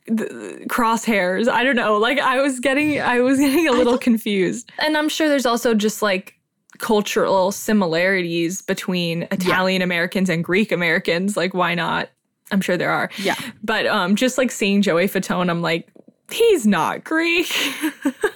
crosshairs. 0.09 1.47
I 1.47 1.63
don't 1.63 1.75
know. 1.75 1.97
Like 1.97 2.17
I 2.17 2.41
was 2.41 2.59
getting 2.59 2.99
I 2.99 3.19
was 3.19 3.37
getting 3.45 3.67
a 3.67 3.73
little 3.73 3.99
confused. 3.99 4.71
And 4.79 4.97
I'm 4.97 5.07
sure 5.07 5.27
there's 5.29 5.45
also 5.45 5.75
just 5.75 6.01
like 6.01 6.33
cultural 6.79 7.51
similarities 7.51 8.63
between 8.63 9.27
Italian 9.29 9.83
Americans 9.83 10.31
and 10.31 10.43
Greek 10.43 10.71
Americans. 10.71 11.37
Like 11.37 11.53
why 11.53 11.75
not? 11.75 12.09
I'm 12.51 12.61
sure 12.61 12.77
there 12.77 12.91
are. 12.91 13.09
Yeah. 13.17 13.35
But 13.63 13.85
um 13.87 14.15
just 14.15 14.37
like 14.37 14.51
seeing 14.51 14.81
Joey 14.81 15.07
Fatone, 15.07 15.49
I'm 15.49 15.61
like 15.61 15.87
he's 16.31 16.65
not 16.67 17.03
Greek. 17.03 17.51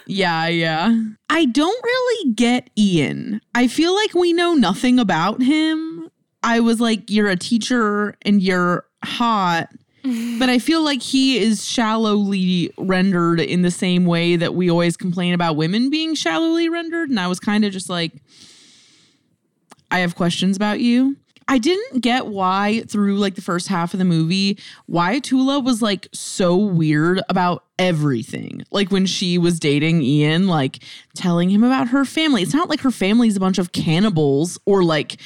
Yeah, 0.06 0.46
yeah. 0.48 0.94
I 1.30 1.46
don't 1.46 1.84
really 1.84 2.32
get 2.34 2.68
Ian. 2.76 3.40
I 3.54 3.66
feel 3.66 3.94
like 3.94 4.12
we 4.14 4.32
know 4.34 4.52
nothing 4.52 4.98
about 4.98 5.40
him. 5.40 6.10
I 6.42 6.60
was 6.60 6.80
like, 6.80 7.10
you're 7.10 7.28
a 7.28 7.36
teacher 7.36 8.14
and 8.22 8.42
you're 8.42 8.84
hot. 9.04 9.68
But 10.38 10.48
I 10.50 10.58
feel 10.58 10.82
like 10.82 11.00
he 11.00 11.38
is 11.38 11.64
shallowly 11.64 12.74
rendered 12.76 13.38
in 13.38 13.62
the 13.62 13.70
same 13.70 14.04
way 14.04 14.34
that 14.34 14.52
we 14.52 14.68
always 14.68 14.96
complain 14.96 15.32
about 15.32 15.54
women 15.54 15.90
being 15.90 16.16
shallowly 16.16 16.68
rendered. 16.68 17.08
And 17.08 17.20
I 17.20 17.28
was 17.28 17.38
kind 17.38 17.64
of 17.64 17.72
just 17.72 17.88
like, 17.88 18.12
I 19.92 20.00
have 20.00 20.16
questions 20.16 20.56
about 20.56 20.80
you. 20.80 21.16
I 21.48 21.58
didn't 21.58 22.02
get 22.02 22.26
why 22.26 22.82
through 22.88 23.16
like 23.16 23.34
the 23.34 23.42
first 23.42 23.68
half 23.68 23.92
of 23.92 23.98
the 23.98 24.04
movie 24.04 24.58
why 24.86 25.18
Tula 25.18 25.60
was 25.60 25.82
like 25.82 26.08
so 26.12 26.56
weird 26.56 27.20
about 27.28 27.64
everything. 27.78 28.64
Like 28.70 28.90
when 28.90 29.06
she 29.06 29.38
was 29.38 29.58
dating 29.58 30.02
Ian, 30.02 30.46
like 30.46 30.82
telling 31.14 31.50
him 31.50 31.64
about 31.64 31.88
her 31.88 32.04
family. 32.04 32.42
It's 32.42 32.54
not 32.54 32.68
like 32.68 32.80
her 32.80 32.90
family's 32.90 33.36
a 33.36 33.40
bunch 33.40 33.58
of 33.58 33.72
cannibals 33.72 34.58
or 34.66 34.84
like 34.84 35.20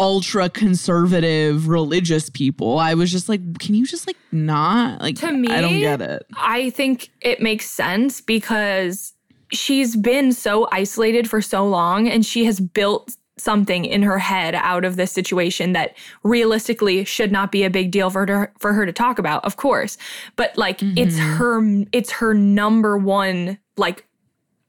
ultra 0.00 0.48
conservative 0.48 1.68
religious 1.68 2.28
people. 2.28 2.78
I 2.78 2.94
was 2.94 3.12
just 3.12 3.28
like, 3.28 3.58
can 3.58 3.74
you 3.74 3.86
just 3.86 4.06
like 4.06 4.16
not 4.32 5.00
like 5.00 5.16
To 5.16 5.32
me, 5.32 5.48
I 5.48 5.60
don't 5.60 5.78
get 5.78 6.00
it. 6.00 6.26
I 6.36 6.70
think 6.70 7.10
it 7.20 7.40
makes 7.40 7.66
sense 7.70 8.20
because 8.20 9.12
she's 9.52 9.94
been 9.94 10.32
so 10.32 10.68
isolated 10.72 11.30
for 11.30 11.40
so 11.40 11.66
long 11.66 12.08
and 12.08 12.26
she 12.26 12.44
has 12.44 12.60
built 12.60 13.16
something 13.36 13.84
in 13.84 14.02
her 14.02 14.18
head 14.18 14.54
out 14.54 14.84
of 14.84 14.96
this 14.96 15.10
situation 15.10 15.72
that 15.72 15.96
realistically 16.22 17.04
should 17.04 17.32
not 17.32 17.50
be 17.50 17.64
a 17.64 17.70
big 17.70 17.90
deal 17.90 18.08
for 18.10 18.26
her 18.26 18.52
for 18.58 18.72
her 18.72 18.86
to 18.86 18.92
talk 18.92 19.18
about, 19.18 19.44
of 19.44 19.56
course. 19.56 19.96
But 20.36 20.56
like 20.56 20.80
it's 20.82 21.16
Mm-hmm. 21.16 21.34
her 21.36 21.84
it's 21.92 22.10
her 22.12 22.32
number 22.34 22.96
one 22.96 23.58
like 23.76 24.06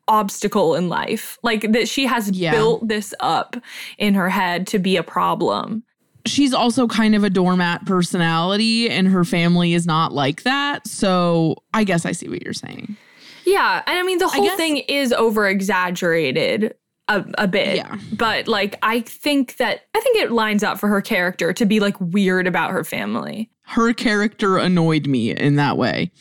obstacle 0.07 0.75
in 0.75 0.89
life. 0.89 1.37
Like 1.43 1.71
that 1.71 1.87
she 1.87 2.05
has 2.05 2.29
Yeah. 2.31 2.51
built 2.51 2.87
this 2.87 3.13
up 3.19 3.55
in 3.97 4.13
her 4.13 4.29
head 4.29 4.67
to 4.67 4.79
be 4.79 4.97
a 4.97 5.03
problem. 5.03 5.83
she's 6.27 6.55
also 6.55 6.87
kind 6.87 7.13
of 7.13 7.23
a 7.23 7.29
doormat 7.29 7.85
personality 7.85 8.89
and 8.89 9.07
her 9.07 9.23
family 9.23 9.75
is 9.75 9.85
not 9.85 10.11
like 10.11 10.41
that. 10.41 10.87
So 10.87 11.55
I 11.71 11.83
guess 11.83 12.03
I 12.03 12.13
see 12.13 12.27
what 12.27 12.41
you're 12.41 12.51
saying. 12.51 12.97
Yeah, 13.45 13.83
and 13.85 13.95
I 13.99 14.01
mean 14.01 14.17
the 14.17 14.27
whole 14.27 14.43
guess- 14.43 14.57
thing 14.57 14.77
is 14.77 15.13
over 15.13 15.47
exaggerated 15.47 16.73
a, 17.07 17.25
a 17.37 17.47
bit. 17.47 17.77
Yeah. 17.77 17.97
But 18.13 18.47
like 18.47 18.77
I 18.81 19.01
think 19.01 19.57
that 19.57 19.81
I 19.93 19.99
think 19.99 20.17
it 20.17 20.31
lines 20.31 20.63
up 20.63 20.79
for 20.79 20.87
her 20.89 21.01
character 21.01 21.53
to 21.53 21.65
be 21.65 21.79
like 21.79 21.99
weird 21.99 22.47
about 22.47 22.71
her 22.71 22.83
family. 22.83 23.49
Her 23.61 23.93
character 23.93 24.57
annoyed 24.57 25.07
me 25.07 25.31
in 25.31 25.55
that 25.55 25.77
way. 25.77 26.11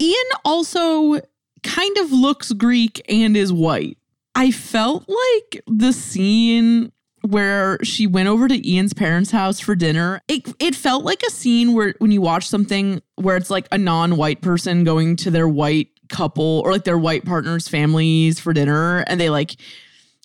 Ian 0.00 0.16
also 0.44 1.20
kind 1.62 1.98
of 1.98 2.12
looks 2.12 2.52
Greek 2.52 3.02
and 3.08 3.36
is 3.36 3.52
white. 3.52 3.98
I 4.34 4.50
felt 4.50 5.08
like 5.08 5.62
the 5.66 5.92
scene 5.92 6.92
where 7.22 7.78
she 7.82 8.06
went 8.06 8.28
over 8.28 8.48
to 8.48 8.68
Ian's 8.68 8.92
parents' 8.92 9.30
house 9.30 9.60
for 9.60 9.74
dinner. 9.74 10.20
It 10.28 10.52
it 10.58 10.74
felt 10.74 11.04
like 11.04 11.22
a 11.22 11.30
scene 11.30 11.72
where 11.72 11.94
when 11.98 12.10
you 12.10 12.20
watch 12.20 12.48
something 12.48 13.00
where 13.16 13.36
it's 13.36 13.50
like 13.50 13.66
a 13.72 13.78
non-white 13.78 14.42
person 14.42 14.84
going 14.84 15.16
to 15.16 15.30
their 15.30 15.48
white 15.48 15.88
couple 16.10 16.62
or 16.64 16.72
like 16.72 16.84
their 16.84 16.98
white 16.98 17.24
partner's 17.24 17.66
families 17.66 18.38
for 18.38 18.52
dinner 18.52 18.98
and 19.06 19.18
they 19.18 19.30
like 19.30 19.56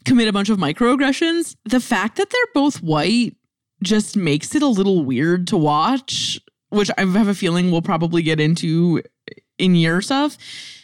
commit 0.05 0.27
a 0.27 0.33
bunch 0.33 0.49
of 0.49 0.57
microaggressions. 0.57 1.55
The 1.65 1.79
fact 1.79 2.17
that 2.17 2.29
they're 2.29 2.53
both 2.53 2.81
white 2.81 3.35
just 3.83 4.17
makes 4.17 4.55
it 4.55 4.61
a 4.61 4.67
little 4.67 5.05
weird 5.05 5.47
to 5.47 5.57
watch, 5.57 6.39
which 6.69 6.91
I 6.97 7.01
have 7.01 7.27
a 7.27 7.33
feeling 7.33 7.71
we'll 7.71 7.81
probably 7.81 8.21
get 8.21 8.39
into 8.39 9.01
in 9.57 9.75
year 9.75 10.01
stuff. 10.01 10.37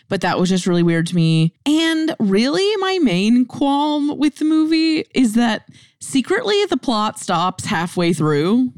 But 0.08 0.22
that 0.22 0.38
was 0.38 0.50
just 0.50 0.68
really 0.68 0.84
weird 0.84 1.08
to 1.08 1.16
me. 1.16 1.54
And 1.66 2.16
really, 2.20 2.76
my 2.78 3.00
main 3.02 3.46
qualm 3.46 4.18
with 4.18 4.36
the 4.36 4.46
movie 4.46 5.06
is 5.16 5.34
that 5.34 5.68
secretly 6.00 6.64
the 6.66 6.78
plot 6.78 7.20
stops 7.20 7.66
halfway 7.66 8.14
through 8.14 8.72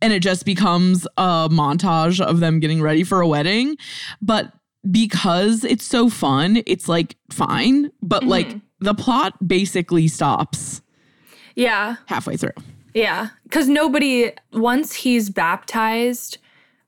and 0.00 0.12
it 0.12 0.20
just 0.20 0.44
becomes 0.44 1.06
a 1.16 1.48
montage 1.50 2.20
of 2.20 2.40
them 2.40 2.60
getting 2.60 2.80
ready 2.80 3.04
for 3.04 3.20
a 3.20 3.28
wedding. 3.28 3.76
But 4.22 4.52
because 4.90 5.64
it's 5.64 5.84
so 5.84 6.08
fun, 6.08 6.62
it's 6.66 6.88
like 6.88 7.16
fine. 7.30 7.90
But 8.02 8.24
like 8.24 8.48
mm-hmm. 8.48 8.58
The 8.84 8.94
plot 8.94 9.34
basically 9.46 10.06
stops 10.08 10.82
Yeah. 11.56 11.96
halfway 12.06 12.36
through. 12.36 12.52
Yeah. 12.94 13.28
Cause 13.50 13.68
nobody 13.68 14.30
once 14.52 14.92
he's 14.94 15.30
baptized, 15.30 16.38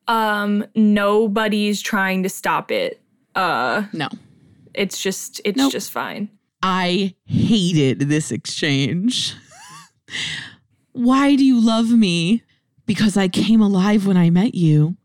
um, 0.09 0.65
nobody's 0.75 1.81
trying 1.83 2.23
to 2.23 2.29
stop 2.29 2.71
it. 2.71 3.01
Uh 3.35 3.85
No. 3.93 4.09
it's 4.75 5.03
just 5.03 5.41
it's 5.45 5.57
Nope. 5.57 5.73
just 5.73 5.91
fine. 5.91 6.29
I 6.63 7.15
hated 7.27 8.01
this 8.01 8.31
exchange. 8.33 9.35
Why 10.93 11.37
do 11.37 11.45
you 11.45 11.61
love 11.61 11.91
me? 11.91 12.43
Because 12.87 13.17
I 13.17 13.29
came 13.29 13.61
alive 13.61 14.07
when 14.07 14.17
I 14.17 14.31
met 14.31 14.55
you. 14.55 14.97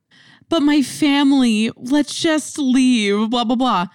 But 0.49 0.61
my 0.61 0.81
family, 0.81 1.71
let's 1.75 2.15
just 2.19 2.57
leave, 2.57 3.29
blah, 3.29 3.43
blah, 3.43 3.55
blah. 3.55 3.87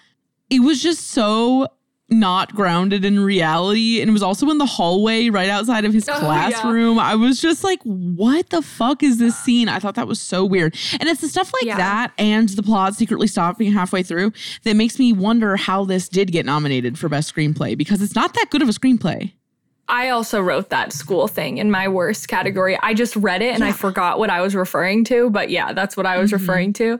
It 0.50 0.60
was 0.60 0.82
just 0.82 1.06
so 1.08 1.68
not 2.08 2.54
grounded 2.54 3.04
in 3.04 3.18
reality. 3.18 4.00
And 4.00 4.08
it 4.08 4.12
was 4.12 4.22
also 4.22 4.48
in 4.50 4.58
the 4.58 4.66
hallway 4.66 5.28
right 5.28 5.48
outside 5.48 5.84
of 5.84 5.92
his 5.92 6.08
Oh, 6.08 6.12
yeah. 6.12 6.18
classroom. 6.20 6.98
I 6.98 7.16
was 7.16 7.40
just 7.40 7.64
like, 7.64 7.80
what 7.82 8.50
the 8.50 8.62
fuck 8.62 9.02
is 9.02 9.18
this 9.18 9.36
scene? 9.36 9.68
I 9.68 9.78
thought 9.80 9.96
that 9.96 10.06
was 10.06 10.20
so 10.20 10.44
weird. 10.44 10.76
And 11.00 11.08
it's 11.08 11.20
the 11.20 11.28
stuff 11.28 11.52
like 11.52 11.64
Yeah. 11.64 11.76
that 11.78 12.12
and 12.18 12.48
the 12.50 12.62
plot 12.62 12.94
secretly 12.94 13.26
stopping 13.26 13.72
halfway 13.72 14.02
through 14.04 14.32
that 14.62 14.76
makes 14.76 14.98
me 14.98 15.12
wonder 15.12 15.56
how 15.56 15.84
this 15.84 16.08
did 16.08 16.30
get 16.30 16.46
nominated 16.46 16.98
for 16.98 17.08
best 17.08 17.34
screenplay 17.34 17.76
because 17.76 18.00
it's 18.00 18.14
not 18.14 18.34
that 18.34 18.50
good 18.50 18.62
of 18.62 18.68
a 18.68 18.72
screenplay. 18.72 19.32
I 19.88 20.08
also 20.08 20.40
wrote 20.40 20.70
that 20.70 20.92
school 20.92 21.28
thing 21.28 21.58
in 21.58 21.70
my 21.70 21.86
worst 21.88 22.26
category. 22.28 22.76
I 22.82 22.92
just 22.94 23.14
read 23.16 23.40
it 23.42 23.54
and 23.54 23.62
I 23.62 23.72
forgot 23.72 24.18
what 24.18 24.30
I 24.30 24.40
was 24.40 24.54
referring 24.54 25.04
to, 25.04 25.30
but 25.30 25.48
yeah, 25.50 25.72
that's 25.72 25.96
what 25.96 26.06
I 26.06 26.18
was 26.18 26.32
referring 26.32 26.72
to. 26.74 26.98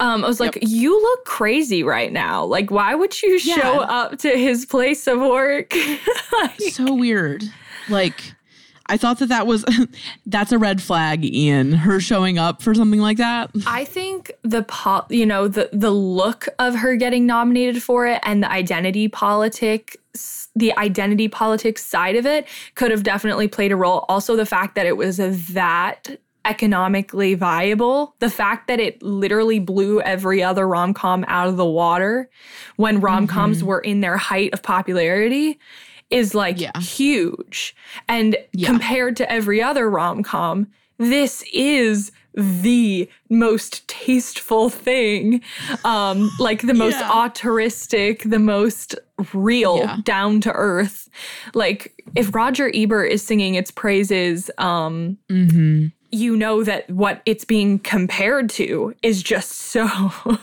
Um, 0.00 0.22
I 0.24 0.28
was 0.28 0.38
like, 0.38 0.58
"You 0.62 1.00
look 1.00 1.24
crazy 1.24 1.82
right 1.82 2.12
now. 2.12 2.44
Like, 2.44 2.70
why 2.70 2.94
would 2.94 3.20
you 3.22 3.40
Yeah. 3.42 3.54
show 3.56 3.80
up 3.80 4.18
to 4.18 4.28
his 4.28 4.64
place 4.66 5.06
of 5.06 5.18
work?" 5.20 5.72
Like, 6.32 6.60
So 6.72 6.94
weird. 6.94 7.42
Like, 7.88 8.34
I 8.86 8.96
thought 8.96 9.18
that 9.18 9.28
that 9.30 9.46
was 9.46 9.64
that's 10.26 10.52
a 10.52 10.58
red 10.58 10.80
flag, 10.82 11.24
Ian. 11.24 11.72
Her 11.72 11.98
showing 11.98 12.38
up 12.38 12.62
for 12.62 12.74
something 12.74 13.00
like 13.00 13.16
that. 13.16 13.50
I 13.66 13.84
think 13.84 14.30
the 14.42 14.62
po- 14.62 15.06
you 15.10 15.26
know 15.26 15.48
the 15.48 15.68
the 15.72 15.90
look 15.90 16.46
of 16.58 16.76
her 16.76 16.94
getting 16.96 17.26
nominated 17.26 17.82
for 17.82 18.06
it 18.06 18.20
and 18.22 18.42
the 18.42 18.50
identity 18.52 19.08
politic 19.08 19.96
the 20.58 20.76
identity 20.76 21.28
politics 21.28 21.84
side 21.84 22.16
of 22.16 22.26
it 22.26 22.46
could 22.74 22.90
have 22.90 23.02
definitely 23.02 23.48
played 23.48 23.72
a 23.72 23.76
role. 23.76 24.04
Also 24.08 24.36
the 24.36 24.46
fact 24.46 24.74
that 24.74 24.86
it 24.86 24.96
was 24.96 25.16
that 25.48 26.18
economically 26.44 27.34
viable. 27.34 28.14
The 28.20 28.30
fact 28.30 28.68
that 28.68 28.80
it 28.80 29.02
literally 29.02 29.58
blew 29.58 30.00
every 30.00 30.42
other 30.42 30.66
rom 30.66 30.94
com 30.94 31.24
out 31.28 31.48
of 31.48 31.56
the 31.56 31.66
water 31.66 32.30
when 32.76 33.00
rom 33.00 33.26
coms 33.26 33.62
Mhm. 33.62 33.66
were 33.66 33.80
in 33.80 34.00
their 34.00 34.16
height 34.16 34.54
of 34.54 34.62
popularity 34.62 35.58
is 36.10 36.34
like 36.34 36.58
huge. 36.78 37.76
And 38.08 38.36
compared 38.64 39.16
to 39.18 39.30
every 39.30 39.62
other 39.62 39.90
rom 39.90 40.22
com, 40.22 40.68
this 40.96 41.44
is 41.52 42.12
the 42.38 43.08
most 43.28 43.86
tasteful 43.88 44.70
thing. 44.70 45.42
Um, 45.84 46.30
like 46.38 46.62
the 46.62 46.72
most 46.74 46.94
Yeah. 46.98 47.10
the 48.24 48.38
most 48.38 48.94
real, 49.34 49.78
Yeah. 49.78 49.96
down 50.04 50.40
to 50.42 50.52
earth. 50.52 51.08
Like 51.52 52.00
if 52.14 52.32
Roger 52.34 52.70
Ebert 52.72 53.10
is 53.10 53.22
singing 53.22 53.54
its 53.56 53.70
praises, 53.72 54.50
um, 54.58 55.18
Mm-hmm. 55.28 55.86
you 56.12 56.36
know 56.36 56.62
that 56.62 56.88
what 56.88 57.22
it's 57.26 57.44
being 57.44 57.80
compared 57.80 58.48
to 58.50 58.94
is 59.02 59.22
just 59.22 59.50
so 59.52 59.88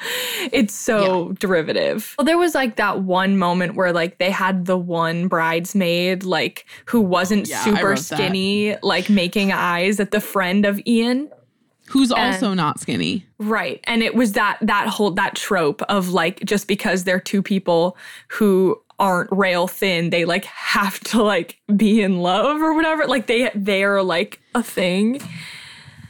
it's 0.52 0.74
so 0.74 1.32
derivative. 1.38 2.14
Well, 2.18 2.24
there 2.24 2.38
was 2.38 2.54
like 2.54 2.76
that 2.76 3.02
one 3.02 3.36
moment 3.38 3.74
where 3.74 3.92
like 3.92 4.18
they 4.18 4.30
had 4.30 4.64
the 4.66 4.76
one 4.78 5.28
bridesmaid 5.28 6.24
like 6.24 6.66
who 6.86 7.00
wasn't 7.00 7.48
Yeah, 7.48 7.62
super 7.64 7.88
wrote 7.88 7.98
that. 7.98 8.04
skinny 8.16 8.76
like 8.82 9.10
making 9.10 9.52
eyes 9.52 10.00
at 10.00 10.10
the 10.10 10.20
friend 10.20 10.64
of 10.66 10.80
Ian 10.86 11.30
Who's 11.88 12.12
And- 12.12 12.20
also 12.20 12.54
not 12.54 12.78
skinny. 12.78 13.26
Right. 13.38 13.80
And 13.84 14.00
it 14.02 14.14
was 14.14 14.32
that 14.32 14.58
that 14.60 14.86
whole 14.86 15.10
that 15.12 15.34
trope 15.34 15.82
of 15.82 16.10
like 16.10 16.38
just 16.44 16.68
because 16.68 17.02
they're 17.02 17.18
two 17.18 17.42
people 17.42 17.96
who 18.28 18.80
aren't 19.00 19.28
rail 19.32 19.66
thin, 19.66 20.10
they 20.10 20.24
like 20.24 20.44
have 20.44 21.00
to 21.00 21.20
like 21.22 21.58
be 21.74 22.00
in 22.00 22.20
love 22.20 22.62
or 22.62 22.74
whatever. 22.74 23.06
Like 23.08 23.26
they 23.26 23.50
they're 23.56 24.04
like 24.04 24.40
a 24.54 24.62
thing. 24.62 25.20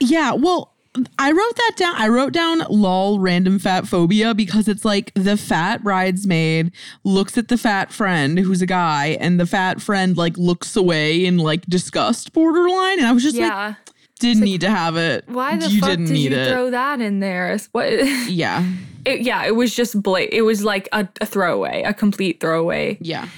Yeah, 0.01 0.33
well, 0.33 0.75
I 1.19 1.31
wrote 1.33 1.57
that 1.57 1.73
down. 1.77 1.95
I 1.97 2.09
wrote 2.09 2.33
down 2.33 2.59
lol 2.71 3.19
random 3.21 3.59
fat 3.59 3.87
phobia 3.87 4.35
because 4.35 4.69
it's 4.69 4.85
like 4.85 5.13
the 5.15 5.37
fat 5.37 5.83
bridesmaid 5.83 6.73
looks 7.05 7.37
at 7.39 7.49
the 7.49 7.59
fat 7.59 7.93
friend 7.93 8.39
who's 8.39 8.63
a 8.63 8.67
guy 8.67 9.17
and 9.21 9.39
the 9.39 9.47
fat 9.47 9.81
friend 9.81 10.17
like 10.17 10.37
looks 10.37 10.77
away 10.77 11.25
in 11.25 11.39
like 11.39 11.65
disgust 11.67 12.33
borderline 12.33 12.99
and 12.99 13.07
I 13.07 13.13
was 13.13 13.23
just 13.23 13.37
yeah. 13.37 13.69
like 13.69 13.77
didn't 14.19 14.45
need 14.45 14.61
to 14.61 14.71
have 14.71 14.97
it. 14.97 15.25
Why 15.29 15.57
the 15.57 15.69
you 15.69 15.81
fuck 15.81 15.91
didn't 15.91 16.07
did 16.07 16.13
need 16.13 16.33
you 16.33 16.39
it. 16.39 16.49
throw 16.51 16.71
that 16.71 17.01
in 17.01 17.21
there? 17.21 17.59
What 17.73 17.91
yeah. 18.29 18.65
It, 19.07 19.23
yeah, 19.23 19.47
it 19.47 19.57
was 19.57 19.75
just 19.75 20.01
bla- 20.03 20.21
it 20.31 20.43
was 20.43 20.63
like 20.63 20.89
a, 20.93 21.09
a 21.23 21.27
throwaway, 21.27 21.83
a 21.85 21.95
complete 21.95 22.39
throwaway 22.41 22.99
Yeah. 23.01 23.29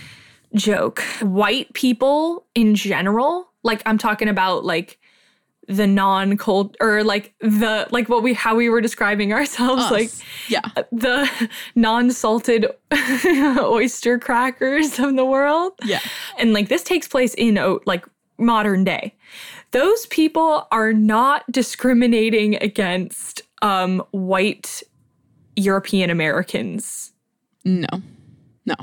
joke. 0.55 1.01
White 1.21 1.73
people 1.73 2.47
in 2.55 2.75
general, 2.75 3.49
like 3.63 3.81
I'm 3.87 3.97
talking 3.99 4.29
about 4.29 4.65
like 4.65 4.99
the 5.69 5.87
non-cult 5.87 6.77
or 6.81 7.05
like 7.05 7.35
the 7.41 7.87
like 7.91 8.09
what 8.09 8.23
we 8.23 8.35
how 8.35 8.55
we 8.55 8.69
were 8.69 8.81
describing 8.81 9.33
ourselves 9.39 9.85
Us. 9.85 9.91
like 9.93 10.11
Yeah. 10.49 10.61
the 10.91 11.31
non-salted 11.75 12.67
oyster 13.61 14.19
crackers 14.19 14.99
of 14.99 15.15
the 15.17 15.25
world. 15.25 15.73
Yeah. 15.85 16.01
And 16.39 16.53
like 16.53 16.69
this 16.69 16.83
takes 16.83 17.07
place 17.09 17.35
in 17.35 17.59
oh, 17.59 17.81
like 17.87 18.05
modern 18.39 18.85
day. 18.85 19.15
Those 19.71 20.07
people 20.07 20.67
are 20.73 20.93
not 20.93 21.45
discriminating 21.51 22.57
against 22.57 23.43
um 23.63 24.03
white 24.11 24.83
European 25.57 26.11
Americans. 26.11 27.13
No. 27.65 27.87
No. 28.67 28.75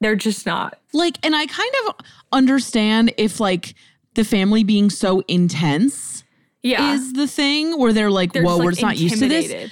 They're 0.00 0.16
just 0.16 0.46
not. 0.46 0.78
Like, 0.92 1.18
and 1.24 1.34
I 1.36 1.46
kind 1.46 1.72
of 1.86 1.94
understand 2.32 3.12
if 3.16 3.40
like 3.40 3.74
the 4.18 4.24
family 4.24 4.64
being 4.64 4.90
so 4.90 5.22
intense 5.28 6.24
Yeah. 6.62 6.92
is 6.94 7.12
the 7.12 7.28
thing 7.28 7.78
where 7.78 7.92
they're 7.92 8.10
like, 8.10 8.32
They're 8.32 8.42
whoa, 8.42 8.50
just, 8.50 8.58
we're 8.58 8.64
like, 8.64 8.74
just 8.74 8.82
not 8.82 8.98
used 8.98 9.18
to 9.20 9.28
this. 9.28 9.70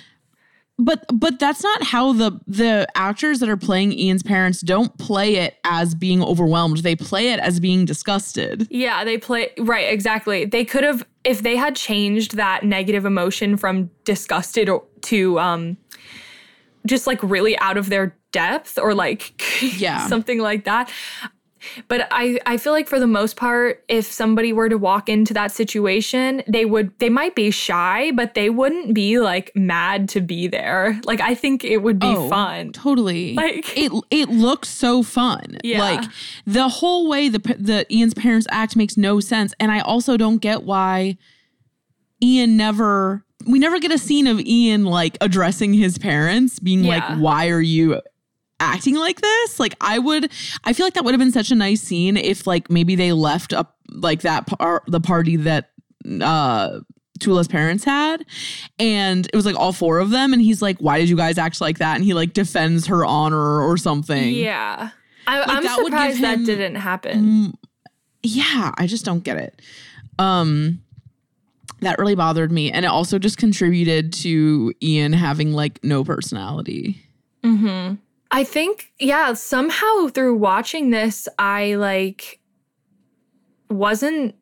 But 0.79 1.05
but 1.13 1.39
that's 1.41 1.63
not 1.63 1.83
how 1.83 2.13
the 2.13 2.39
the 2.47 2.87
actors 2.95 3.41
that 3.41 3.49
are 3.49 3.57
playing 3.57 3.99
Ian's 3.99 4.23
parents 4.23 4.61
don't 4.61 4.97
play 4.99 5.37
it 5.37 5.57
as 5.65 5.95
being 5.95 6.23
overwhelmed. 6.23 6.79
They 6.79 6.95
play 6.95 7.31
it 7.31 7.41
as 7.41 7.59
being 7.61 7.87
disgusted. 7.87 8.69
Yeah, 8.71 9.03
they 9.03 9.17
play 9.17 9.53
right, 9.59 9.91
exactly. 9.91 10.45
They 10.45 10.67
could 10.67 10.85
have 10.85 11.05
if 11.25 11.43
they 11.43 11.57
had 11.57 11.77
changed 11.77 12.37
that 12.37 12.63
negative 12.63 13.07
emotion 13.07 13.57
from 13.57 13.91
disgusted 14.05 14.69
to 15.03 15.39
um 15.41 15.79
just 16.87 17.07
like 17.07 17.23
really 17.23 17.59
out 17.59 17.79
of 17.79 17.89
their 17.89 18.15
depth 18.33 18.79
or 18.79 18.95
like 18.95 19.43
Yeah. 19.81 20.07
something 20.09 20.39
like 20.41 20.65
that. 20.67 20.93
But 21.89 22.07
I 22.11 22.39
I 22.47 22.57
feel 22.59 22.73
like 22.73 22.87
for 22.87 23.01
the 23.01 23.07
most 23.07 23.37
part 23.37 23.83
if 23.89 24.05
somebody 24.07 24.53
were 24.53 24.69
to 24.69 24.77
walk 24.77 25.09
into 25.09 25.33
that 25.35 25.51
situation, 25.53 26.43
they 26.47 26.65
would 26.65 26.93
they 26.99 27.09
might 27.09 27.35
be 27.35 27.51
shy, 27.51 28.11
but 28.13 28.35
they 28.35 28.51
wouldn't 28.51 28.95
be 28.95 29.19
like 29.19 29.53
mad 29.55 30.09
to 30.11 30.21
be 30.21 30.49
there. 30.49 31.01
Like 31.05 31.21
I 31.21 31.35
think 31.35 31.65
it 31.65 31.79
would 31.79 31.99
be 31.99 32.07
Oh, 32.09 32.29
fun. 32.29 32.73
Totally. 32.73 33.35
Like- 33.37 33.77
it 33.77 33.91
it 34.11 34.29
looks 34.29 34.69
so 34.69 35.03
fun. 35.03 35.59
Yeah. 35.65 35.81
Like 35.81 36.05
the 36.47 36.69
whole 36.69 37.09
way 37.09 37.29
the 37.29 37.39
the 37.59 37.87
Ian's 37.93 38.15
parents 38.15 38.47
act 38.51 38.77
makes 38.77 38.97
no 38.97 39.21
sense 39.21 39.55
and 39.59 39.73
I 39.73 39.81
also 39.81 40.17
don't 40.17 40.39
get 40.39 40.63
why 40.65 41.17
Ian 42.23 42.57
never 42.57 43.25
we 43.47 43.59
never 43.59 43.79
get 43.79 43.93
a 43.93 43.99
scene 43.99 44.27
of 44.27 44.41
Ian 44.41 44.85
like 44.85 45.17
addressing 45.21 45.75
his 45.75 45.99
parents 45.99 46.59
being 46.59 46.85
Yeah. 46.85 46.97
like 46.97 47.19
why 47.21 47.49
are 47.49 47.61
you 47.61 48.01
acting 48.61 48.95
like 48.97 49.21
this? 49.21 49.61
Like 49.61 49.75
I 49.81 49.99
would 49.99 50.31
I 50.65 50.73
feel 50.73 50.87
like 50.87 50.95
that 50.95 51.05
would 51.05 51.13
have 51.15 51.19
been 51.21 51.33
such 51.33 51.51
a 51.51 51.55
nice 51.55 51.81
scene 51.83 52.17
if 52.17 52.47
like 52.47 52.71
maybe 52.71 52.97
they 52.97 53.13
left 53.13 53.53
up 53.53 53.77
like 53.91 54.23
that 54.23 54.47
par- 54.47 54.83
the 54.87 55.01
party 55.01 55.37
that 55.37 55.71
uh 56.21 56.81
Tula's 57.19 57.49
parents 57.49 57.83
had 57.85 58.25
and 58.79 59.27
it 59.27 59.35
was 59.35 59.47
like 59.47 59.57
all 59.57 59.73
four 59.73 59.99
of 59.99 60.11
them 60.11 60.33
and 60.33 60.43
he's 60.43 60.61
like 60.61 60.77
why 60.79 60.99
did 60.99 61.09
you 61.09 61.17
guys 61.17 61.39
act 61.39 61.61
like 61.61 61.79
that 61.79 61.97
and 61.97 62.05
he 62.05 62.13
like 62.15 62.33
defends 62.35 62.87
her 62.87 63.05
honor 63.05 63.61
or 63.63 63.77
something. 63.77 64.33
Yeah. 64.35 64.91
I, 65.27 65.39
Like, 65.41 65.49
I'm 65.49 65.63
that 65.65 65.77
would 65.79 65.93
give 65.93 65.99
surprised 66.17 66.21
that 66.23 66.45
didn't 66.45 66.75
happen. 66.77 67.55
yeah, 68.23 68.73
I 68.77 68.87
just 68.87 69.05
don't 69.05 69.25
get 69.25 69.39
it. 69.39 69.61
Um 70.19 70.83
that 71.81 71.99
really 71.99 72.15
bothered 72.15 72.51
me 72.53 72.71
and 72.73 72.85
it 72.85 72.89
also 72.89 73.19
just 73.19 73.37
contributed 73.39 74.13
to 74.15 74.73
Ian 74.83 75.13
having 75.13 75.53
like 75.53 75.83
no 75.85 76.05
personality. 76.05 77.03
Mm-hmm. 77.45 77.97
I 78.37 78.45
think, 78.45 78.93
yeah, 78.99 79.33
somehow 79.33 80.09
through 80.09 80.37
watching 80.37 80.91
this, 80.91 81.27
I 81.39 81.77
like 81.77 82.39
wasn't 83.71 84.35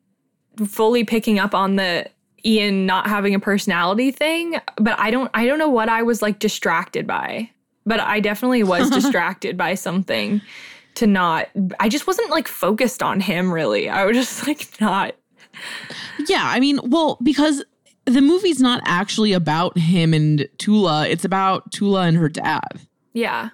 fully 0.67 1.05
picking 1.05 1.39
up 1.39 1.55
on 1.55 1.77
the 1.77 2.09
Ian 2.43 2.85
not 2.85 3.07
having 3.07 3.33
a 3.33 3.39
personality 3.39 4.11
thing, 4.11 4.59
but 4.75 4.99
I 4.99 5.11
don't 5.11 5.31
I 5.33 5.45
don't 5.45 5.59
know 5.59 5.69
what 5.69 5.87
I 5.87 6.03
was 6.03 6.21
like 6.21 6.39
distracted 6.39 7.07
by. 7.07 7.49
But 7.85 8.01
I 8.01 8.19
definitely 8.19 8.63
was 8.63 8.89
distracted 8.99 9.55
by 9.55 9.75
something 9.75 10.41
to 10.95 11.07
not 11.07 11.47
I 11.79 11.87
just 11.87 12.05
wasn't 12.05 12.31
like 12.31 12.49
focused 12.49 13.01
on 13.01 13.21
him 13.21 13.49
really. 13.49 13.87
I 13.87 14.03
was 14.03 14.17
just 14.17 14.45
like 14.45 14.67
not 14.81 15.15
Yeah, 16.27 16.43
I 16.43 16.59
mean, 16.59 16.81
well, 16.83 17.17
because 17.23 17.63
the 18.03 18.21
movie's 18.21 18.59
not 18.59 18.81
actually 18.85 19.31
about 19.31 19.77
him 19.77 20.13
and 20.13 20.49
Tula, 20.57 21.07
it's 21.07 21.23
about 21.23 21.71
Tula 21.71 22.01
and 22.01 22.17
her 22.17 22.27
dad. 22.27 22.81
yeah. 23.13 23.51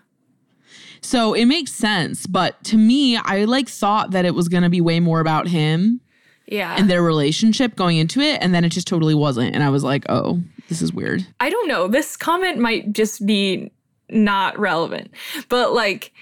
So 1.01 1.33
it 1.33 1.45
makes 1.45 1.73
sense, 1.73 2.27
but 2.27 2.63
to 2.65 2.77
me, 2.77 3.17
I 3.17 3.45
like 3.45 3.67
thought 3.67 4.11
that 4.11 4.25
it 4.25 4.35
was 4.35 4.47
going 4.47 4.63
to 4.63 4.69
be 4.69 4.81
way 4.81 4.99
more 4.99 5.19
about 5.19 5.47
him 5.47 5.99
Yeah. 6.47 6.75
and 6.77 6.89
their 6.89 7.01
relationship 7.01 7.75
going 7.75 7.97
into 7.97 8.21
it, 8.21 8.39
and 8.41 8.53
then 8.53 8.63
it 8.63 8.69
just 8.69 8.87
totally 8.87 9.15
wasn't. 9.15 9.55
And 9.55 9.63
I 9.63 9.69
was 9.69 9.83
like, 9.83 10.05
oh, 10.09 10.41
this 10.69 10.81
is 10.81 10.93
weird. 10.93 11.25
I 11.39 11.49
don't 11.49 11.67
know. 11.67 11.87
This 11.87 12.15
comment 12.15 12.59
might 12.59 12.93
just 12.93 13.25
be 13.25 13.71
not 14.09 14.59
relevant, 14.59 15.11
but 15.49 15.73
like 15.73 16.13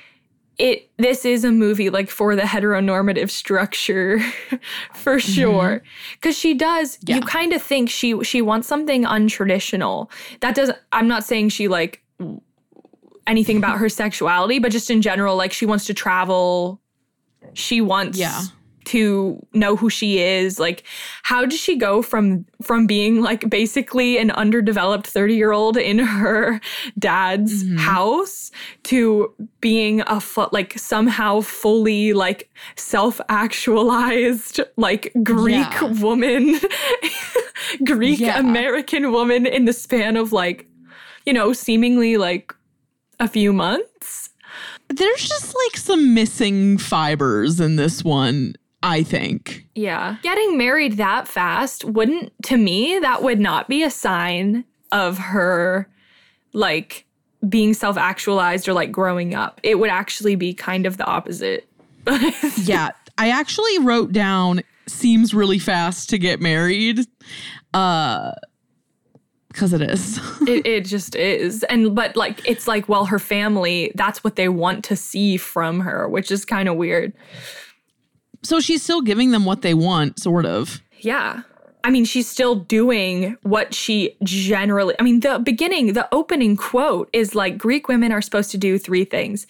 it 0.58 0.90
this 0.98 1.24
is 1.24 1.44
a 1.46 1.52
movie 1.52 1.90
like 1.90 2.10
for 2.10 2.36
the 2.36 2.42
heteronormative 2.42 3.30
structure 3.30 4.20
for 4.94 5.16
mm-hmm. 5.16 5.32
sure 5.32 5.84
cuz 6.22 6.38
she 6.38 6.54
does 6.54 7.00
you 7.08 7.22
kind 7.22 7.54
of 7.54 7.62
think 7.62 7.90
she 7.90 8.22
she 8.24 8.42
wants 8.42 8.68
something 8.68 9.06
untraditional. 9.06 10.10
That 10.42 10.56
doesn't 10.56 10.78
I'm 10.92 11.08
not 11.08 11.24
saying 11.24 11.50
she 11.50 11.68
like 11.68 12.04
anything 13.30 13.58
about 13.58 13.78
her 13.78 13.90
sexuality, 13.90 14.60
but 14.60 14.72
just 14.72 14.90
in 14.90 15.02
general 15.02 15.36
like 15.38 15.54
she 15.54 15.66
wants 15.66 15.86
to 15.86 15.94
travel. 15.94 16.82
She 17.54 17.80
wants 17.82 18.18
Yeah. 18.18 18.42
to 18.86 19.46
know 19.54 19.76
who 19.76 19.88
she 19.90 20.18
is 20.20 20.60
like 20.60 20.84
how 21.22 21.46
does 21.46 21.60
she 21.60 21.76
go 21.78 22.02
from 22.02 22.46
from 22.62 22.88
being 22.88 23.22
like 23.22 23.48
basically 23.50 24.18
an 24.18 24.32
underdeveloped 24.32 25.06
30 25.06 25.36
year 25.36 25.52
old 25.52 25.78
in 25.78 26.00
her 26.00 26.60
dad's 26.98 27.64
Mm-hmm. 27.64 27.78
house 27.78 28.52
to 28.84 29.32
being 29.62 30.02
a 30.08 30.20
fu- 30.20 30.48
like 30.52 30.78
somehow 30.80 31.42
fully 31.42 32.14
like 32.14 32.50
self-actualized 32.78 34.62
like 34.78 35.12
greek 35.24 35.66
Yeah. 35.82 35.92
woman 36.02 36.60
greek 37.86 38.20
Yeah. 38.20 38.40
american 38.40 39.12
woman 39.12 39.46
in 39.46 39.66
the 39.66 39.74
span 39.74 40.18
of 40.18 40.32
like 40.34 40.68
you 41.26 41.34
know 41.34 41.54
seemingly 41.54 42.18
like 42.18 42.54
a 43.20 43.28
few 43.28 43.52
months 43.54 44.30
There's 44.90 45.28
just 45.28 45.56
like 45.56 45.78
some 45.78 46.14
missing 46.14 46.78
fibers 46.78 47.60
in 47.60 47.76
this 47.76 48.04
one. 48.04 48.56
I 48.82 49.04
think. 49.04 49.66
Yeah. 49.76 50.16
Getting 50.24 50.58
married 50.58 50.94
that 50.98 51.28
fast 51.28 51.84
wouldn't, 51.84 52.32
to 52.44 52.58
me, 52.58 52.98
that 53.00 53.22
would 53.22 53.40
not 53.40 53.68
be 53.68 53.84
a 53.84 53.90
sign 53.90 54.64
of 54.92 55.18
her 55.18 55.90
like 56.54 57.06
being 57.48 57.74
self 57.74 57.98
actualized 57.98 58.68
or 58.68 58.74
like 58.74 58.92
growing 58.92 59.36
up. 59.36 59.60
It 59.64 59.80
would 59.80 59.90
actually 59.90 60.36
be 60.36 60.54
kind 60.54 60.86
of 60.86 60.98
the 60.98 61.06
opposite. 61.06 61.68
yeah. 62.58 62.92
I 63.18 63.30
actually 63.32 63.80
wrote 63.80 64.14
down 64.14 64.62
seems 64.88 65.34
really 65.34 65.60
fast 65.60 66.10
to 66.10 66.18
get 66.18 66.40
married. 66.40 67.02
Uh, 67.74 68.32
because 69.50 69.74
it 69.74 69.82
is. 69.82 70.20
it, 70.48 70.66
it 70.66 70.86
just 70.86 71.16
is. 71.16 71.64
And, 71.64 71.96
but 71.96 72.16
like, 72.16 72.48
it's 72.48 72.68
like, 72.68 72.88
well, 72.88 73.06
her 73.06 73.20
family, 73.20 73.92
that's 73.96 74.24
what 74.24 74.36
they 74.36 74.50
want 74.50 74.84
to 74.86 74.96
see 74.96 75.38
from 75.38 75.82
her, 75.82 76.08
which 76.08 76.32
is 76.32 76.46
kind 76.46 76.70
of 76.70 76.76
weird. 76.76 77.14
So 78.44 78.60
she's 78.60 78.82
still 78.82 79.02
giving 79.02 79.32
them 79.32 79.46
what 79.46 79.62
they 79.62 79.74
want, 79.74 80.20
sort 80.20 80.46
of. 80.46 80.82
Yeah. 81.00 81.42
I 81.84 81.92
mean, 81.92 82.06
she's 82.06 82.28
still 82.28 82.56
doing 82.56 83.38
what 83.44 83.74
she 83.74 84.16
generally, 84.24 84.96
I 85.00 85.04
mean, 85.04 85.22
the 85.22 85.40
beginning, 85.40 85.94
the 85.94 86.08
opening 86.14 86.56
quote 86.56 87.10
is 87.14 87.36
like 87.36 87.58
Greek 87.58 87.88
women 87.88 88.12
are 88.12 88.22
supposed 88.22 88.52
to 88.52 88.58
do 88.58 88.78
three 88.78 89.06
things 89.06 89.48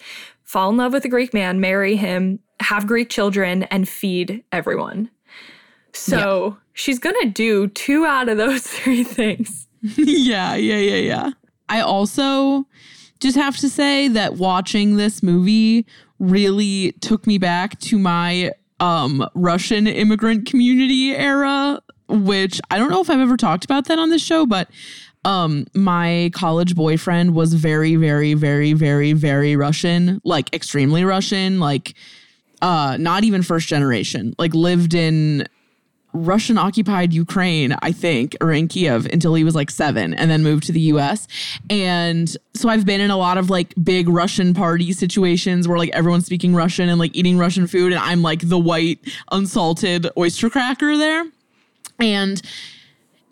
fall 0.50 0.70
in 0.70 0.76
love 0.76 0.92
with 0.92 1.04
a 1.04 1.08
Greek 1.08 1.32
man, 1.32 1.60
marry 1.60 1.94
him, 1.94 2.40
have 2.58 2.84
Greek 2.84 3.08
children, 3.08 3.62
and 3.64 3.88
feed 3.88 4.42
everyone. 4.50 5.08
So 5.92 6.44
yeah. 6.44 6.54
she's 6.72 6.98
going 6.98 7.14
to 7.20 7.28
do 7.28 7.68
two 7.68 8.04
out 8.04 8.28
of 8.28 8.36
those 8.36 8.62
three 8.66 9.04
things. 9.04 9.68
yeah, 9.96 10.54
yeah, 10.54 10.76
yeah, 10.76 10.96
yeah. 10.96 11.30
I 11.68 11.80
also 11.80 12.66
just 13.20 13.36
have 13.36 13.56
to 13.58 13.68
say 13.68 14.08
that 14.08 14.34
watching 14.34 14.96
this 14.96 15.22
movie 15.22 15.86
really 16.18 16.92
took 17.00 17.26
me 17.26 17.38
back 17.38 17.78
to 17.80 17.98
my 17.98 18.52
um, 18.80 19.26
Russian 19.34 19.86
immigrant 19.86 20.46
community 20.46 21.14
era, 21.14 21.80
which 22.08 22.60
I 22.70 22.78
don't 22.78 22.90
know 22.90 23.00
if 23.00 23.10
I've 23.10 23.20
ever 23.20 23.36
talked 23.36 23.64
about 23.64 23.86
that 23.86 23.98
on 23.98 24.10
this 24.10 24.24
show, 24.24 24.46
but 24.46 24.68
um 25.24 25.66
my 25.74 26.30
college 26.32 26.74
boyfriend 26.74 27.34
was 27.34 27.52
very 27.52 27.96
very 27.96 28.32
very 28.34 28.72
very 28.72 29.12
very 29.12 29.54
russian 29.54 30.20
like 30.24 30.52
extremely 30.54 31.04
russian 31.04 31.60
like 31.60 31.94
uh 32.62 32.96
not 32.98 33.22
even 33.22 33.42
first 33.42 33.68
generation 33.68 34.34
like 34.38 34.54
lived 34.54 34.94
in 34.94 35.46
Russian 36.12 36.58
occupied 36.58 37.12
Ukraine, 37.12 37.74
I 37.82 37.92
think, 37.92 38.36
or 38.40 38.52
in 38.52 38.68
Kiev 38.68 39.06
until 39.06 39.34
he 39.34 39.44
was 39.44 39.54
like 39.54 39.70
seven 39.70 40.14
and 40.14 40.30
then 40.30 40.42
moved 40.42 40.64
to 40.64 40.72
the 40.72 40.80
US. 40.92 41.28
And 41.68 42.34
so 42.54 42.68
I've 42.68 42.84
been 42.84 43.00
in 43.00 43.10
a 43.10 43.16
lot 43.16 43.38
of 43.38 43.50
like 43.50 43.74
big 43.82 44.08
Russian 44.08 44.54
party 44.54 44.92
situations 44.92 45.68
where 45.68 45.78
like 45.78 45.90
everyone's 45.90 46.26
speaking 46.26 46.54
Russian 46.54 46.88
and 46.88 46.98
like 46.98 47.14
eating 47.14 47.38
Russian 47.38 47.66
food. 47.66 47.92
And 47.92 48.00
I'm 48.00 48.22
like 48.22 48.48
the 48.48 48.58
white, 48.58 48.98
unsalted 49.30 50.08
oyster 50.16 50.50
cracker 50.50 50.96
there. 50.96 51.24
And 51.98 52.42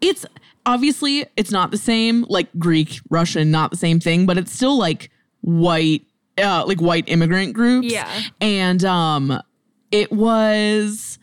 it's 0.00 0.24
obviously 0.66 1.26
it's 1.36 1.50
not 1.50 1.70
the 1.70 1.78
same, 1.78 2.24
like 2.28 2.48
Greek, 2.58 3.00
Russian, 3.10 3.50
not 3.50 3.70
the 3.70 3.76
same 3.76 4.00
thing, 4.00 4.26
but 4.26 4.38
it's 4.38 4.52
still 4.52 4.78
like 4.78 5.10
white, 5.40 6.04
uh, 6.36 6.64
like 6.66 6.80
white 6.80 7.04
immigrant 7.08 7.54
groups. 7.54 7.90
Yeah. 7.90 8.08
And 8.40 8.84
um 8.84 9.42
it 9.90 10.12
was 10.12 11.18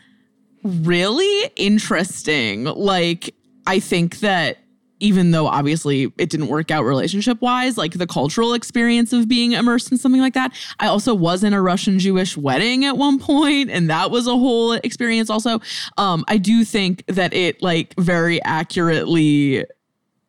really 0.65 1.51
interesting. 1.55 2.65
Like, 2.65 3.33
I 3.67 3.79
think 3.79 4.19
that 4.19 4.57
even 4.99 5.31
though 5.31 5.47
obviously 5.47 6.11
it 6.17 6.29
didn't 6.29 6.47
work 6.47 6.71
out 6.71 6.83
relationship 6.83 7.41
wise, 7.41 7.77
like 7.77 7.93
the 7.93 8.07
cultural 8.07 8.53
experience 8.53 9.11
of 9.11 9.27
being 9.27 9.51
immersed 9.51 9.91
in 9.91 9.97
something 9.97 10.21
like 10.21 10.33
that. 10.33 10.53
I 10.79 10.87
also 10.87 11.13
was 11.13 11.43
in 11.43 11.53
a 11.53 11.61
Russian 11.61 11.99
Jewish 11.99 12.37
wedding 12.37 12.85
at 12.85 12.97
one 12.97 13.19
point, 13.19 13.69
and 13.69 13.89
that 13.89 14.09
was 14.09 14.25
a 14.25 14.31
whole 14.37 14.71
experience. 14.71 15.29
Also, 15.29 15.59
um, 15.97 16.23
I 16.27 16.37
do 16.37 16.63
think 16.63 17.05
that 17.07 17.33
it 17.33 17.61
like 17.61 17.93
very 17.99 18.41
accurately 18.43 19.65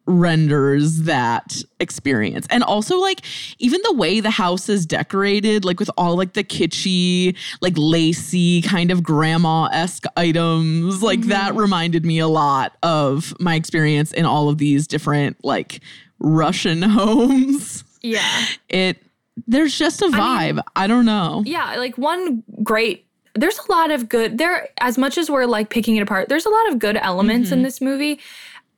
renders 0.06 1.02
that 1.02 1.62
experience. 1.80 2.46
And 2.50 2.62
also 2.62 2.98
like 2.98 3.22
even 3.58 3.80
the 3.82 3.92
way 3.94 4.20
the 4.20 4.30
house 4.30 4.68
is 4.68 4.86
decorated, 4.86 5.64
like 5.64 5.80
with 5.80 5.90
all 5.98 6.16
like 6.16 6.34
the 6.34 6.44
kitschy, 6.44 7.36
like 7.60 7.74
lacy 7.76 8.62
kind 8.62 8.90
of 8.90 9.02
grandma-esque 9.02 10.04
items, 10.16 11.02
like 11.02 11.20
mm-hmm. 11.20 11.30
that 11.30 11.54
reminded 11.54 12.04
me 12.04 12.18
a 12.18 12.28
lot 12.28 12.76
of 12.82 13.34
my 13.40 13.54
experience 13.54 14.12
in 14.12 14.24
all 14.24 14.48
of 14.48 14.58
these 14.58 14.86
different 14.86 15.36
like 15.44 15.80
Russian 16.18 16.82
homes. 16.82 17.84
Yeah. 18.02 18.44
It 18.68 19.02
there's 19.46 19.76
just 19.76 20.00
a 20.00 20.06
vibe. 20.06 20.18
I, 20.18 20.52
mean, 20.52 20.62
I 20.76 20.86
don't 20.86 21.04
know. 21.04 21.42
Yeah, 21.44 21.76
like 21.76 21.98
one 21.98 22.42
great 22.62 23.06
there's 23.36 23.58
a 23.58 23.70
lot 23.70 23.90
of 23.90 24.08
good 24.08 24.38
there 24.38 24.68
as 24.80 24.96
much 24.98 25.18
as 25.18 25.30
we're 25.30 25.44
like 25.44 25.68
picking 25.68 25.96
it 25.96 26.00
apart 26.00 26.28
there's 26.28 26.46
a 26.46 26.50
lot 26.50 26.72
of 26.72 26.78
good 26.78 26.96
elements 26.96 27.48
mm-hmm. 27.48 27.58
in 27.58 27.62
this 27.62 27.80
movie 27.80 28.18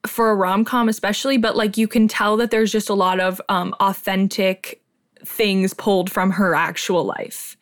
for 0.07 0.31
a 0.31 0.35
rom-com 0.35 0.89
especially 0.89 1.37
but 1.37 1.57
like 1.57 1.77
you 1.77 1.89
can 1.89 2.09
tell 2.09 2.37
that 2.37 2.51
there's 2.51 2.71
just 2.71 2.89
a 2.89 2.95
lot 2.95 3.21
of 3.21 3.41
um 3.49 3.75
authentic 3.81 4.83
things 5.25 5.75
pulled 5.75 6.11
from 6.11 6.31
her 6.31 6.55
actual 6.55 7.05
life 7.05 7.57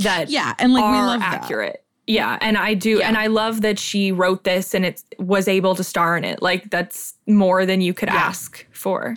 that 0.00 0.30
yeah 0.30 0.54
and 0.58 0.72
like 0.72 0.82
are 0.84 0.92
we 0.92 0.98
love 0.98 1.20
accurate. 1.22 1.84
That. 2.06 2.12
yeah. 2.12 2.38
and 2.40 2.56
i 2.56 2.74
do 2.74 2.98
yeah. 2.98 3.08
and 3.08 3.16
i 3.16 3.26
love 3.26 3.62
that 3.62 3.78
she 3.78 4.12
wrote 4.12 4.44
this 4.44 4.74
and 4.74 4.84
it 4.84 5.02
was 5.18 5.48
able 5.48 5.74
to 5.74 5.84
star 5.84 6.16
in 6.16 6.24
it. 6.24 6.42
Like 6.42 6.70
that's 6.70 7.14
more 7.26 7.66
than 7.66 7.80
you 7.80 7.94
could 7.94 8.08
yeah. 8.08 8.16
ask 8.16 8.66
for. 8.72 9.16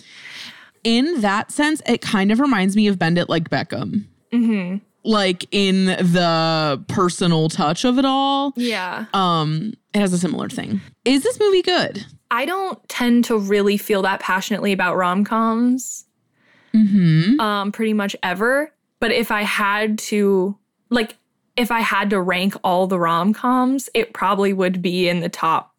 In 0.84 1.22
that 1.22 1.52
sense 1.52 1.82
it 1.88 2.02
kind 2.02 2.32
of 2.32 2.40
reminds 2.40 2.76
me 2.76 2.88
of 2.88 3.00
bend 3.00 3.18
it 3.18 3.30
like 3.30 3.50
beckham. 3.50 4.06
Mm-hmm. 4.32 4.78
like 5.04 5.46
in 5.52 5.86
the 5.86 6.84
personal 6.90 7.48
touch 7.48 7.86
of 7.86 7.98
it 7.98 8.06
all. 8.06 8.54
Yeah. 8.56 9.06
Um 9.14 9.74
it 9.94 10.00
has 10.00 10.12
a 10.14 10.18
similar 10.18 10.50
thing. 10.50 10.82
Is 11.06 11.24
this 11.24 11.40
movie 11.40 11.62
good 11.62 12.06
I 12.32 12.46
don't 12.46 12.88
tend 12.90 13.26
to 13.26 13.38
really 13.38 13.78
feel 13.78 14.02
that 14.04 14.20
passionately 14.20 14.72
about 14.72 14.98
rom 14.98 15.24
coms. 15.24 16.06
Mm-hmm. 16.74 17.40
Um, 17.40 17.72
pretty 17.72 17.94
much 17.94 18.16
ever. 18.24 18.72
But 19.00 19.12
if 19.12 19.32
I 19.32 19.44
had 19.44 19.98
to, 20.00 20.58
like, 20.90 21.16
if 21.56 21.72
I 21.72 21.80
had 21.80 22.10
to 22.10 22.22
rank 22.22 22.56
all 22.64 22.88
the 22.88 23.00
rom 23.00 23.34
coms, 23.34 23.90
it 23.94 24.14
probably 24.14 24.52
would 24.52 24.82
be 24.82 25.08
in 25.08 25.22
the 25.22 25.30
top 25.30 25.74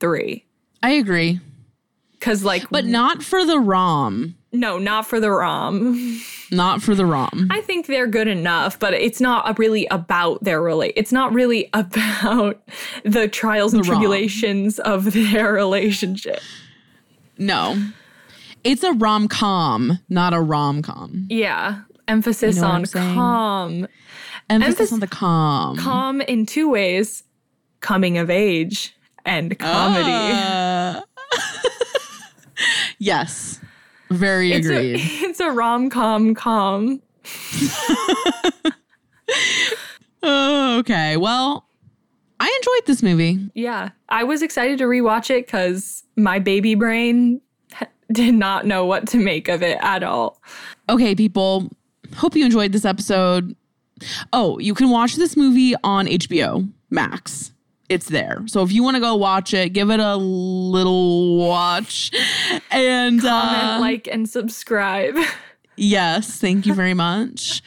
three. 0.00 0.44
I 0.82 0.90
agree. 0.90 1.40
Cause 2.20 2.42
like, 2.42 2.68
but 2.70 2.84
not 2.84 3.22
for 3.22 3.44
the 3.44 3.58
rom. 3.58 4.36
No, 4.54 4.78
not 4.78 5.04
for 5.06 5.18
the 5.18 5.32
rom. 5.32 6.20
Not 6.52 6.80
for 6.80 6.94
the 6.94 7.04
rom. 7.04 7.48
I 7.50 7.60
think 7.60 7.86
they're 7.86 8.06
good 8.06 8.28
enough, 8.28 8.78
but 8.78 8.94
it's 8.94 9.20
not 9.20 9.58
really 9.58 9.86
about 9.86 10.44
their 10.44 10.62
relate. 10.62 10.92
It's 10.96 11.10
not 11.10 11.34
really 11.34 11.68
about 11.74 12.62
the 13.04 13.26
trials 13.26 13.72
the 13.72 13.78
and 13.78 13.86
tribulations 13.86 14.80
rom. 14.84 14.94
of 14.94 15.12
their 15.12 15.52
relationship. 15.52 16.40
No. 17.36 17.76
It's 18.62 18.84
a 18.84 18.92
rom 18.92 19.26
com, 19.26 19.98
not 20.08 20.32
a 20.32 20.40
rom 20.40 20.82
com. 20.82 21.26
Yeah. 21.28 21.80
Emphasis 22.06 22.56
you 22.56 22.62
know 22.62 22.68
on 22.68 22.84
calm. 22.86 23.88
Emphasis, 24.48 24.92
on 24.92 25.00
the 25.00 25.06
calm. 25.08 25.76
Calm 25.78 26.20
in 26.20 26.46
two 26.46 26.70
ways 26.70 27.24
coming 27.80 28.18
of 28.18 28.30
age 28.30 28.94
and 29.24 29.58
comedy. 29.58 30.10
Uh. 30.10 31.00
yes. 32.98 33.58
Very 34.10 34.52
it's 34.52 34.66
agreed. 34.66 34.96
A, 34.96 34.98
it's 35.26 35.40
a 35.40 35.50
rom 35.50 35.90
com 35.90 36.34
com. 36.34 37.00
oh, 40.22 40.78
okay. 40.78 41.16
Well, 41.16 41.66
I 42.40 42.60
enjoyed 42.60 42.86
this 42.86 43.02
movie. 43.02 43.50
Yeah. 43.54 43.90
I 44.08 44.24
was 44.24 44.42
excited 44.42 44.78
to 44.78 44.84
rewatch 44.84 45.30
it 45.30 45.46
because 45.46 46.04
my 46.16 46.38
baby 46.38 46.74
brain 46.74 47.40
did 48.12 48.34
not 48.34 48.66
know 48.66 48.84
what 48.84 49.08
to 49.08 49.18
make 49.18 49.48
of 49.48 49.62
it 49.62 49.78
at 49.80 50.02
all. 50.02 50.40
Okay, 50.88 51.14
people. 51.14 51.70
Hope 52.16 52.36
you 52.36 52.44
enjoyed 52.44 52.72
this 52.72 52.84
episode. 52.84 53.56
Oh, 54.32 54.58
you 54.58 54.74
can 54.74 54.90
watch 54.90 55.16
this 55.16 55.36
movie 55.36 55.74
on 55.82 56.06
HBO 56.06 56.70
Max 56.90 57.53
it's 57.94 58.08
there. 58.08 58.42
So 58.46 58.62
if 58.62 58.72
you 58.72 58.82
want 58.82 58.96
to 58.96 59.00
go 59.00 59.14
watch 59.14 59.54
it, 59.54 59.72
give 59.72 59.90
it 59.90 60.00
a 60.00 60.16
little 60.16 61.38
watch 61.38 62.10
and 62.70 63.20
comment, 63.20 63.62
uh, 63.62 63.78
like, 63.80 64.08
and 64.08 64.28
subscribe. 64.28 65.16
Yes, 65.76 66.38
thank 66.38 66.66
you 66.66 66.74
very 66.74 66.94
much. 66.94 67.60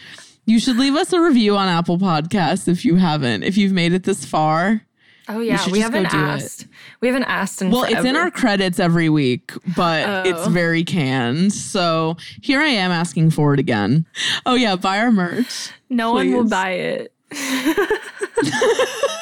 you 0.45 0.61
should 0.61 0.77
leave 0.77 0.95
us 0.95 1.11
a 1.11 1.19
review 1.19 1.57
on 1.57 1.67
Apple 1.67 1.97
Podcasts 1.97 2.69
if 2.69 2.85
you 2.85 2.95
haven't. 2.95 3.43
If 3.43 3.57
you've 3.57 3.73
made 3.73 3.91
it 3.91 4.03
this 4.03 4.23
far. 4.23 4.81
Oh 5.27 5.41
yeah, 5.41 5.69
we 5.69 5.81
haven't 5.81 6.05
asked. 6.05 6.61
It. 6.61 6.67
We 7.01 7.09
haven't 7.09 7.25
asked 7.25 7.61
in 7.61 7.69
Well, 7.69 7.81
forever. 7.81 7.97
it's 7.97 8.05
in 8.07 8.15
our 8.15 8.31
credits 8.31 8.79
every 8.79 9.09
week, 9.09 9.51
but 9.75 10.07
oh. 10.07 10.23
it's 10.25 10.47
very 10.47 10.85
canned. 10.85 11.51
So 11.51 12.15
here 12.41 12.61
I 12.61 12.67
am 12.67 12.91
asking 12.91 13.31
for 13.31 13.53
it 13.53 13.59
again. 13.59 14.05
Oh 14.45 14.55
yeah, 14.55 14.77
buy 14.77 14.99
our 14.99 15.11
merch. 15.11 15.71
No 15.89 16.13
please. 16.13 16.31
one 16.31 16.43
will 16.43 16.49
buy 16.49 16.71
it. 16.71 17.13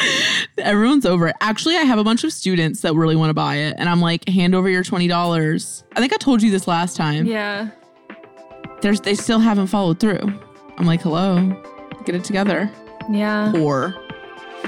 Everyone's 0.58 1.06
over 1.06 1.28
it. 1.28 1.36
Actually, 1.40 1.76
I 1.76 1.82
have 1.82 1.98
a 1.98 2.04
bunch 2.04 2.24
of 2.24 2.32
students 2.32 2.80
that 2.82 2.94
really 2.94 3.16
want 3.16 3.30
to 3.30 3.34
buy 3.34 3.56
it. 3.56 3.74
And 3.78 3.88
I'm 3.88 4.00
like, 4.00 4.28
hand 4.28 4.54
over 4.54 4.68
your 4.68 4.82
$20. 4.82 5.82
I 5.94 6.00
think 6.00 6.12
I 6.12 6.16
told 6.16 6.42
you 6.42 6.50
this 6.50 6.66
last 6.66 6.96
time. 6.96 7.26
Yeah. 7.26 7.70
There's 8.80 9.00
they 9.00 9.14
still 9.14 9.38
haven't 9.38 9.68
followed 9.68 10.00
through. 10.00 10.40
I'm 10.76 10.86
like, 10.86 11.02
hello, 11.02 11.62
get 12.04 12.16
it 12.16 12.24
together. 12.24 12.70
Yeah. 13.10 13.52
Or 13.56 13.94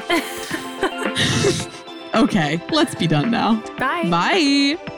okay, 2.14 2.60
let's 2.70 2.94
be 2.94 3.06
done 3.06 3.30
now. 3.30 3.60
Bye. 3.78 4.08
Bye. 4.08 4.93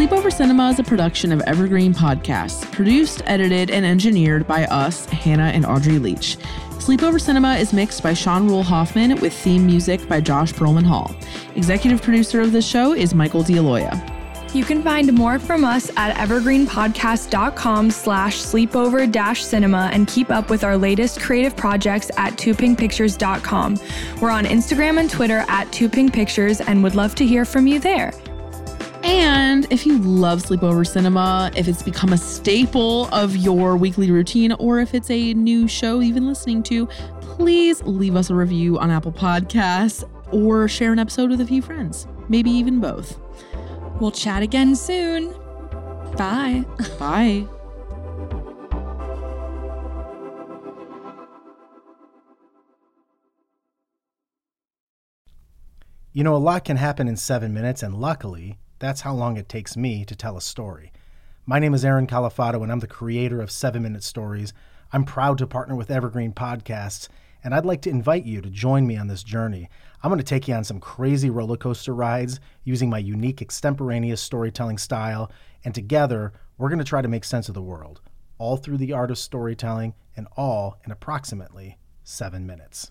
Sleepover 0.00 0.32
Cinema 0.32 0.70
is 0.70 0.78
a 0.78 0.82
production 0.82 1.30
of 1.30 1.42
Evergreen 1.42 1.92
Podcasts, 1.92 2.64
produced, 2.72 3.20
edited, 3.26 3.70
and 3.70 3.84
engineered 3.84 4.46
by 4.46 4.64
us, 4.64 5.04
Hannah 5.04 5.50
and 5.54 5.66
Audrey 5.66 5.98
Leach. 5.98 6.38
Sleepover 6.78 7.20
Cinema 7.20 7.56
is 7.56 7.74
mixed 7.74 8.02
by 8.02 8.14
Sean 8.14 8.48
Rule 8.48 8.62
Hoffman 8.62 9.20
with 9.20 9.34
theme 9.34 9.66
music 9.66 10.08
by 10.08 10.22
Josh 10.22 10.54
Perlman 10.54 10.86
Hall. 10.86 11.14
Executive 11.54 12.00
producer 12.00 12.40
of 12.40 12.52
the 12.52 12.62
show 12.62 12.94
is 12.94 13.14
Michael 13.14 13.42
D'Aloia. 13.42 14.02
You 14.54 14.64
can 14.64 14.82
find 14.82 15.12
more 15.12 15.38
from 15.38 15.66
us 15.66 15.90
at 15.98 16.16
evergreenpodcast.com 16.16 17.90
slash 17.90 18.38
sleepover 18.38 19.12
dash 19.12 19.44
cinema 19.44 19.90
and 19.92 20.08
keep 20.08 20.30
up 20.30 20.48
with 20.48 20.64
our 20.64 20.78
latest 20.78 21.20
creative 21.20 21.54
projects 21.54 22.10
at 22.16 22.32
toopinkpictures.com. 22.38 23.78
We're 24.22 24.30
on 24.30 24.46
Instagram 24.46 24.98
and 24.98 25.10
Twitter 25.10 25.44
at 25.46 25.66
toopinkpictures 25.68 26.64
and 26.66 26.82
would 26.82 26.94
love 26.94 27.14
to 27.16 27.26
hear 27.26 27.44
from 27.44 27.66
you 27.66 27.78
there. 27.78 28.14
And 29.02 29.66
if 29.72 29.86
you 29.86 29.98
love 29.98 30.42
sleepover 30.42 30.86
cinema, 30.86 31.50
if 31.56 31.68
it's 31.68 31.82
become 31.82 32.12
a 32.12 32.18
staple 32.18 33.06
of 33.12 33.36
your 33.36 33.76
weekly 33.76 34.10
routine, 34.10 34.52
or 34.52 34.80
if 34.80 34.94
it's 34.94 35.10
a 35.10 35.34
new 35.34 35.66
show 35.66 36.00
you've 36.00 36.14
been 36.14 36.26
listening 36.26 36.62
to, 36.64 36.86
please 37.20 37.82
leave 37.82 38.16
us 38.16 38.30
a 38.30 38.34
review 38.34 38.78
on 38.78 38.90
Apple 38.90 39.12
Podcasts 39.12 40.04
or 40.32 40.68
share 40.68 40.92
an 40.92 40.98
episode 40.98 41.30
with 41.30 41.40
a 41.40 41.46
few 41.46 41.62
friends, 41.62 42.06
maybe 42.28 42.50
even 42.50 42.80
both. 42.80 43.18
We'll 44.00 44.10
chat 44.10 44.42
again 44.42 44.76
soon. 44.76 45.32
Bye. 46.16 46.64
Bye. 46.98 47.46
You 56.12 56.24
know, 56.24 56.34
a 56.34 56.38
lot 56.38 56.64
can 56.64 56.76
happen 56.76 57.06
in 57.06 57.16
seven 57.16 57.54
minutes, 57.54 57.84
and 57.84 57.94
luckily, 57.94 58.58
that's 58.80 59.02
how 59.02 59.14
long 59.14 59.36
it 59.36 59.48
takes 59.48 59.76
me 59.76 60.04
to 60.06 60.16
tell 60.16 60.36
a 60.36 60.40
story. 60.40 60.90
My 61.44 61.58
name 61.58 61.74
is 61.74 61.84
Aaron 61.84 62.06
Califato, 62.06 62.62
and 62.62 62.72
I'm 62.72 62.80
the 62.80 62.86
creator 62.86 63.42
of 63.42 63.50
Seven 63.50 63.82
Minute 63.82 64.02
Stories. 64.02 64.54
I'm 64.92 65.04
proud 65.04 65.36
to 65.38 65.46
partner 65.46 65.76
with 65.76 65.90
Evergreen 65.90 66.32
Podcasts, 66.32 67.08
and 67.44 67.54
I'd 67.54 67.66
like 67.66 67.82
to 67.82 67.90
invite 67.90 68.24
you 68.24 68.40
to 68.40 68.48
join 68.48 68.86
me 68.86 68.96
on 68.96 69.06
this 69.06 69.22
journey. 69.22 69.68
I'm 70.02 70.08
going 70.08 70.18
to 70.18 70.24
take 70.24 70.48
you 70.48 70.54
on 70.54 70.64
some 70.64 70.80
crazy 70.80 71.28
roller 71.28 71.58
coaster 71.58 71.94
rides 71.94 72.40
using 72.64 72.88
my 72.88 72.98
unique 72.98 73.42
extemporaneous 73.42 74.22
storytelling 74.22 74.78
style, 74.78 75.30
and 75.62 75.74
together, 75.74 76.32
we're 76.56 76.70
going 76.70 76.78
to 76.78 76.84
try 76.84 77.02
to 77.02 77.08
make 77.08 77.24
sense 77.24 77.48
of 77.48 77.54
the 77.54 77.62
world, 77.62 78.00
all 78.38 78.56
through 78.56 78.78
the 78.78 78.94
art 78.94 79.10
of 79.10 79.18
storytelling, 79.18 79.92
and 80.16 80.26
all 80.38 80.78
in 80.86 80.90
approximately 80.90 81.76
seven 82.02 82.46
minutes. 82.46 82.90